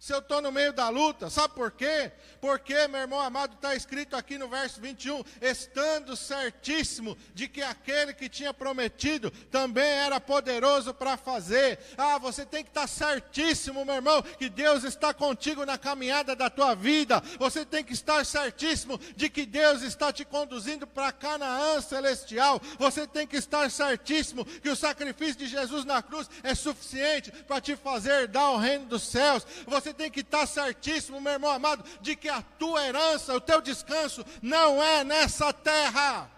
Se 0.00 0.14
eu 0.14 0.18
estou 0.18 0.40
no 0.40 0.50
meio 0.50 0.72
da 0.72 0.88
luta. 0.88 1.28
Sabe 1.28 1.54
por 1.54 1.70
quê? 1.70 2.10
Porque, 2.40 2.88
meu 2.88 3.02
irmão 3.02 3.20
amado, 3.20 3.54
está 3.54 3.74
escrito 3.74 4.16
aqui 4.16 4.38
no 4.38 4.48
verso 4.48 4.80
21, 4.80 5.22
estando 5.42 6.16
certíssimo 6.16 7.18
de 7.34 7.46
que 7.46 7.60
aquele 7.60 8.14
que 8.14 8.26
tinha 8.26 8.54
prometido 8.54 9.30
também 9.50 9.84
era 9.84 10.18
poderoso 10.18 10.94
para 10.94 11.18
fazer. 11.18 11.78
Ah, 11.98 12.16
você 12.16 12.46
tem 12.46 12.64
que 12.64 12.70
estar 12.70 12.80
tá 12.82 12.86
certíssimo, 12.86 13.84
meu 13.84 13.96
irmão, 13.96 14.22
que 14.22 14.48
Deus 14.48 14.84
está 14.84 15.12
contigo 15.12 15.66
na 15.66 15.76
caminhada 15.76 16.34
da 16.34 16.48
tua 16.48 16.74
vida. 16.74 17.22
Você 17.38 17.66
tem 17.66 17.84
que 17.84 17.92
estar 17.92 18.24
certíssimo 18.24 18.98
de 19.14 19.28
que 19.28 19.44
Deus 19.44 19.82
está 19.82 20.10
te 20.10 20.24
conduzindo 20.24 20.86
para 20.86 21.12
Canaã 21.12 21.78
celestial. 21.82 22.58
Você 22.78 23.06
tem 23.06 23.26
que 23.26 23.36
estar 23.36 23.70
certíssimo 23.70 24.46
que 24.46 24.70
o 24.70 24.76
sacrifício 24.76 25.36
de 25.36 25.46
Jesus 25.46 25.84
na 25.84 26.02
cruz 26.02 26.30
é 26.42 26.54
suficiente 26.54 27.30
para 27.46 27.60
te 27.60 27.76
fazer 27.76 28.28
dar 28.28 28.48
o 28.52 28.56
reino 28.56 28.86
dos 28.86 29.02
céus. 29.02 29.46
Você 29.66 29.89
você 29.90 29.94
tem 29.94 30.10
que 30.10 30.20
estar 30.20 30.46
certíssimo, 30.46 31.20
meu 31.20 31.32
irmão 31.32 31.50
amado, 31.50 31.84
de 32.00 32.14
que 32.14 32.28
a 32.28 32.42
tua 32.42 32.86
herança, 32.86 33.34
o 33.34 33.40
teu 33.40 33.60
descanso, 33.60 34.24
não 34.40 34.82
é 34.82 35.02
nessa 35.02 35.52
terra. 35.52 36.30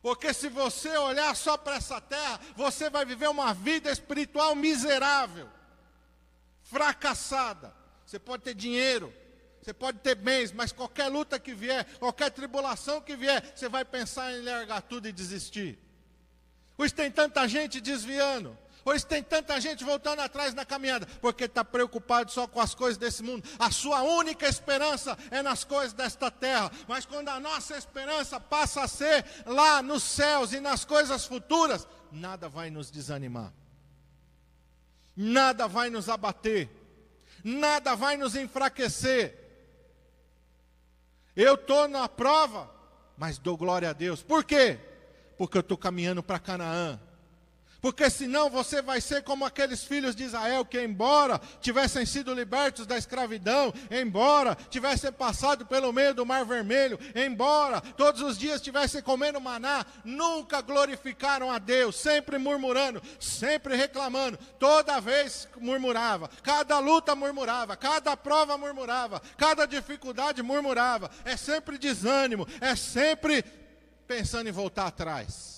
Porque 0.00 0.32
se 0.32 0.48
você 0.48 0.96
olhar 0.96 1.34
só 1.34 1.56
para 1.56 1.76
essa 1.76 2.00
terra, 2.00 2.40
você 2.54 2.88
vai 2.88 3.04
viver 3.04 3.28
uma 3.28 3.52
vida 3.52 3.90
espiritual 3.90 4.54
miserável, 4.54 5.48
fracassada. 6.62 7.74
Você 8.06 8.18
pode 8.18 8.44
ter 8.44 8.54
dinheiro, 8.54 9.12
você 9.60 9.74
pode 9.74 9.98
ter 9.98 10.14
bens, 10.14 10.52
mas 10.52 10.70
qualquer 10.70 11.08
luta 11.08 11.38
que 11.38 11.52
vier, 11.52 11.84
qualquer 11.98 12.30
tribulação 12.30 13.00
que 13.00 13.16
vier, 13.16 13.52
você 13.54 13.68
vai 13.68 13.84
pensar 13.84 14.32
em 14.32 14.42
largar 14.42 14.82
tudo 14.82 15.08
e 15.08 15.12
desistir. 15.12 15.78
Hoje 16.78 16.94
tem 16.94 17.10
tanta 17.10 17.46
gente 17.48 17.80
desviando, 17.80 18.56
Hoje 18.88 19.04
tem 19.04 19.22
tanta 19.22 19.60
gente 19.60 19.84
voltando 19.84 20.20
atrás 20.20 20.54
na 20.54 20.64
caminhada, 20.64 21.04
porque 21.20 21.44
está 21.44 21.62
preocupado 21.62 22.30
só 22.30 22.46
com 22.46 22.58
as 22.58 22.74
coisas 22.74 22.96
desse 22.96 23.22
mundo. 23.22 23.46
A 23.58 23.70
sua 23.70 24.00
única 24.00 24.48
esperança 24.48 25.14
é 25.30 25.42
nas 25.42 25.62
coisas 25.62 25.92
desta 25.92 26.30
terra. 26.30 26.72
Mas 26.88 27.04
quando 27.04 27.28
a 27.28 27.38
nossa 27.38 27.76
esperança 27.76 28.40
passa 28.40 28.80
a 28.80 28.88
ser 28.88 29.26
lá 29.44 29.82
nos 29.82 30.02
céus 30.02 30.54
e 30.54 30.60
nas 30.60 30.86
coisas 30.86 31.26
futuras, 31.26 31.86
nada 32.10 32.48
vai 32.48 32.70
nos 32.70 32.90
desanimar, 32.90 33.52
nada 35.14 35.68
vai 35.68 35.90
nos 35.90 36.08
abater, 36.08 36.70
nada 37.44 37.94
vai 37.94 38.16
nos 38.16 38.34
enfraquecer. 38.34 39.36
Eu 41.36 41.56
estou 41.56 41.86
na 41.88 42.08
prova, 42.08 42.74
mas 43.18 43.36
dou 43.36 43.54
glória 43.54 43.90
a 43.90 43.92
Deus. 43.92 44.22
Por 44.22 44.44
quê? 44.44 44.80
Porque 45.36 45.58
eu 45.58 45.60
estou 45.60 45.76
caminhando 45.76 46.22
para 46.22 46.38
Canaã 46.38 46.98
Porque 47.80 48.10
senão 48.10 48.50
você 48.50 48.82
vai 48.82 49.00
ser 49.00 49.22
como 49.22 49.44
aqueles 49.44 49.84
filhos 49.84 50.16
de 50.16 50.24
Israel 50.24 50.64
que, 50.64 50.82
embora 50.82 51.40
tivessem 51.60 52.04
sido 52.04 52.34
libertos 52.34 52.86
da 52.86 52.98
escravidão, 52.98 53.72
embora 53.88 54.56
tivessem 54.68 55.12
passado 55.12 55.64
pelo 55.64 55.92
meio 55.92 56.12
do 56.12 56.26
Mar 56.26 56.44
Vermelho, 56.44 56.98
embora 57.14 57.80
todos 57.80 58.20
os 58.20 58.36
dias 58.36 58.56
estivessem 58.56 59.00
comendo 59.00 59.40
maná, 59.40 59.86
nunca 60.04 60.60
glorificaram 60.60 61.52
a 61.52 61.58
Deus, 61.58 61.94
sempre 61.94 62.36
murmurando, 62.36 63.00
sempre 63.20 63.76
reclamando, 63.76 64.36
toda 64.58 65.00
vez 65.00 65.48
murmurava, 65.56 66.28
cada 66.42 66.80
luta 66.80 67.14
murmurava, 67.14 67.76
cada 67.76 68.16
prova 68.16 68.58
murmurava, 68.58 69.22
cada 69.36 69.66
dificuldade 69.66 70.42
murmurava, 70.42 71.10
é 71.24 71.36
sempre 71.36 71.78
desânimo, 71.78 72.46
é 72.60 72.74
sempre 72.74 73.44
pensando 74.08 74.48
em 74.48 74.52
voltar 74.52 74.86
atrás 74.86 75.57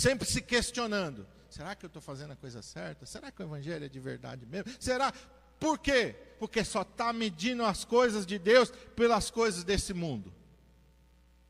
sempre 0.00 0.26
se 0.26 0.40
questionando: 0.40 1.26
será 1.48 1.74
que 1.74 1.84
eu 1.84 1.88
estou 1.88 2.02
fazendo 2.02 2.32
a 2.32 2.36
coisa 2.36 2.62
certa? 2.62 3.06
Será 3.06 3.30
que 3.30 3.42
o 3.42 3.44
Evangelho 3.44 3.84
é 3.84 3.88
de 3.88 4.00
verdade 4.00 4.46
mesmo? 4.46 4.72
Será? 4.80 5.12
Por 5.58 5.78
quê? 5.78 6.16
Porque 6.38 6.64
só 6.64 6.82
está 6.82 7.12
medindo 7.12 7.64
as 7.64 7.84
coisas 7.84 8.24
de 8.24 8.38
Deus 8.38 8.70
pelas 8.96 9.30
coisas 9.30 9.62
desse 9.62 9.92
mundo. 9.92 10.32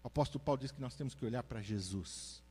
O 0.02 0.08
apóstolo 0.08 0.42
Paulo 0.42 0.60
diz 0.60 0.72
que 0.72 0.80
nós 0.80 0.94
temos 0.94 1.14
que 1.14 1.24
olhar 1.24 1.44
para 1.44 1.62
Jesus. 1.62 2.42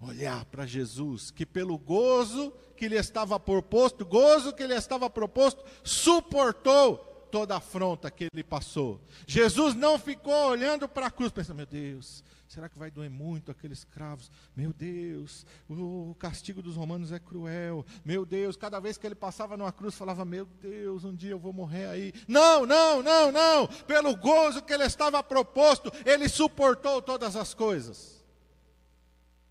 Olhar 0.00 0.46
para 0.46 0.64
Jesus, 0.64 1.30
que 1.30 1.44
pelo 1.44 1.76
gozo 1.76 2.50
que 2.74 2.88
lhe 2.88 2.96
estava 2.96 3.38
proposto, 3.38 4.06
gozo 4.06 4.54
que 4.54 4.66
lhe 4.66 4.74
estava 4.74 5.10
proposto, 5.10 5.62
suportou 5.84 6.96
toda 7.30 7.54
a 7.54 7.58
afronta 7.58 8.10
que 8.10 8.28
ele 8.32 8.42
passou. 8.42 9.00
Jesus 9.26 9.74
não 9.74 9.98
ficou 9.98 10.48
olhando 10.48 10.88
para 10.88 11.08
a 11.08 11.10
cruz, 11.10 11.30
pensando, 11.30 11.56
meu 11.56 11.66
Deus, 11.66 12.24
Será 12.50 12.68
que 12.68 12.76
vai 12.76 12.90
doer 12.90 13.08
muito 13.08 13.52
aqueles 13.52 13.78
escravos? 13.78 14.28
Meu 14.56 14.72
Deus, 14.72 15.46
o 15.68 16.16
castigo 16.18 16.60
dos 16.60 16.74
romanos 16.74 17.12
é 17.12 17.18
cruel. 17.20 17.86
Meu 18.04 18.26
Deus, 18.26 18.56
cada 18.56 18.80
vez 18.80 18.98
que 18.98 19.06
ele 19.06 19.14
passava 19.14 19.56
numa 19.56 19.70
cruz, 19.70 19.94
falava: 19.94 20.24
Meu 20.24 20.44
Deus, 20.60 21.04
um 21.04 21.14
dia 21.14 21.30
eu 21.30 21.38
vou 21.38 21.52
morrer 21.52 21.86
aí. 21.86 22.12
Não, 22.26 22.66
não, 22.66 23.04
não, 23.04 23.30
não. 23.30 23.68
Pelo 23.86 24.16
gozo 24.16 24.62
que 24.62 24.72
ele 24.72 24.82
estava 24.82 25.22
proposto, 25.22 25.92
ele 26.04 26.28
suportou 26.28 27.00
todas 27.00 27.36
as 27.36 27.54
coisas. 27.54 28.20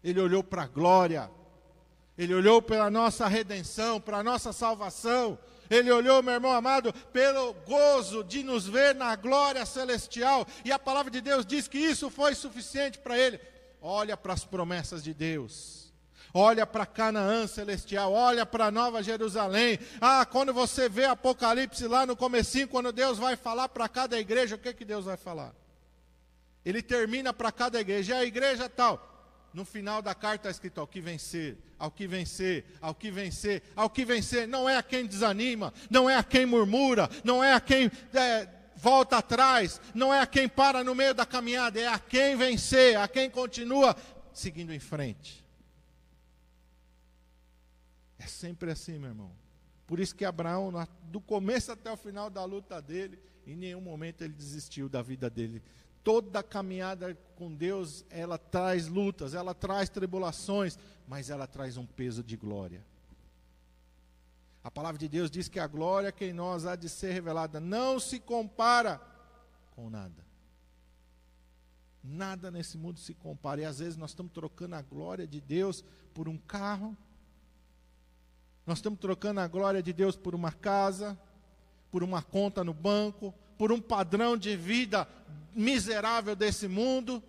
Ele 0.04 0.20
olhou 0.20 0.44
para 0.44 0.64
a 0.64 0.68
glória. 0.68 1.32
Ele 2.18 2.34
olhou 2.34 2.62
pela 2.62 2.92
nossa 2.92 3.30
redenção, 3.30 4.02
para 4.02 4.18
a 4.18 4.24
nossa 4.24 4.52
salvação. 4.52 5.40
Ele 5.70 5.92
olhou, 5.92 6.24
meu 6.24 6.34
irmão 6.34 6.52
amado, 6.52 6.92
pelo 7.14 7.54
gozo 7.54 8.24
de 8.24 8.44
nos 8.44 8.68
ver 8.68 8.96
na 8.96 9.16
glória 9.16 9.66
celestial. 9.66 10.48
E 10.66 10.72
a 10.72 10.80
palavra 10.80 11.12
de 11.12 11.22
Deus 11.22 11.46
diz 11.46 11.68
que 11.68 11.78
isso 11.78 12.10
foi 12.10 12.34
suficiente 12.34 12.98
para 12.98 13.18
ele. 13.18 13.40
Olha 13.82 14.18
para 14.18 14.34
as 14.34 14.44
promessas 14.44 15.04
de 15.04 15.14
Deus. 15.14 15.80
Olha 16.34 16.66
para 16.66 16.86
Canaã 16.86 17.48
celestial, 17.48 18.14
olha 18.14 18.46
para 18.46 18.70
Nova 18.70 19.02
Jerusalém. 19.02 19.80
Ah, 20.00 20.26
quando 20.26 20.54
você 20.54 20.88
vê 20.88 21.06
Apocalipse 21.06 21.88
lá 21.88 22.06
no 22.06 22.16
comecinho, 22.16 22.68
quando 22.68 22.92
Deus 22.92 23.18
vai 23.18 23.36
falar 23.36 23.70
para 23.70 23.90
cada 23.90 24.20
igreja, 24.20 24.56
o 24.56 24.60
que 24.60 24.74
que 24.74 24.86
Deus 24.86 25.06
vai 25.06 25.18
falar? 25.18 25.56
Ele 26.64 26.84
termina 26.84 27.34
para 27.34 27.52
cada 27.52 27.80
igreja, 27.80 28.14
e 28.14 28.18
a 28.18 28.26
igreja 28.26 28.70
tal, 28.70 29.09
no 29.54 29.66
final 29.66 30.02
da 30.02 30.14
carta 30.14 30.36
está 30.36 30.50
escrito: 30.50 30.80
ao 30.80 30.88
que 30.88 31.02
vencer, 31.02 31.58
ao 31.78 31.92
que 31.92 32.08
vencer, 32.08 32.66
ao 32.82 32.94
que 32.94 33.12
vencer, 33.12 33.64
ao 33.76 33.90
que 33.90 34.06
vencer. 34.06 34.48
Não 34.48 34.70
é 34.70 34.78
a 34.78 34.84
quem 34.84 35.06
desanima, 35.06 35.74
não 35.90 36.10
é 36.10 36.16
a 36.16 36.24
quem 36.24 36.46
murmura, 36.46 37.10
não 37.24 37.44
é 37.44 37.54
a 37.54 37.60
quem 37.60 37.92
é, 38.14 38.50
volta 38.76 39.18
atrás, 39.18 39.82
não 39.94 40.14
é 40.14 40.20
a 40.20 40.28
quem 40.28 40.48
para 40.48 40.84
no 40.84 40.96
meio 40.96 41.14
da 41.14 41.26
caminhada, 41.26 41.80
é 41.80 41.88
a 41.88 42.00
quem 42.00 42.36
vencer, 42.36 42.98
a 42.98 43.08
quem 43.08 43.30
continua 43.30 43.96
seguindo 44.34 44.74
em 44.74 44.80
frente. 44.80 45.46
É 48.18 48.28
sempre 48.28 48.72
assim, 48.72 49.00
meu 49.00 49.10
irmão. 49.10 49.32
Por 49.88 50.00
isso 50.00 50.16
que 50.16 50.24
Abraão, 50.24 50.72
do 51.04 51.20
começo 51.20 51.72
até 51.72 51.92
o 51.92 51.98
final 51.98 52.30
da 52.30 52.46
luta 52.46 52.80
dele, 52.82 53.20
em 53.48 53.56
nenhum 53.56 53.82
momento 53.82 54.22
ele 54.22 54.34
desistiu 54.34 54.88
da 54.88 55.02
vida 55.02 55.30
dele 55.30 55.64
toda 56.10 56.42
caminhada 56.42 57.16
com 57.36 57.54
Deus, 57.54 58.04
ela 58.10 58.36
traz 58.36 58.88
lutas, 58.88 59.36
ela 59.36 59.54
traz 59.54 59.90
tribulações, 59.90 60.76
mas 61.08 61.30
ela 61.30 61.46
traz 61.46 61.78
um 61.78 61.86
peso 61.86 62.24
de 62.24 62.36
glória. 62.36 62.84
A 64.64 64.72
palavra 64.72 64.98
de 64.98 65.08
Deus 65.08 65.30
diz 65.30 65.48
que 65.48 65.60
a 65.60 65.68
glória 65.68 66.12
que 66.12 66.26
em 66.26 66.34
nós 66.34 66.66
há 66.66 66.76
de 66.76 66.90
ser 66.90 67.12
revelada 67.12 67.60
não 67.60 68.00
se 68.00 68.20
compara 68.20 69.00
com 69.76 69.88
nada. 69.88 70.26
Nada 72.04 72.50
nesse 72.50 72.76
mundo 72.76 72.98
se 72.98 73.14
compara. 73.14 73.62
E 73.62 73.66
às 73.66 73.78
vezes 73.78 73.96
nós 73.96 74.10
estamos 74.10 74.32
trocando 74.32 74.74
a 74.74 74.82
glória 74.82 75.28
de 75.28 75.40
Deus 75.40 75.86
por 76.12 76.28
um 76.28 76.40
carro, 76.40 76.98
nós 78.66 78.80
estamos 78.80 79.00
trocando 79.00 79.42
a 79.42 79.48
glória 79.48 79.84
de 79.84 79.94
Deus 79.94 80.16
por 80.16 80.34
uma 80.34 80.52
casa, 80.52 81.16
por 81.92 82.02
uma 82.02 82.24
conta 82.24 82.64
no 82.64 82.74
banco, 82.74 83.32
por 83.60 83.72
um 83.72 83.80
padrão 83.80 84.36
de 84.36 84.58
vida 84.58 85.08
miserável 85.54 86.36
desse 86.36 86.68
mundo. 86.68 87.24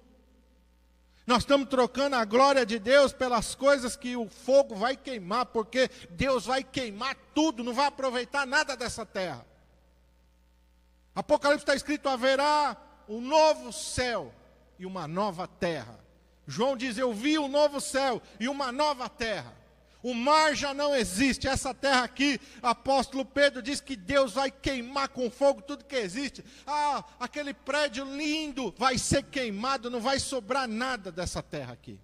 Nós 1.27 1.43
estamos 1.43 1.69
trocando 1.69 2.17
a 2.17 2.25
glória 2.25 2.67
de 2.67 2.79
Deus 2.79 3.13
pelas 3.13 3.55
coisas 3.55 3.97
que 3.97 4.17
o 4.17 4.29
fogo 4.29 4.75
vai 4.75 4.97
queimar, 4.97 5.47
porque 5.47 5.91
Deus 6.11 6.47
vai 6.47 6.65
queimar 6.65 7.17
tudo, 7.35 7.63
não 7.63 7.73
vai 7.73 7.87
aproveitar 7.87 8.47
nada 8.47 8.77
dessa 8.77 9.07
terra. 9.07 9.47
Apocalipse 11.15 11.63
está 11.63 11.75
escrito: 11.75 12.09
haverá 12.09 12.77
um 13.09 13.21
novo 13.21 13.73
céu 13.73 14.33
e 14.79 14.87
uma 14.87 15.07
nova 15.07 15.47
terra. 15.47 16.01
João 16.47 16.77
diz: 16.77 16.99
Eu 16.99 17.13
vi 17.13 17.39
um 17.39 17.49
novo 17.49 17.81
céu 17.81 18.21
e 18.39 18.49
uma 18.49 18.73
nova 18.73 19.09
terra. 19.09 19.60
O 20.03 20.15
mar 20.15 20.55
já 20.55 20.73
não 20.73 20.95
existe. 20.95 21.49
Essa 21.49 21.75
terra 21.75 22.05
aqui, 22.05 22.41
apóstolo 22.63 23.25
Pedro 23.25 23.63
diz 23.63 23.81
que 23.81 23.97
Deus 23.97 24.33
vai 24.33 24.51
queimar 24.51 25.09
com 25.09 25.31
fogo 25.31 25.63
tudo 25.63 25.85
que 25.85 25.97
existe. 25.97 26.45
Ah, 26.67 27.05
aquele 27.19 27.53
prédio 27.53 28.05
lindo 28.05 28.75
vai 28.79 28.99
ser 28.99 29.25
queimado, 29.25 29.91
não 29.91 30.01
vai 30.01 30.19
sobrar 30.19 30.67
nada 30.69 31.13
dessa 31.13 31.43
terra 31.43 31.73
aqui. 31.73 31.99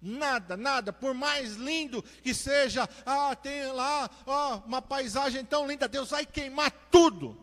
Nada, 0.00 0.56
nada, 0.56 0.92
por 0.92 1.14
mais 1.14 1.54
lindo 1.54 2.02
que 2.24 2.34
seja, 2.34 2.88
ah, 3.06 3.36
tem 3.36 3.70
lá 3.70 4.10
ó, 4.26 4.56
uma 4.66 4.82
paisagem 4.82 5.44
tão 5.44 5.64
linda, 5.64 5.86
Deus 5.86 6.10
vai 6.10 6.26
queimar 6.26 6.72
tudo. 6.90 7.41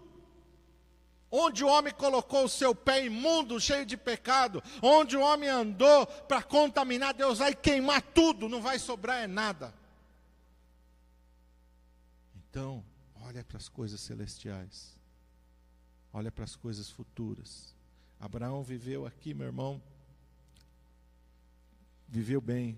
Onde 1.31 1.63
o 1.63 1.67
homem 1.67 1.93
colocou 1.93 2.45
o 2.45 2.49
seu 2.49 2.73
pé 2.73 3.05
imundo, 3.05 3.59
cheio 3.59 3.85
de 3.85 3.95
pecado, 3.95 4.63
onde 4.81 5.15
o 5.15 5.21
homem 5.21 5.47
andou 5.47 6.07
para 6.07 6.41
contaminar, 6.41 7.13
Deus 7.13 7.37
vai 7.37 7.55
queimar 7.55 8.01
tudo, 8.01 8.49
não 8.49 8.61
vai 8.61 8.79
sobrar 8.79 9.23
é 9.23 9.27
nada. 9.27 9.73
Então, 12.35 12.83
olha 13.21 13.43
para 13.43 13.57
as 13.57 13.69
coisas 13.69 14.01
celestiais, 14.01 14.97
olha 16.11 16.31
para 16.31 16.45
as 16.45 16.55
coisas 16.55 16.89
futuras. 16.89 17.75
Abraão 18.19 18.63
viveu 18.63 19.05
aqui, 19.05 19.33
meu 19.35 19.45
irmão, 19.45 19.81
viveu 22.07 22.41
bem, 22.41 22.77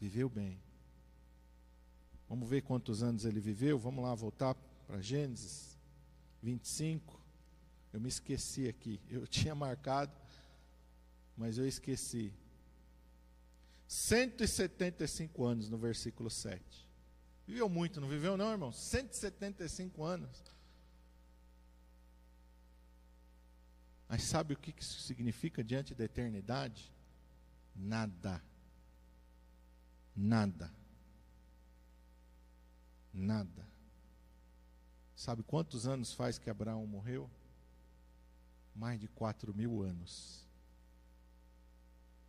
viveu 0.00 0.30
bem. 0.30 0.58
Vamos 2.26 2.48
ver 2.48 2.62
quantos 2.62 3.02
anos 3.02 3.24
ele 3.26 3.38
viveu, 3.38 3.78
vamos 3.78 4.02
lá 4.02 4.14
voltar 4.14 4.54
para 4.86 5.00
Gênesis. 5.00 5.75
25. 6.46 7.20
Eu 7.92 8.00
me 8.00 8.08
esqueci 8.08 8.68
aqui. 8.68 9.00
Eu 9.08 9.26
tinha 9.26 9.54
marcado, 9.54 10.16
mas 11.36 11.58
eu 11.58 11.66
esqueci. 11.66 12.32
175 13.88 15.44
anos 15.44 15.68
no 15.68 15.76
versículo 15.76 16.30
7. 16.30 16.86
Viveu 17.46 17.68
muito, 17.68 18.00
não 18.00 18.08
viveu 18.08 18.36
não, 18.36 18.50
irmão? 18.50 18.72
175 18.72 20.04
anos. 20.04 20.42
Mas 24.08 24.22
sabe 24.22 24.54
o 24.54 24.56
que 24.56 24.74
isso 24.78 25.00
significa 25.00 25.64
diante 25.64 25.94
da 25.94 26.04
eternidade? 26.04 26.92
Nada. 27.74 28.42
Nada. 30.14 30.72
Nada. 33.12 33.75
Sabe 35.16 35.42
quantos 35.42 35.86
anos 35.86 36.12
faz 36.12 36.38
que 36.38 36.50
Abraão 36.50 36.86
morreu? 36.86 37.28
Mais 38.74 39.00
de 39.00 39.08
quatro 39.08 39.54
mil 39.54 39.82
anos. 39.82 40.46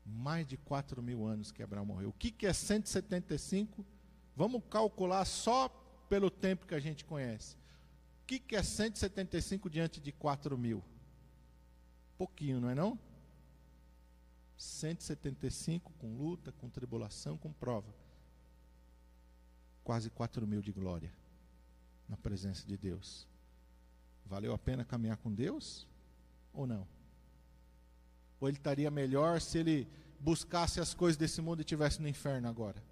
Mais 0.05 0.47
de 0.47 0.55
quatro 0.55 1.03
mil 1.03 1.25
anos 1.25 1.51
que 1.51 1.61
Abraão 1.61 1.85
morreu. 1.85 2.09
O 2.09 2.13
que, 2.13 2.31
que 2.31 2.47
é 2.47 2.53
175? 2.53 3.85
Vamos 4.37 4.63
calcular 4.69 5.25
só 5.25 5.67
pelo 6.07 6.31
tempo 6.31 6.65
que 6.65 6.73
a 6.73 6.79
gente 6.79 7.03
conhece. 7.03 7.57
O 8.23 8.25
que, 8.25 8.39
que 8.39 8.55
é 8.55 8.63
175 8.63 9.69
diante 9.69 9.99
de 9.99 10.13
4 10.13 10.57
mil? 10.57 10.81
Pouquinho, 12.17 12.61
não 12.61 12.69
é 12.69 12.75
não? 12.75 12.97
175 14.57 15.91
com 15.99 16.15
luta, 16.15 16.53
com 16.53 16.69
tribulação, 16.69 17.37
com 17.37 17.51
prova. 17.51 17.93
Quase 19.83 20.09
4 20.09 20.47
mil 20.47 20.61
de 20.61 20.71
glória 20.71 21.26
na 22.07 22.17
presença 22.17 22.65
de 22.65 22.77
Deus. 22.77 23.27
Valeu 24.25 24.53
a 24.53 24.57
pena 24.57 24.83
caminhar 24.83 25.17
com 25.17 25.33
Deus 25.33 25.87
ou 26.53 26.67
não? 26.67 26.87
Ou 28.39 28.47
ele 28.47 28.57
estaria 28.57 28.91
melhor 28.91 29.41
se 29.41 29.57
ele 29.57 29.87
buscasse 30.19 30.79
as 30.79 30.93
coisas 30.93 31.17
desse 31.17 31.41
mundo 31.41 31.59
e 31.59 31.61
estivesse 31.61 32.01
no 32.01 32.07
inferno 32.07 32.47
agora? 32.47 32.83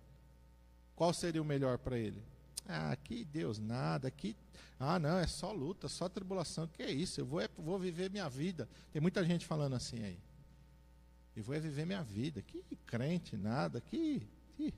Qual 0.95 1.13
seria 1.13 1.41
o 1.41 1.45
melhor 1.45 1.77
para 1.77 1.97
ele? 1.97 2.23
Ah, 2.67 2.91
aqui 2.91 3.25
Deus 3.25 3.59
nada, 3.59 4.07
aqui. 4.07 4.35
Ah, 4.79 4.97
não, 4.97 5.17
é 5.17 5.27
só 5.27 5.51
luta, 5.51 5.87
só 5.87 6.09
tribulação. 6.09 6.67
Que 6.67 6.83
é 6.83 6.91
isso? 6.91 7.19
Eu 7.21 7.25
vou, 7.25 7.41
é, 7.41 7.47
vou 7.57 7.77
viver 7.77 8.09
minha 8.09 8.27
vida. 8.29 8.67
Tem 8.91 9.01
muita 9.01 9.23
gente 9.23 9.45
falando 9.45 9.75
assim 9.75 10.03
aí. 10.03 10.19
Eu 11.35 11.43
vou 11.43 11.53
é 11.53 11.59
viver 11.59 11.85
minha 11.85 12.01
vida. 12.01 12.41
Que 12.41 12.63
crente, 12.85 13.35
nada. 13.35 13.81
Que, 13.81 14.27
que 14.55 14.73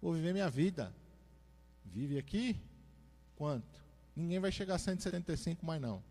vou 0.00 0.12
viver 0.12 0.32
minha 0.32 0.48
vida. 0.48 0.94
Vive 1.84 2.18
aqui? 2.18 2.60
Quanto? 3.36 3.80
Ninguém 4.14 4.40
vai 4.40 4.50
chegar 4.50 4.76
a 4.76 4.78
175 4.78 5.64
mais 5.64 5.80
não. 5.80 6.02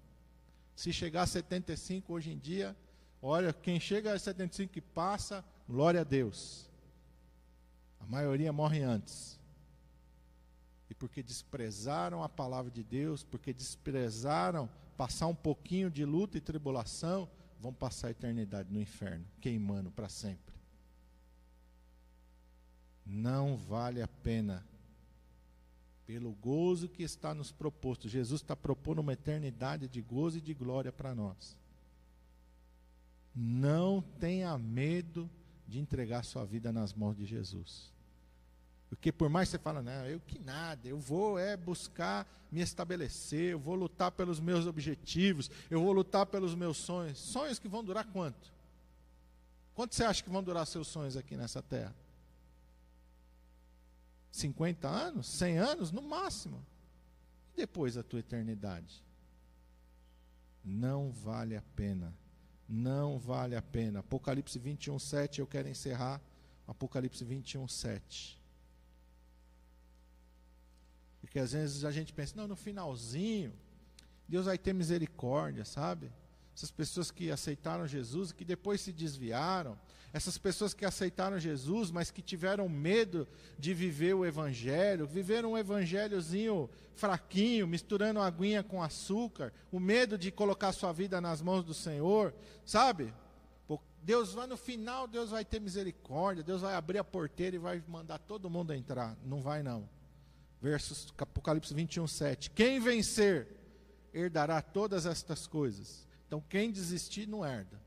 Se 0.76 0.94
chegar 0.94 1.24
a 1.24 1.28
75 1.28 2.14
hoje 2.14 2.32
em 2.32 2.38
dia, 2.38 2.76
olha, 3.22 3.52
quem 3.52 3.80
chega 3.80 4.14
a 4.14 4.20
75 4.20 4.78
e 4.78 4.82
passa, 4.82 5.44
glória 5.68 6.02
a 6.02 6.04
Deus. 6.04 6.70
A 8.00 8.06
maioria 8.06 8.54
morre 8.54 8.84
antes. 8.84 9.40
E 10.90 10.94
porque 10.94 11.24
desprezaram 11.24 12.24
a 12.24 12.30
palavra 12.30 12.70
de 12.70 12.84
Deus, 12.84 13.24
porque 13.24 13.52
desprezaram 13.52 14.70
passar 14.96 15.28
um 15.28 15.36
pouquinho 15.36 15.90
de 15.90 16.06
luta 16.06 16.38
e 16.38 16.42
tribulação, 16.42 17.28
vão 17.60 17.74
passar 17.74 18.10
a 18.10 18.12
eternidade 18.12 18.72
no 18.72 18.80
inferno, 18.80 19.26
queimando 19.42 19.90
para 19.90 20.08
sempre. 20.08 20.54
Não 23.04 23.58
vale 23.58 24.02
a 24.02 24.08
pena 24.08 24.66
pelo 26.06 26.32
gozo 26.34 26.88
que 26.88 27.04
está 27.04 27.34
nos 27.34 27.52
proposto. 27.52 28.08
Jesus 28.08 28.42
está 28.42 28.56
propondo 28.56 29.00
uma 29.00 29.14
eternidade 29.14 29.88
de 29.88 30.02
gozo 30.02 30.38
e 30.38 30.42
de 30.42 30.54
glória 30.54 30.92
para 30.92 31.16
nós. 31.16 31.58
Não 33.36 34.02
tenha 34.02 34.58
medo 34.58 35.30
de 35.68 35.80
entregar 35.80 36.24
sua 36.24 36.46
vida 36.46 36.72
nas 36.72 36.94
mãos 36.94 37.18
de 37.18 37.26
Jesus. 37.26 37.92
Porque 38.88 39.12
por 39.12 39.30
mais 39.30 39.50
que 39.50 39.58
você 39.58 39.60
fala, 39.60 39.82
não, 39.82 40.06
eu 40.06 40.20
que 40.20 40.40
nada, 40.40 40.88
eu 40.88 40.98
vou 40.98 41.40
é 41.40 41.58
buscar 41.58 42.28
me 42.52 42.62
estabelecer, 42.62 43.52
eu 43.52 43.60
vou 43.60 43.76
lutar 43.76 44.12
pelos 44.12 44.40
meus 44.40 44.66
objetivos, 44.68 45.50
eu 45.70 45.82
vou 45.82 45.92
lutar 45.92 46.26
pelos 46.28 46.54
meus 46.56 46.78
sonhos. 46.78 47.18
Sonhos 47.18 47.60
que 47.60 47.68
vão 47.68 47.84
durar 47.84 48.06
quanto? 48.06 48.54
Quanto 49.74 49.94
você 49.94 50.06
acha 50.06 50.24
que 50.24 50.30
vão 50.30 50.44
durar 50.44 50.66
seus 50.66 50.88
sonhos 50.88 51.18
aqui 51.18 51.36
nessa 51.36 51.62
terra? 51.62 51.94
50 54.36 54.88
anos, 54.88 55.28
100 55.28 55.58
anos 55.58 55.92
no 55.92 56.02
máximo. 56.02 56.66
E 57.54 57.58
depois 57.58 57.96
a 57.96 58.04
tua 58.04 58.20
eternidade? 58.20 59.04
Não 60.64 61.10
vale 61.10 61.56
a 61.56 61.62
pena. 61.62 62.14
Não 62.68 63.18
vale 63.18 63.56
a 63.56 63.62
pena. 63.62 64.00
Apocalipse 64.00 64.60
21, 64.60 65.00
7, 65.00 65.40
eu 65.40 65.48
quero 65.48 65.70
encerrar. 65.70 66.22
Apocalipse 66.68 67.24
21, 67.24 67.68
7. 67.68 68.42
Porque 71.22 71.40
às 71.40 71.54
vezes 71.54 71.86
a 71.86 71.92
gente 71.92 72.12
pensa, 72.12 72.34
não, 72.36 72.48
no 72.48 72.56
finalzinho, 72.56 73.54
Deus 74.28 74.48
vai 74.48 74.58
ter 74.58 74.74
misericórdia, 74.74 75.64
sabe? 75.64 76.12
Essas 76.54 76.72
pessoas 76.72 77.10
que 77.10 77.32
aceitaram 77.32 77.88
Jesus, 77.88 78.32
que 78.32 78.44
depois 78.44 78.82
se 78.82 78.92
desviaram, 78.92 79.80
essas 80.16 80.38
pessoas 80.38 80.74
que 80.74 80.86
aceitaram 80.86 81.38
Jesus, 81.38 81.92
mas 81.92 82.10
que 82.10 82.22
tiveram 82.22 82.70
medo 82.70 83.28
de 83.60 83.74
viver 83.74 84.14
o 84.14 84.26
Evangelho, 84.26 85.06
viveram 85.06 85.52
um 85.52 85.58
Evangelhozinho 85.58 86.70
fraquinho, 86.96 87.68
misturando 87.68 88.22
aguinha 88.22 88.64
com 88.64 88.82
açúcar, 88.82 89.52
o 89.70 89.78
medo 89.78 90.18
de 90.18 90.32
colocar 90.32 90.72
sua 90.72 90.94
vida 90.94 91.20
nas 91.20 91.42
mãos 91.42 91.66
do 91.66 91.74
Senhor, 91.74 92.34
sabe? 92.66 93.14
Deus 94.02 94.34
vai 94.34 94.48
no 94.48 94.56
final, 94.56 95.06
Deus 95.06 95.32
vai 95.32 95.44
ter 95.44 95.60
misericórdia, 95.60 96.42
Deus 96.42 96.62
vai 96.62 96.76
abrir 96.76 97.00
a 97.00 97.04
porteira 97.04 97.58
e 97.58 97.60
vai 97.60 97.84
mandar 97.86 98.20
todo 98.20 98.50
mundo 98.50 98.72
entrar. 98.72 99.18
Não 99.26 99.42
vai 99.42 99.64
não. 99.64 99.90
Versos 100.62 101.14
Apocalipse 101.18 101.74
21, 101.74 102.08
7. 102.08 102.52
Quem 102.52 102.80
vencer 102.80 103.50
herdará 104.14 104.62
todas 104.62 105.06
estas 105.06 105.46
coisas. 105.46 106.08
Então 106.26 106.40
quem 106.40 106.72
desistir 106.72 107.28
não 107.28 107.46
herda. 107.46 107.84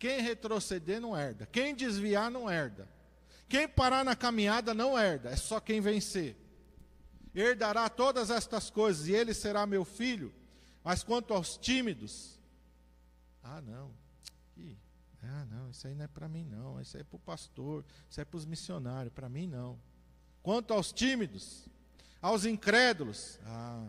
Quem 0.00 0.22
retroceder 0.22 0.98
não 0.98 1.14
herda. 1.16 1.44
Quem 1.44 1.74
desviar 1.74 2.30
não 2.30 2.50
herda. 2.50 2.88
Quem 3.46 3.68
parar 3.68 4.02
na 4.02 4.16
caminhada 4.16 4.72
não 4.72 4.98
herda. 4.98 5.28
É 5.28 5.36
só 5.36 5.60
quem 5.60 5.78
vencer. 5.78 6.36
Herdará 7.34 7.86
todas 7.90 8.30
estas 8.30 8.70
coisas 8.70 9.06
e 9.06 9.12
ele 9.12 9.34
será 9.34 9.66
meu 9.66 9.84
filho. 9.84 10.34
Mas 10.82 11.04
quanto 11.04 11.34
aos 11.34 11.58
tímidos, 11.58 12.40
ah 13.42 13.60
não, 13.60 13.92
ah 15.22 15.44
não, 15.44 15.70
isso 15.70 15.86
aí 15.86 15.94
não 15.94 16.06
é 16.06 16.08
para 16.08 16.26
mim 16.26 16.46
não, 16.46 16.80
isso 16.80 16.96
aí 16.96 17.02
é 17.02 17.04
para 17.04 17.16
o 17.16 17.20
pastor, 17.20 17.84
isso 18.08 18.18
é 18.18 18.24
para 18.24 18.38
os 18.38 18.46
missionários, 18.46 19.12
para 19.12 19.28
mim 19.28 19.46
não. 19.46 19.78
Quanto 20.42 20.72
aos 20.72 20.92
tímidos, 20.92 21.68
aos 22.22 22.46
incrédulos, 22.46 23.38
ah, 23.44 23.86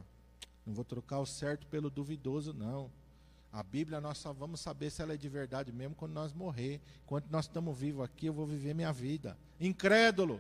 não 0.66 0.74
vou 0.74 0.84
trocar 0.84 1.20
o 1.20 1.26
certo 1.26 1.66
pelo 1.68 1.90
duvidoso 1.90 2.54
não. 2.54 2.92
A 3.52 3.62
Bíblia 3.64 4.00
nós 4.00 4.18
só 4.18 4.32
vamos 4.32 4.62
saber 4.62 4.90
se 4.90 5.02
ela 5.02 5.14
é 5.14 5.18
de 5.18 5.28
verdade 5.28 5.74
mesmo 5.74 5.94
quando 5.94 6.14
nós 6.14 6.32
morrer. 6.32 6.80
Enquanto 7.04 7.28
nós 7.30 7.46
estamos 7.46 7.78
vivos 7.78 8.06
aqui, 8.06 8.28
eu 8.28 8.34
vou 8.34 8.46
viver 8.48 8.74
minha 8.74 8.94
vida. 8.94 9.38
Incrédulo. 9.60 10.40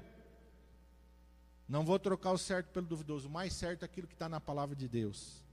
Não 1.68 1.84
vou 1.84 2.00
trocar 2.00 2.32
o 2.32 2.38
certo 2.38 2.68
pelo 2.68 2.86
duvidoso. 2.86 3.28
O 3.28 3.32
mais 3.32 3.54
certo 3.54 3.84
é 3.84 3.86
aquilo 3.86 4.08
que 4.08 4.14
está 4.14 4.30
na 4.30 4.40
palavra 4.40 4.76
de 4.76 4.88
Deus. 4.88 5.44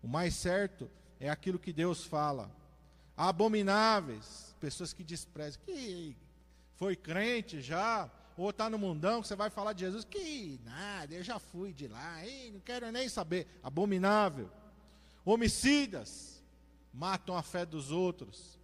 O 0.00 0.06
mais 0.06 0.34
certo 0.34 0.88
é 1.18 1.28
aquilo 1.28 1.58
que 1.58 1.72
Deus 1.72 2.04
fala. 2.04 2.50
Abomináveis, 3.16 4.54
pessoas 4.60 4.92
que 4.92 5.02
desprezam. 5.02 5.60
Que 5.66 6.16
foi 6.76 6.94
crente 6.94 7.60
já, 7.60 8.08
ou 8.36 8.50
está 8.50 8.70
no 8.70 8.78
mundão 8.78 9.20
que 9.20 9.26
você 9.26 9.34
vai 9.34 9.50
falar 9.50 9.72
de 9.72 9.80
Jesus. 9.80 10.04
Que 10.04 10.60
nada, 10.64 11.12
eu 11.12 11.24
já 11.24 11.40
fui 11.40 11.72
de 11.72 11.88
lá, 11.88 12.24
Ei, 12.24 12.52
não 12.52 12.60
quero 12.60 12.92
nem 12.92 13.08
saber. 13.08 13.48
Abominável. 13.60 14.48
Homicidas 15.24 16.37
matam 16.98 17.36
a 17.36 17.42
fé 17.42 17.64
dos 17.64 17.92
outros. 17.92 18.58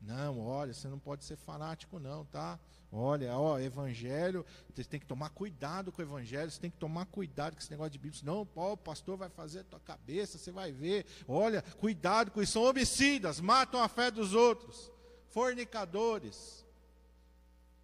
Não, 0.00 0.40
olha, 0.40 0.72
você 0.72 0.88
não 0.88 0.98
pode 0.98 1.24
ser 1.24 1.36
fanático, 1.36 1.98
não, 1.98 2.24
tá? 2.24 2.58
Olha, 2.90 3.36
ó, 3.36 3.58
evangelho, 3.58 4.46
você 4.74 4.82
tem 4.84 4.98
que 4.98 5.04
tomar 5.04 5.28
cuidado 5.28 5.92
com 5.92 6.00
o 6.00 6.04
evangelho, 6.04 6.50
você 6.50 6.58
tem 6.58 6.70
que 6.70 6.78
tomar 6.78 7.04
cuidado 7.04 7.52
com 7.52 7.58
esse 7.58 7.70
negócio 7.70 7.90
de 7.90 7.98
Bíblia. 7.98 8.22
Não, 8.24 8.48
ó, 8.56 8.72
o 8.72 8.76
pastor 8.78 9.18
vai 9.18 9.28
fazer 9.28 9.60
a 9.60 9.64
tua 9.64 9.80
cabeça, 9.80 10.38
você 10.38 10.50
vai 10.50 10.72
ver. 10.72 11.04
Olha, 11.26 11.60
cuidado 11.60 12.30
com 12.30 12.40
isso. 12.40 12.52
São 12.52 12.62
homicidas, 12.62 13.40
matam 13.40 13.82
a 13.82 13.88
fé 13.88 14.10
dos 14.10 14.32
outros, 14.32 14.90
fornicadores, 15.28 16.64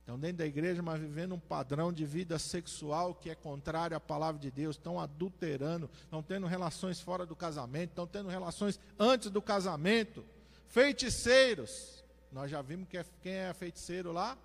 Estão 0.05 0.19
dentro 0.19 0.37
da 0.37 0.47
igreja, 0.47 0.83
mas 0.83 1.01
vivendo 1.01 1.35
um 1.35 1.39
padrão 1.39 1.91
de 1.91 2.05
vida 2.05 2.39
sexual 2.39 3.15
que 3.15 3.31
é 3.31 3.35
contrário 3.35 3.97
à 3.97 4.01
palavra 4.01 4.39
de 4.39 4.51
Deus, 4.51 4.77
estão 4.77 5.01
adulterando, 5.01 5.89
estão 6.03 6.23
tendo 6.23 6.47
relações 6.47 7.01
fora 7.01 7.25
do 7.25 7.35
casamento, 7.35 7.89
estão 7.89 8.07
tendo 8.07 8.29
relações 8.29 8.79
antes 8.99 9.31
do 9.31 9.41
casamento. 9.41 10.23
Feiticeiros, 10.69 12.05
nós 12.31 12.51
já 12.51 12.61
vimos 12.61 12.87
que 12.87 12.99
é, 12.99 13.07
quem 13.23 13.33
é 13.33 13.55
feiticeiro 13.55 14.13
lá? 14.13 14.37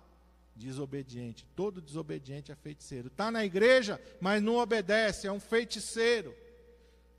Desobediente. 0.56 1.46
Todo 1.54 1.82
desobediente 1.82 2.50
é 2.50 2.54
feiticeiro. 2.54 3.08
Está 3.08 3.30
na 3.30 3.44
igreja, 3.44 4.00
mas 4.18 4.42
não 4.42 4.56
obedece, 4.56 5.26
é 5.26 5.32
um 5.32 5.38
feiticeiro. 5.40 6.34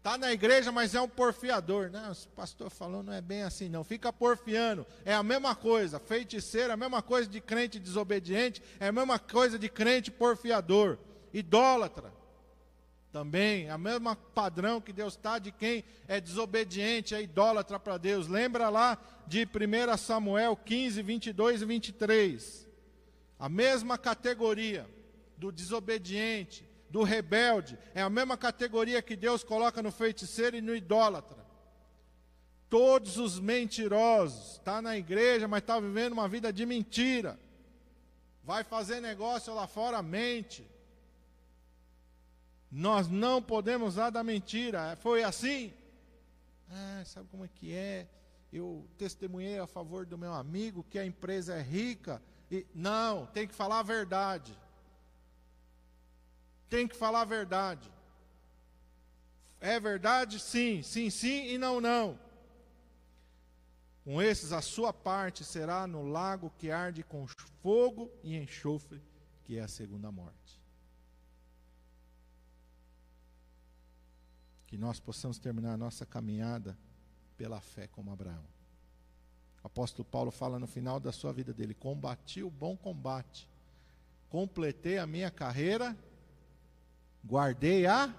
Está 0.02 0.18
na 0.18 0.34
igreja, 0.34 0.72
mas 0.72 0.96
é 0.96 1.00
um 1.00 1.08
porfiador. 1.08 1.92
Não, 1.92 2.12
o 2.12 2.28
pastor 2.30 2.72
falou, 2.72 3.04
não 3.04 3.14
é 3.14 3.22
bem 3.22 3.44
assim, 3.44 3.70
não. 3.70 3.84
Fica 3.84 4.12
porfiando. 4.12 4.84
É 5.06 5.14
a 5.14 5.22
mesma 5.22 5.54
coisa. 5.54 6.00
Feiticeiro, 6.00 6.72
é 6.72 6.74
a 6.74 6.78
mesma 6.78 7.04
coisa 7.04 7.30
de 7.30 7.40
crente 7.40 7.78
desobediente, 7.78 8.64
é 8.80 8.88
a 8.88 8.92
mesma 8.92 9.20
coisa 9.20 9.60
de 9.60 9.70
crente 9.70 10.10
porfiador. 10.10 10.98
Idólatra. 11.32 12.12
Também, 13.12 13.68
é 13.68 13.76
o 13.76 13.80
mesmo 13.80 14.16
padrão 14.16 14.82
que 14.82 14.92
Deus 14.92 15.14
está 15.14 15.38
de 15.38 15.52
quem 15.52 15.84
é 16.08 16.20
desobediente, 16.20 17.14
é 17.14 17.22
idólatra 17.22 17.80
para 17.80 17.98
Deus. 18.00 18.28
Lembra 18.28 18.70
lá 18.70 18.98
de 19.28 19.46
1 19.46 19.98
Samuel 19.98 20.56
15, 20.56 21.00
22 21.04 21.62
e 21.62 21.66
23. 21.66 22.68
A 23.38 23.48
mesma 23.48 24.00
categoria 24.00 24.90
do 25.38 25.52
desobediente, 25.52 26.68
do 26.92 27.04
rebelde, 27.04 27.80
é 27.96 28.02
a 28.02 28.10
mesma 28.10 28.38
categoria 28.38 29.02
que 29.02 29.16
Deus 29.16 29.44
coloca 29.44 29.82
no 29.82 29.92
feiticeiro 29.92 30.58
e 30.58 30.62
no 30.62 30.76
idólatra. 30.76 31.42
Todos 32.70 33.18
os 33.18 33.40
mentirosos, 33.40 34.54
está 34.54 34.82
na 34.82 34.98
igreja, 34.98 35.48
mas 35.48 35.62
está 35.62 35.80
vivendo 35.80 36.14
uma 36.14 36.28
vida 36.28 36.52
de 36.52 36.66
mentira. 36.66 37.40
Vai 38.44 38.64
fazer 38.64 39.00
negócio 39.00 39.54
lá 39.54 39.68
fora, 39.68 40.02
mente. 40.02 40.70
Nós 42.70 43.08
não 43.08 43.42
podemos 43.42 43.94
usar 43.94 44.10
da 44.10 44.24
mentira. 44.24 44.98
Foi 44.98 45.24
assim? 45.24 45.74
Ah, 46.70 47.04
sabe 47.06 47.28
como 47.30 47.46
é 47.46 47.50
que 47.56 47.74
é? 47.74 48.08
Eu 48.52 48.86
testemunhei 48.98 49.60
a 49.60 49.68
favor 49.68 50.06
do 50.06 50.18
meu 50.18 50.34
amigo 50.34 50.86
que 50.90 51.00
a 51.00 51.06
empresa 51.06 51.56
é 51.56 51.62
rica. 51.62 52.22
E, 52.50 52.66
não, 52.76 53.28
tem 53.28 53.48
que 53.48 53.56
falar 53.56 53.80
a 53.80 53.84
verdade 53.84 54.58
tem 56.72 56.88
que 56.88 56.96
falar 56.96 57.22
a 57.22 57.26
verdade. 57.26 57.92
É 59.60 59.78
verdade? 59.78 60.40
Sim, 60.40 60.82
sim, 60.82 61.10
sim 61.10 61.48
e 61.48 61.58
não, 61.58 61.82
não. 61.82 62.18
Com 64.06 64.22
esses, 64.22 64.54
a 64.54 64.62
sua 64.62 64.94
parte 64.94 65.44
será 65.44 65.86
no 65.86 66.08
lago 66.08 66.50
que 66.58 66.72
arde 66.72 67.04
com 67.04 67.28
fogo 67.62 68.10
e 68.24 68.38
enxofre, 68.38 69.02
que 69.44 69.58
é 69.58 69.62
a 69.62 69.68
segunda 69.68 70.10
morte. 70.10 70.60
Que 74.66 74.78
nós 74.78 74.98
possamos 74.98 75.38
terminar 75.38 75.74
a 75.74 75.78
nossa 75.78 76.06
caminhada 76.06 76.78
pela 77.38 77.60
fé 77.60 77.86
como 77.88 78.14
Abraão. 78.14 78.46
O 79.62 79.68
apóstolo 79.68 80.06
Paulo 80.06 80.32
fala 80.32 80.58
no 80.58 80.68
final 80.68 81.02
da 81.02 81.12
sua 81.12 81.34
vida 81.34 81.54
dele: 81.54 81.76
Combati 81.76 82.42
o 82.42 82.50
bom 82.50 82.78
combate, 82.78 83.48
completei 84.30 84.98
a 84.98 85.06
minha 85.06 85.30
carreira, 85.30 85.96
guardei 87.26 87.86
a 87.86 88.14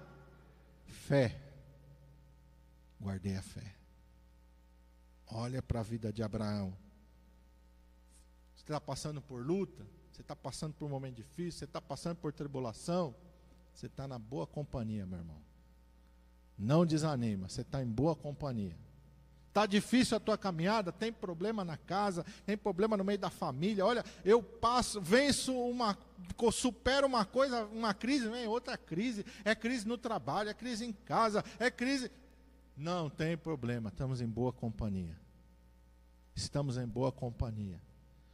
fé. 0.85 1.39
Guardei 2.99 3.35
a 3.35 3.41
fé. 3.41 3.75
Olha 5.27 5.61
para 5.61 5.79
a 5.79 5.83
vida 5.83 6.11
de 6.11 6.21
Abraão. 6.21 6.77
Você 8.55 8.63
está 8.63 8.79
passando 8.79 9.21
por 9.21 9.45
luta, 9.45 9.85
você 10.11 10.21
está 10.21 10.35
passando 10.35 10.73
por 10.73 10.85
um 10.85 10.89
momento 10.89 11.15
difícil, 11.15 11.59
você 11.59 11.65
está 11.65 11.81
passando 11.81 12.17
por 12.17 12.31
tribulação, 12.31 13.15
você 13.73 13.87
está 13.87 14.07
na 14.07 14.19
boa 14.19 14.47
companhia, 14.47 15.05
meu 15.05 15.19
irmão. 15.19 15.41
Não 16.57 16.85
desanima, 16.85 17.49
você 17.49 17.61
está 17.61 17.83
em 17.83 17.87
boa 17.87 18.15
companhia. 18.15 18.77
Está 19.53 19.67
difícil 19.67 20.17
a 20.17 20.19
tua 20.19 20.35
caminhada, 20.35 20.91
tem 20.91 21.13
problema 21.13 21.63
na 21.63 21.77
casa, 21.77 22.25
tem 22.43 22.57
problema 22.57 22.97
no 22.97 23.03
meio 23.03 23.19
da 23.19 23.29
família. 23.29 23.85
Olha, 23.85 24.03
eu 24.25 24.41
passo, 24.41 24.99
venço 24.99 25.53
uma, 25.53 25.95
supero 26.51 27.05
uma 27.05 27.23
coisa, 27.23 27.63
uma 27.65 27.93
crise, 27.93 28.27
vem 28.27 28.47
outra 28.47 28.75
crise. 28.75 29.23
É 29.45 29.53
crise 29.53 29.87
no 29.87 29.95
trabalho, 29.95 30.49
é 30.49 30.55
crise 30.55 30.83
em 30.83 30.91
casa, 30.91 31.45
é 31.59 31.69
crise. 31.69 32.09
Não 32.75 33.11
tem 33.11 33.37
problema, 33.37 33.89
estamos 33.89 34.21
em 34.21 34.27
boa 34.27 34.51
companhia. 34.51 35.15
Estamos 36.35 36.75
em 36.75 36.87
boa 36.87 37.11
companhia. 37.11 37.79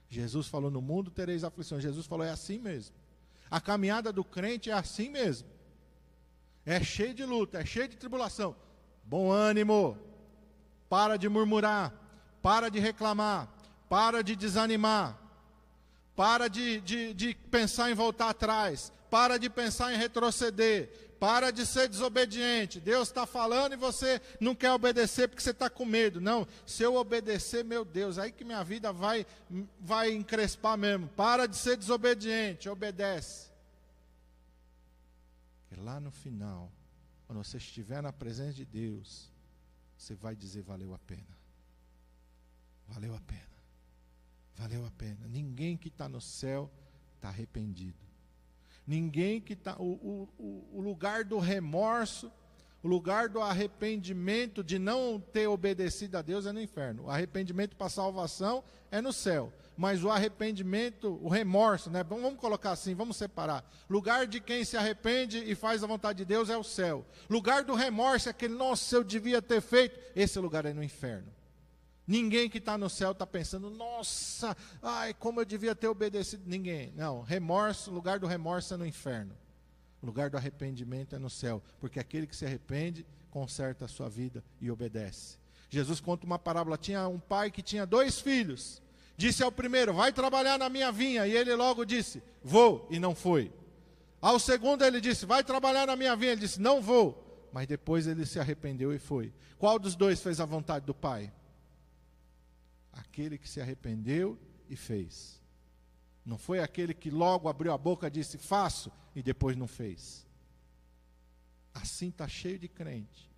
Jesus 0.07 0.47
falou: 0.47 0.71
No 0.71 0.81
mundo 0.81 1.11
tereis 1.11 1.43
aflições. 1.43 1.83
Jesus 1.83 2.05
falou: 2.05 2.25
É 2.25 2.31
assim 2.31 2.59
mesmo. 2.59 2.95
A 3.51 3.59
caminhada 3.59 4.13
do 4.13 4.23
crente 4.23 4.69
é 4.69 4.73
assim 4.73 5.09
mesmo. 5.09 5.49
É 6.65 6.81
cheio 6.81 7.13
de 7.13 7.25
luta, 7.25 7.59
é 7.59 7.65
cheio 7.65 7.89
de 7.89 7.97
tribulação. 7.97 8.55
Bom 9.03 9.29
ânimo, 9.29 9.97
para 10.89 11.17
de 11.17 11.29
murmurar, 11.29 11.93
para 12.41 12.69
de 12.69 12.79
reclamar, 12.79 13.47
para 13.87 14.23
de 14.23 14.35
desanimar, 14.35 15.17
para 16.15 16.49
de, 16.49 16.81
de, 16.81 17.13
de 17.13 17.35
pensar 17.35 17.91
em 17.91 17.93
voltar 17.93 18.29
atrás, 18.29 18.91
para 19.09 19.37
de 19.37 19.49
pensar 19.49 19.93
em 19.93 19.97
retroceder, 19.97 21.09
para 21.19 21.51
de 21.51 21.65
ser 21.65 21.87
desobediente. 21.87 22.79
Deus 22.79 23.09
está 23.09 23.25
falando 23.25 23.73
e 23.73 23.77
você 23.77 24.21
não 24.39 24.55
quer 24.55 24.71
obedecer 24.71 25.27
porque 25.27 25.43
você 25.43 25.51
está 25.51 25.69
com 25.69 25.85
medo. 25.85 26.19
Não, 26.19 26.47
se 26.65 26.81
eu 26.81 26.95
obedecer, 26.95 27.63
meu 27.63 27.85
Deus, 27.85 28.17
aí 28.17 28.31
que 28.31 28.43
minha 28.43 28.63
vida 28.63 28.91
vai, 28.91 29.25
vai 29.79 30.11
encrespar 30.11 30.77
mesmo. 30.77 31.07
Para 31.09 31.45
de 31.45 31.57
ser 31.57 31.77
desobediente, 31.77 32.69
obedece. 32.69 33.49
E 35.71 35.75
lá 35.75 35.99
no 35.99 36.09
final, 36.09 36.71
quando 37.27 37.43
você 37.43 37.57
estiver 37.57 38.01
na 38.01 38.11
presença 38.11 38.53
de 38.53 38.65
Deus, 38.65 39.29
você 39.99 40.15
vai 40.15 40.35
dizer: 40.35 40.61
valeu 40.61 40.93
a 40.93 40.99
pena. 40.99 41.37
Valeu 42.87 43.13
a 43.13 43.19
pena. 43.19 43.43
Valeu 44.55 44.85
a 44.85 44.91
pena. 44.91 45.27
Ninguém 45.27 45.75
que 45.77 45.89
está 45.89 46.07
no 46.07 46.21
céu 46.21 46.71
está 47.15 47.27
arrependido. 47.27 47.99
Ninguém 48.87 49.41
que 49.41 49.53
está. 49.53 49.75
O, 49.77 50.29
o, 50.37 50.69
o 50.77 50.81
lugar 50.81 51.25
do 51.25 51.37
remorso, 51.37 52.31
o 52.81 52.87
lugar 52.87 53.27
do 53.27 53.41
arrependimento 53.41 54.63
de 54.63 54.79
não 54.79 55.19
ter 55.19 55.47
obedecido 55.47 56.17
a 56.17 56.21
Deus 56.21 56.45
é 56.45 56.53
no 56.53 56.61
inferno. 56.61 57.03
O 57.03 57.09
arrependimento 57.09 57.75
para 57.75 57.89
salvação 57.89 58.63
é 58.89 59.01
no 59.01 59.11
céu 59.11 59.53
mas 59.79 60.03
o 60.03 60.09
arrependimento, 60.09 61.17
o 61.23 61.29
remorso, 61.29 61.89
né? 61.89 62.03
Vamos 62.03 62.37
colocar 62.37 62.71
assim, 62.71 62.93
vamos 62.93 63.15
separar. 63.15 63.63
Lugar 63.89 64.27
de 64.27 64.41
quem 64.41 64.65
se 64.65 64.75
arrepende 64.75 65.37
e 65.37 65.55
faz 65.55 65.81
a 65.81 65.87
vontade 65.87 66.17
de 66.17 66.25
Deus 66.25 66.49
é 66.49 66.57
o 66.57 66.65
céu. 66.65 67.05
Lugar 67.29 67.63
do 67.63 67.73
remorso 67.73 68.27
é 68.27 68.31
aquele, 68.31 68.55
nossa, 68.55 68.97
eu 68.97 69.05
devia 69.05 69.41
ter 69.41 69.61
feito. 69.61 69.97
Esse 70.13 70.37
lugar 70.37 70.65
é 70.65 70.73
no 70.73 70.83
inferno. 70.83 71.31
Ninguém 72.05 72.49
que 72.49 72.57
está 72.57 72.77
no 72.77 72.89
céu 72.89 73.13
está 73.13 73.25
pensando, 73.25 73.69
nossa, 73.69 74.53
ai, 74.83 75.13
como 75.13 75.39
eu 75.39 75.45
devia 75.45 75.73
ter 75.73 75.87
obedecido. 75.87 76.43
Ninguém. 76.45 76.91
Não, 76.93 77.21
remorso, 77.21 77.89
lugar 77.89 78.19
do 78.19 78.27
remorso 78.27 78.73
é 78.73 78.77
no 78.77 78.85
inferno. 78.85 79.33
O 80.01 80.05
lugar 80.05 80.29
do 80.29 80.35
arrependimento 80.35 81.15
é 81.15 81.19
no 81.19 81.29
céu. 81.29 81.63
Porque 81.79 82.01
aquele 82.01 82.27
que 82.27 82.35
se 82.35 82.45
arrepende, 82.45 83.05
conserta 83.31 83.85
a 83.85 83.87
sua 83.87 84.09
vida 84.09 84.43
e 84.59 84.69
obedece. 84.69 85.37
Jesus 85.69 86.01
conta 86.01 86.25
uma 86.25 86.37
parábola: 86.37 86.77
tinha 86.77 87.07
um 87.07 87.17
pai 87.17 87.49
que 87.49 87.61
tinha 87.61 87.85
dois 87.85 88.19
filhos 88.19 88.81
disse 89.19 89.43
ao 89.43 89.51
primeiro: 89.51 89.93
Vai 89.93 90.13
trabalhar 90.13 90.57
na 90.57 90.69
minha 90.69 90.91
vinha. 90.91 91.27
E 91.27 91.35
ele 91.35 91.53
logo 91.53 91.83
disse: 91.83 92.23
Vou, 92.41 92.87
e 92.89 92.97
não 92.99 93.13
foi. 93.13 93.51
Ao 94.21 94.39
segundo 94.39 94.83
ele 94.83 95.01
disse: 95.01 95.25
Vai 95.25 95.43
trabalhar 95.43 95.85
na 95.85 95.95
minha 95.95 96.15
vinha. 96.15 96.31
Ele 96.31 96.41
disse: 96.41 96.59
Não 96.61 96.81
vou. 96.81 97.49
Mas 97.51 97.67
depois 97.67 98.07
ele 98.07 98.25
se 98.25 98.39
arrependeu 98.39 98.93
e 98.93 98.99
foi. 98.99 99.33
Qual 99.57 99.77
dos 99.77 99.95
dois 99.95 100.21
fez 100.21 100.39
a 100.39 100.45
vontade 100.45 100.85
do 100.85 100.93
pai? 100.93 101.33
Aquele 102.93 103.37
que 103.37 103.49
se 103.49 103.59
arrependeu 103.59 104.39
e 104.69 104.75
fez. 104.75 105.41
Não 106.25 106.37
foi 106.37 106.59
aquele 106.59 106.93
que 106.93 107.09
logo 107.09 107.49
abriu 107.49 107.73
a 107.73 107.77
boca 107.77 108.07
e 108.07 108.11
disse: 108.11 108.37
Faço, 108.37 108.89
e 109.13 109.21
depois 109.21 109.57
não 109.57 109.67
fez. 109.67 110.25
Assim 111.73 112.07
está 112.07 112.27
cheio 112.27 112.57
de 112.57 112.69
crente 112.69 113.28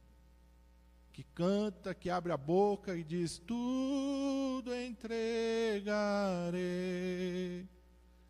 que 1.21 1.27
canta, 1.35 1.93
que 1.93 2.09
abre 2.09 2.31
a 2.31 2.37
boca 2.37 2.95
e 2.95 3.03
diz: 3.03 3.37
Tudo 3.37 4.73
entregarei. 4.73 5.69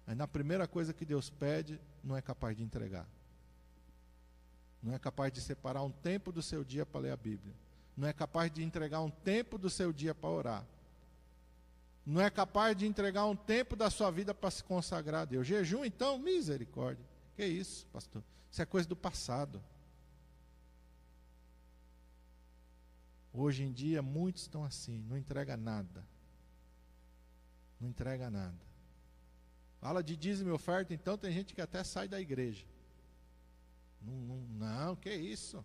Aí 0.06 0.14
na 0.16 0.28
primeira 0.28 0.68
coisa 0.68 0.94
que 0.94 1.06
Deus 1.06 1.30
pede, 1.30 1.80
não 2.04 2.18
é 2.18 2.22
capaz 2.22 2.58
de 2.58 2.64
entregar. 2.64 3.08
Não 4.84 4.94
é 4.94 5.00
capaz 5.00 5.32
de 5.32 5.40
separar 5.40 5.84
um 5.84 5.92
tempo 5.92 6.34
do 6.34 6.42
seu 6.42 6.66
dia 6.66 6.86
para 6.86 7.02
ler 7.02 7.12
a 7.12 7.18
Bíblia. 7.18 7.54
Não 7.96 8.08
é 8.08 8.14
capaz 8.14 8.52
de 8.52 8.64
entregar 8.64 9.00
um 9.00 9.12
tempo 9.12 9.58
do 9.58 9.70
seu 9.70 9.94
dia 9.94 10.14
para 10.14 10.30
orar. 10.30 10.66
Não 12.06 12.20
é 12.20 12.30
capaz 12.30 12.76
de 12.76 12.86
entregar 12.88 13.26
um 13.26 13.36
tempo 13.36 13.76
da 13.76 13.90
sua 13.90 14.12
vida 14.12 14.34
para 14.34 14.52
se 14.52 14.64
consagrar 14.64 15.22
a 15.22 15.26
Deus. 15.26 15.48
Jejum, 15.48 15.86
então, 15.86 16.18
misericórdia. 16.18 17.06
Que 17.36 17.46
isso, 17.46 17.86
pastor? 17.88 18.24
Isso 18.52 18.62
é 18.62 18.66
coisa 18.66 18.90
do 18.90 18.96
passado. 18.96 19.64
Hoje 23.34 23.64
em 23.64 23.72
dia, 23.72 24.02
muitos 24.02 24.44
estão 24.44 24.64
assim, 24.64 25.00
não 25.08 25.18
entrega 25.18 25.56
nada. 25.56 26.06
Não 27.80 27.88
entrega 27.88 28.30
nada. 28.30 28.60
Fala 29.80 30.04
de 30.04 30.18
dízimo 30.18 30.50
e 30.50 30.54
oferta, 30.54 30.94
então 30.94 31.18
tem 31.18 31.32
gente 31.32 31.54
que 31.54 31.62
até 31.62 31.84
sai 31.84 32.08
da 32.08 32.20
igreja. 32.20 32.66
Não, 34.02 34.14
não, 34.14 34.38
não, 34.38 34.96
que 34.96 35.14
isso? 35.14 35.64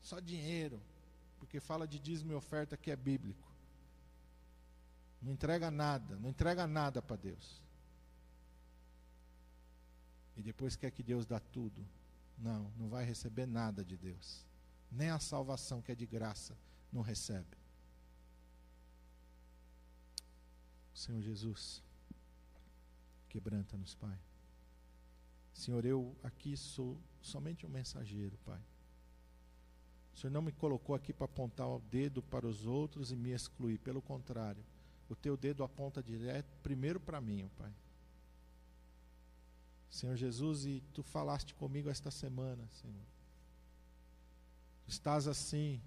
Só 0.00 0.18
dinheiro. 0.18 0.82
Porque 1.38 1.60
fala 1.60 1.86
de 1.86 1.98
dízimo 1.98 2.32
e 2.32 2.34
oferta 2.34 2.76
que 2.76 2.90
é 2.90 2.96
bíblico. 2.96 3.48
Não 5.22 5.32
entrega 5.32 5.70
nada, 5.70 6.16
não 6.16 6.28
entrega 6.28 6.66
nada 6.66 7.00
para 7.00 7.16
Deus. 7.16 7.62
E 10.36 10.42
depois 10.42 10.76
quer 10.76 10.90
que 10.90 11.02
Deus 11.02 11.24
dá 11.24 11.38
tudo. 11.38 11.86
Não, 12.36 12.70
não 12.76 12.88
vai 12.88 13.04
receber 13.04 13.46
nada 13.46 13.84
de 13.84 13.96
Deus 13.96 14.47
nem 14.90 15.10
a 15.10 15.18
salvação 15.18 15.82
que 15.82 15.92
é 15.92 15.94
de 15.94 16.06
graça 16.06 16.56
não 16.92 17.02
recebe. 17.02 17.56
Senhor 20.94 21.20
Jesus, 21.20 21.82
quebranta-nos, 23.28 23.94
Pai. 23.94 24.18
Senhor, 25.52 25.84
eu 25.84 26.16
aqui 26.22 26.56
sou 26.56 26.98
somente 27.20 27.66
um 27.66 27.68
mensageiro, 27.68 28.36
Pai. 28.44 28.60
O 30.14 30.18
Senhor 30.18 30.32
não 30.32 30.42
me 30.42 30.50
colocou 30.50 30.94
aqui 30.94 31.12
para 31.12 31.26
apontar 31.26 31.68
o 31.68 31.78
dedo 31.78 32.22
para 32.22 32.46
os 32.46 32.66
outros 32.66 33.12
e 33.12 33.16
me 33.16 33.30
excluir. 33.30 33.78
Pelo 33.78 34.02
contrário, 34.02 34.64
o 35.08 35.14
teu 35.14 35.36
dedo 35.36 35.62
aponta 35.62 36.02
direto 36.02 36.56
primeiro 36.62 36.98
para 36.98 37.20
mim, 37.20 37.48
Pai. 37.56 37.72
Senhor 39.88 40.16
Jesus, 40.16 40.66
e 40.66 40.82
tu 40.92 41.02
falaste 41.02 41.54
comigo 41.54 41.88
esta 41.88 42.10
semana, 42.10 42.68
Senhor 42.72 43.17
estás 44.88 45.28
assim 45.28 45.80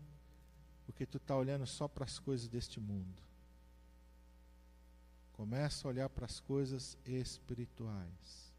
porque 0.86 1.06
tu 1.06 1.18
está 1.18 1.36
olhando 1.36 1.66
só 1.66 1.88
para 1.88 2.06
as 2.06 2.20
coisas 2.20 2.47
deste 2.47 2.80
mundo. 2.80 3.22
Começa 5.34 5.88
a 5.88 5.89
olhar 5.89 6.10
para 6.10 6.26
as 6.26 6.39
coisas 6.39 6.97
espirituais. 7.06 8.54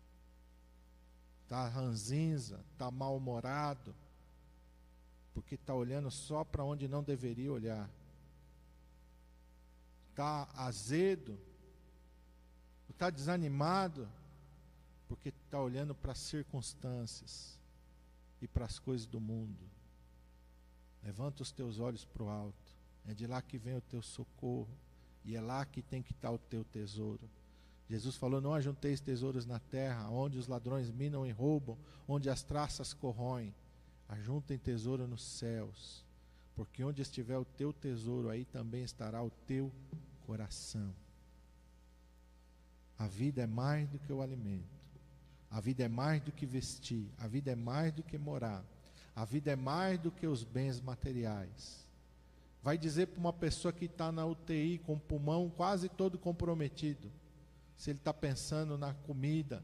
Está 1.44 1.68
ranzinza, 1.68 2.64
está 2.72 2.90
mal-humorado, 2.90 3.94
porque 5.32 5.54
está 5.54 5.74
olhando 5.74 6.10
só 6.10 6.42
para 6.44 6.64
onde 6.64 6.88
não 6.88 7.02
deveria 7.02 7.52
olhar. 7.52 7.88
Está 10.10 10.48
azedo, 10.54 11.38
está 12.88 13.10
desanimado, 13.10 14.08
porque 15.08 15.28
está 15.28 15.60
olhando 15.60 15.94
para 15.94 16.12
as 16.12 16.18
circunstâncias 16.18 17.58
e 18.40 18.48
para 18.48 18.64
as 18.64 18.78
coisas 18.78 19.06
do 19.06 19.20
mundo. 19.20 19.71
Levanta 21.02 21.42
os 21.42 21.50
teus 21.50 21.78
olhos 21.78 22.04
para 22.04 22.22
o 22.22 22.28
alto 22.28 22.72
É 23.04 23.12
de 23.12 23.26
lá 23.26 23.42
que 23.42 23.58
vem 23.58 23.76
o 23.76 23.80
teu 23.80 24.02
socorro. 24.02 24.68
E 25.24 25.36
é 25.36 25.40
lá 25.40 25.64
que 25.64 25.82
tem 25.82 26.02
que 26.02 26.12
estar 26.12 26.30
o 26.30 26.38
teu 26.38 26.64
tesouro. 26.64 27.28
Jesus 27.88 28.16
falou: 28.16 28.40
Não 28.40 28.54
ajunteis 28.54 29.00
tesouros 29.00 29.46
na 29.46 29.58
terra, 29.58 30.08
onde 30.08 30.38
os 30.38 30.48
ladrões 30.48 30.90
minam 30.90 31.26
e 31.26 31.30
roubam, 31.30 31.76
onde 32.08 32.30
as 32.30 32.42
traças 32.42 32.92
corroem. 32.92 33.54
Ajuntem 34.08 34.58
tesouro 34.58 35.06
nos 35.06 35.22
céus, 35.22 36.04
porque 36.54 36.82
onde 36.82 37.02
estiver 37.02 37.38
o 37.38 37.44
teu 37.44 37.72
tesouro, 37.72 38.28
aí 38.28 38.44
também 38.44 38.82
estará 38.82 39.22
o 39.22 39.30
teu 39.30 39.72
coração. 40.26 40.92
A 42.98 43.06
vida 43.06 43.42
é 43.42 43.46
mais 43.46 43.88
do 43.88 43.98
que 43.98 44.12
o 44.12 44.22
alimento. 44.22 44.82
A 45.50 45.60
vida 45.60 45.84
é 45.84 45.88
mais 45.88 46.22
do 46.22 46.32
que 46.32 46.46
vestir, 46.46 47.06
a 47.18 47.28
vida 47.28 47.50
é 47.50 47.54
mais 47.54 47.92
do 47.92 48.02
que 48.02 48.16
morar, 48.16 48.64
a 49.14 49.24
vida 49.24 49.50
é 49.50 49.56
mais 49.56 49.98
do 49.98 50.10
que 50.10 50.26
os 50.26 50.42
bens 50.42 50.80
materiais. 50.80 51.82
Vai 52.62 52.78
dizer 52.78 53.08
para 53.08 53.20
uma 53.20 53.32
pessoa 53.32 53.72
que 53.72 53.86
está 53.86 54.10
na 54.12 54.24
UTI 54.24 54.78
com 54.78 54.94
o 54.94 55.00
pulmão 55.00 55.50
quase 55.50 55.88
todo 55.88 56.18
comprometido, 56.18 57.10
se 57.76 57.90
ele 57.90 57.98
está 57.98 58.14
pensando 58.14 58.78
na 58.78 58.94
comida, 58.94 59.62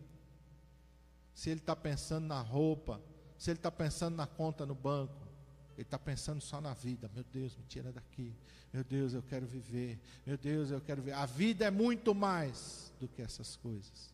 se 1.33 1.51
ele 1.51 1.61
está 1.61 1.77
pensando 1.77 2.27
na 2.27 2.41
roupa, 2.41 3.01
se 3.39 3.51
ele 3.51 3.59
está 3.59 3.71
pensando 3.71 4.17
na 4.17 4.27
conta 4.27 4.67
no 4.67 4.75
banco, 4.75 5.29
ele 5.77 5.83
está 5.83 5.99
pensando 5.99 6.41
só 6.41 6.61
na 6.61 6.75
vida. 6.75 7.09
Meu 7.15 7.23
Deus, 7.33 7.57
me 7.57 7.63
tira 7.63 7.93
daqui. 7.93 8.35
Meu 8.73 8.83
Deus, 8.83 9.15
eu 9.15 9.23
quero 9.23 9.47
viver. 9.47 10.01
Meu 10.27 10.37
Deus, 10.37 10.73
eu 10.73 10.81
quero 10.81 11.01
ver. 11.01 11.13
A 11.13 11.25
vida 11.25 11.65
é 11.65 11.71
muito 11.71 12.13
mais 12.13 12.93
do 12.99 13.07
que 13.07 13.23
essas 13.23 13.55
coisas. 13.55 14.13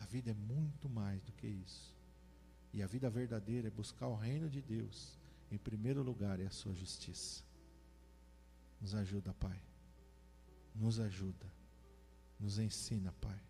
A 0.00 0.06
vida 0.06 0.30
é 0.30 0.34
muito 0.34 0.88
mais 0.88 1.20
do 1.22 1.32
que 1.32 1.46
isso. 1.46 1.93
E 2.74 2.82
a 2.82 2.88
vida 2.88 3.08
verdadeira 3.08 3.68
é 3.68 3.70
buscar 3.70 4.08
o 4.08 4.16
reino 4.16 4.50
de 4.50 4.60
Deus 4.60 5.16
em 5.48 5.56
primeiro 5.56 6.02
lugar 6.02 6.40
e 6.40 6.42
a 6.44 6.50
sua 6.50 6.74
justiça. 6.74 7.44
Nos 8.80 8.96
ajuda, 8.96 9.32
Pai. 9.34 9.62
Nos 10.74 10.98
ajuda. 10.98 11.46
Nos 12.38 12.58
ensina, 12.58 13.12
Pai. 13.20 13.40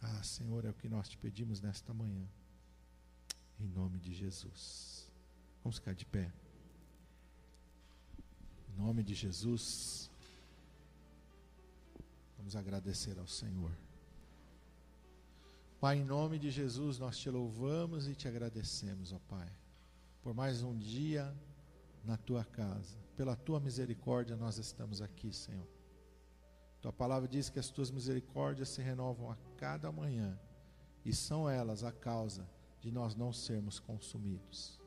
Ah, 0.00 0.22
Senhor, 0.22 0.64
é 0.64 0.70
o 0.70 0.74
que 0.74 0.88
nós 0.88 1.08
te 1.08 1.18
pedimos 1.18 1.60
nesta 1.60 1.92
manhã. 1.92 2.24
Em 3.58 3.66
nome 3.66 3.98
de 3.98 4.14
Jesus. 4.14 5.10
Vamos 5.64 5.78
ficar 5.78 5.94
de 5.94 6.06
pé. 6.06 6.32
Em 8.68 8.76
nome 8.76 9.02
de 9.02 9.14
Jesus. 9.14 10.08
Vamos 12.36 12.54
agradecer 12.54 13.18
ao 13.18 13.26
Senhor. 13.26 13.76
Pai, 15.84 15.98
em 15.98 16.04
nome 16.04 16.38
de 16.38 16.50
Jesus, 16.50 16.98
nós 16.98 17.18
te 17.18 17.28
louvamos 17.28 18.08
e 18.08 18.14
te 18.14 18.26
agradecemos, 18.26 19.12
ó 19.12 19.18
Pai, 19.28 19.52
por 20.22 20.32
mais 20.32 20.62
um 20.62 20.74
dia 20.74 21.30
na 22.02 22.16
tua 22.16 22.42
casa. 22.42 22.96
Pela 23.14 23.36
tua 23.36 23.60
misericórdia 23.60 24.34
nós 24.34 24.56
estamos 24.56 25.02
aqui, 25.02 25.30
Senhor. 25.30 25.68
Tua 26.80 26.90
palavra 26.90 27.28
diz 27.28 27.50
que 27.50 27.58
as 27.58 27.68
tuas 27.68 27.90
misericórdias 27.90 28.70
se 28.70 28.80
renovam 28.80 29.30
a 29.30 29.36
cada 29.58 29.92
manhã 29.92 30.40
e 31.04 31.12
são 31.12 31.50
elas 31.50 31.84
a 31.84 31.92
causa 31.92 32.48
de 32.80 32.90
nós 32.90 33.14
não 33.14 33.30
sermos 33.30 33.78
consumidos. 33.78 34.80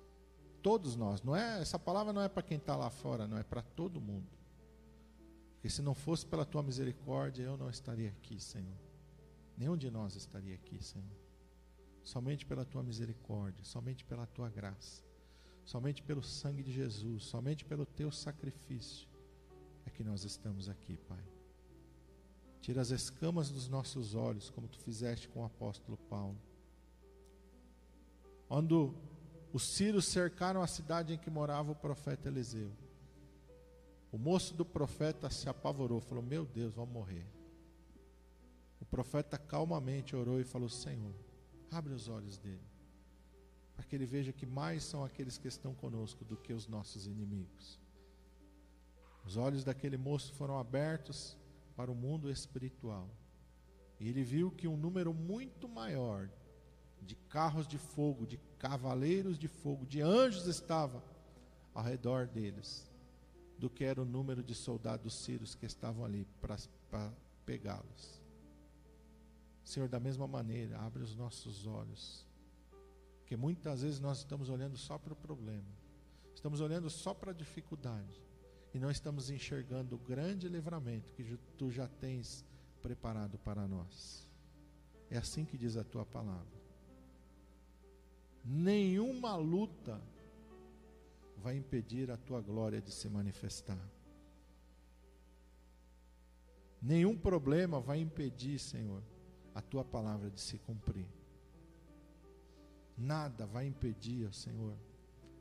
Todos 0.63 0.95
nós, 0.95 1.21
não 1.21 1.35
é? 1.35 1.61
Essa 1.61 1.77
palavra 1.77 2.11
não 2.11 2.23
é 2.23 2.27
para 2.27 2.41
quem 2.41 2.57
está 2.57 2.75
lá 2.75 2.89
fora, 2.89 3.27
não 3.27 3.37
é 3.37 3.43
para 3.43 3.61
todo 3.61 4.01
mundo. 4.01 4.35
Porque 5.53 5.69
se 5.69 5.83
não 5.83 5.93
fosse 5.93 6.25
pela 6.25 6.43
tua 6.43 6.63
misericórdia, 6.63 7.43
eu 7.43 7.55
não 7.55 7.69
estaria 7.69 8.09
aqui, 8.09 8.39
Senhor. 8.39 8.86
Nenhum 9.57 9.75
de 9.75 9.89
nós 9.89 10.15
estaria 10.15 10.53
aqui, 10.53 10.81
Senhor. 10.83 11.17
Somente 12.03 12.45
pela 12.45 12.63
tua 12.63 12.83
misericórdia, 12.83 13.65
somente 13.65 14.05
pela 14.05 14.27
tua 14.27 14.49
graça, 14.49 15.03
somente 15.65 16.03
pelo 16.03 16.21
sangue 16.21 16.63
de 16.63 16.71
Jesus, 16.71 17.23
somente 17.23 17.65
pelo 17.65 17.85
teu 17.85 18.11
sacrifício 18.11 19.07
é 19.85 19.89
que 19.89 20.03
nós 20.03 20.23
estamos 20.23 20.69
aqui, 20.69 20.97
Pai. 20.97 21.23
Tira 22.61 22.81
as 22.81 22.91
escamas 22.91 23.49
dos 23.49 23.67
nossos 23.67 24.13
olhos, 24.13 24.49
como 24.49 24.67
tu 24.67 24.77
fizeste 24.79 25.27
com 25.29 25.41
o 25.41 25.45
apóstolo 25.45 25.97
Paulo. 26.09 26.37
Quando 28.47 28.93
os 29.53 29.63
sírios 29.63 30.05
cercaram 30.05 30.61
a 30.61 30.67
cidade 30.67 31.13
em 31.13 31.17
que 31.17 31.29
morava 31.29 31.71
o 31.71 31.75
profeta 31.75 32.27
Eliseu, 32.27 32.71
o 34.11 34.17
moço 34.17 34.53
do 34.53 34.65
profeta 34.65 35.29
se 35.29 35.49
apavorou, 35.49 35.99
falou: 35.99 36.23
Meu 36.23 36.45
Deus, 36.45 36.73
vamos 36.73 36.93
morrer. 36.93 37.25
O 38.79 38.85
profeta 38.85 39.37
calmamente 39.37 40.15
orou 40.15 40.39
e 40.39 40.43
falou: 40.43 40.69
Senhor, 40.69 41.15
abre 41.71 41.93
os 41.93 42.07
olhos 42.07 42.37
dele, 42.37 42.67
para 43.75 43.85
que 43.85 43.95
ele 43.95 44.05
veja 44.05 44.31
que 44.31 44.45
mais 44.45 44.83
são 44.83 45.03
aqueles 45.03 45.37
que 45.37 45.47
estão 45.47 45.73
conosco 45.73 46.23
do 46.23 46.37
que 46.37 46.53
os 46.53 46.67
nossos 46.67 47.07
inimigos. 47.07 47.79
Os 49.25 49.35
olhos 49.35 49.63
daquele 49.63 49.97
moço 49.97 50.33
foram 50.33 50.57
abertos 50.57 51.37
para 51.75 51.91
o 51.91 51.95
mundo 51.95 52.29
espiritual. 52.29 53.09
E 53.99 54.07
ele 54.07 54.23
viu 54.23 54.51
que 54.51 54.67
um 54.67 54.77
número 54.77 55.13
muito 55.13 55.67
maior 55.67 56.29
de 57.01 57.15
carros 57.15 57.67
de 57.67 57.77
fogo, 57.77 58.25
de 58.25 58.37
cavaleiros 58.57 59.37
de 59.37 59.47
fogo, 59.47 59.85
de 59.85 60.01
anjos 60.01 60.47
estava 60.47 61.03
ao 61.73 61.83
redor 61.83 62.27
deles, 62.27 62.89
do 63.57 63.69
que 63.69 63.83
era 63.83 64.01
o 64.01 64.05
número 64.05 64.43
de 64.43 64.55
soldados 64.55 65.23
sírios 65.23 65.55
que 65.55 65.65
estavam 65.65 66.05
ali 66.05 66.25
para 66.39 67.13
pegá-los. 67.45 68.16
Senhor, 69.67 69.89
da 69.89 69.99
mesma 69.99 70.25
maneira, 70.25 70.79
abre 70.79 71.03
os 71.03 71.13
nossos 71.13 71.67
olhos. 71.67 72.25
Porque 73.19 73.35
muitas 73.35 73.81
vezes 73.81 73.99
nós 73.99 74.19
estamos 74.19 74.47
olhando 74.47 74.77
só 74.77 74.97
para 74.97 75.11
o 75.11 75.15
problema, 75.15 75.67
estamos 76.33 76.61
olhando 76.61 76.89
só 76.89 77.13
para 77.13 77.31
a 77.31 77.33
dificuldade, 77.33 78.23
e 78.73 78.79
não 78.79 78.89
estamos 78.89 79.29
enxergando 79.29 79.97
o 79.97 79.99
grande 79.99 80.47
livramento 80.47 81.11
que 81.11 81.37
tu 81.57 81.69
já 81.69 81.85
tens 81.85 82.45
preparado 82.81 83.37
para 83.39 83.67
nós. 83.67 84.25
É 85.09 85.17
assim 85.17 85.43
que 85.43 85.57
diz 85.57 85.75
a 85.75 85.83
tua 85.83 86.05
palavra. 86.05 86.61
Nenhuma 88.45 89.35
luta 89.35 90.01
vai 91.35 91.57
impedir 91.57 92.09
a 92.09 92.15
tua 92.15 92.39
glória 92.39 92.81
de 92.81 92.91
se 92.91 93.09
manifestar. 93.09 93.85
Nenhum 96.81 97.17
problema 97.17 97.81
vai 97.81 97.99
impedir, 97.99 98.59
Senhor, 98.59 99.03
a 99.57 99.61
tua 99.61 99.83
palavra 99.83 100.29
de 100.29 100.39
se 100.39 100.59
cumprir. 100.59 101.07
Nada 102.95 103.47
vai 103.47 103.65
impedir, 103.65 104.31
Senhor, 104.31 104.77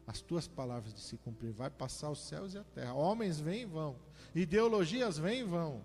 as 0.06 0.22
tuas 0.22 0.48
palavras 0.48 0.94
de 0.94 1.00
se 1.00 1.18
cumprir. 1.18 1.52
Vai 1.52 1.68
passar 1.68 2.08
os 2.08 2.20
céus 2.20 2.54
e 2.54 2.58
a 2.58 2.64
terra. 2.64 2.94
Homens 2.94 3.38
vêm 3.38 3.62
e 3.62 3.66
vão. 3.66 3.94
Ideologias 4.34 5.18
vêm 5.18 5.40
e 5.40 5.44
vão. 5.44 5.84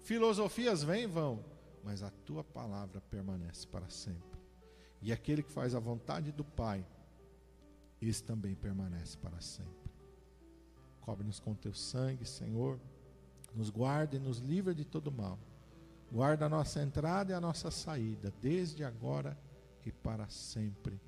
Filosofias 0.00 0.82
vêm 0.82 1.02
e 1.02 1.06
vão. 1.06 1.44
Mas 1.84 2.02
a 2.02 2.08
tua 2.24 2.42
palavra 2.42 3.02
permanece 3.02 3.66
para 3.66 3.90
sempre. 3.90 4.40
E 5.02 5.12
aquele 5.12 5.42
que 5.42 5.52
faz 5.52 5.74
a 5.74 5.78
vontade 5.78 6.32
do 6.32 6.42
Pai, 6.42 6.86
esse 8.00 8.24
também 8.24 8.54
permanece 8.54 9.18
para 9.18 9.38
sempre. 9.42 9.90
Cobre-nos 11.02 11.38
com 11.38 11.54
teu 11.54 11.74
sangue, 11.74 12.24
Senhor. 12.24 12.80
Nos 13.54 13.68
guarde 13.68 14.16
e 14.16 14.20
nos 14.20 14.38
livra 14.38 14.74
de 14.74 14.86
todo 14.86 15.12
mal. 15.12 15.38
Guarda 16.10 16.46
a 16.46 16.48
nossa 16.48 16.82
entrada 16.82 17.32
e 17.32 17.34
a 17.34 17.40
nossa 17.40 17.70
saída, 17.70 18.32
desde 18.40 18.84
agora 18.84 19.36
e 19.84 19.92
para 19.92 20.28
sempre. 20.28 21.00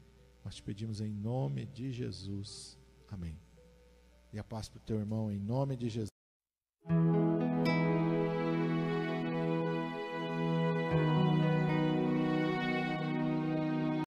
Nós 0.44 0.56
te 0.56 0.62
pedimos 0.62 1.00
em 1.00 1.10
nome 1.10 1.66
de 1.66 1.92
Jesus. 1.92 2.78
Amém. 3.08 3.38
E 4.32 4.38
a 4.38 4.44
paz 4.44 4.68
para 4.68 4.78
o 4.78 4.82
teu 4.82 4.98
irmão, 4.98 5.30
em 5.30 5.38
nome 5.38 5.76
de 5.76 5.88
Jesus. 5.88 6.17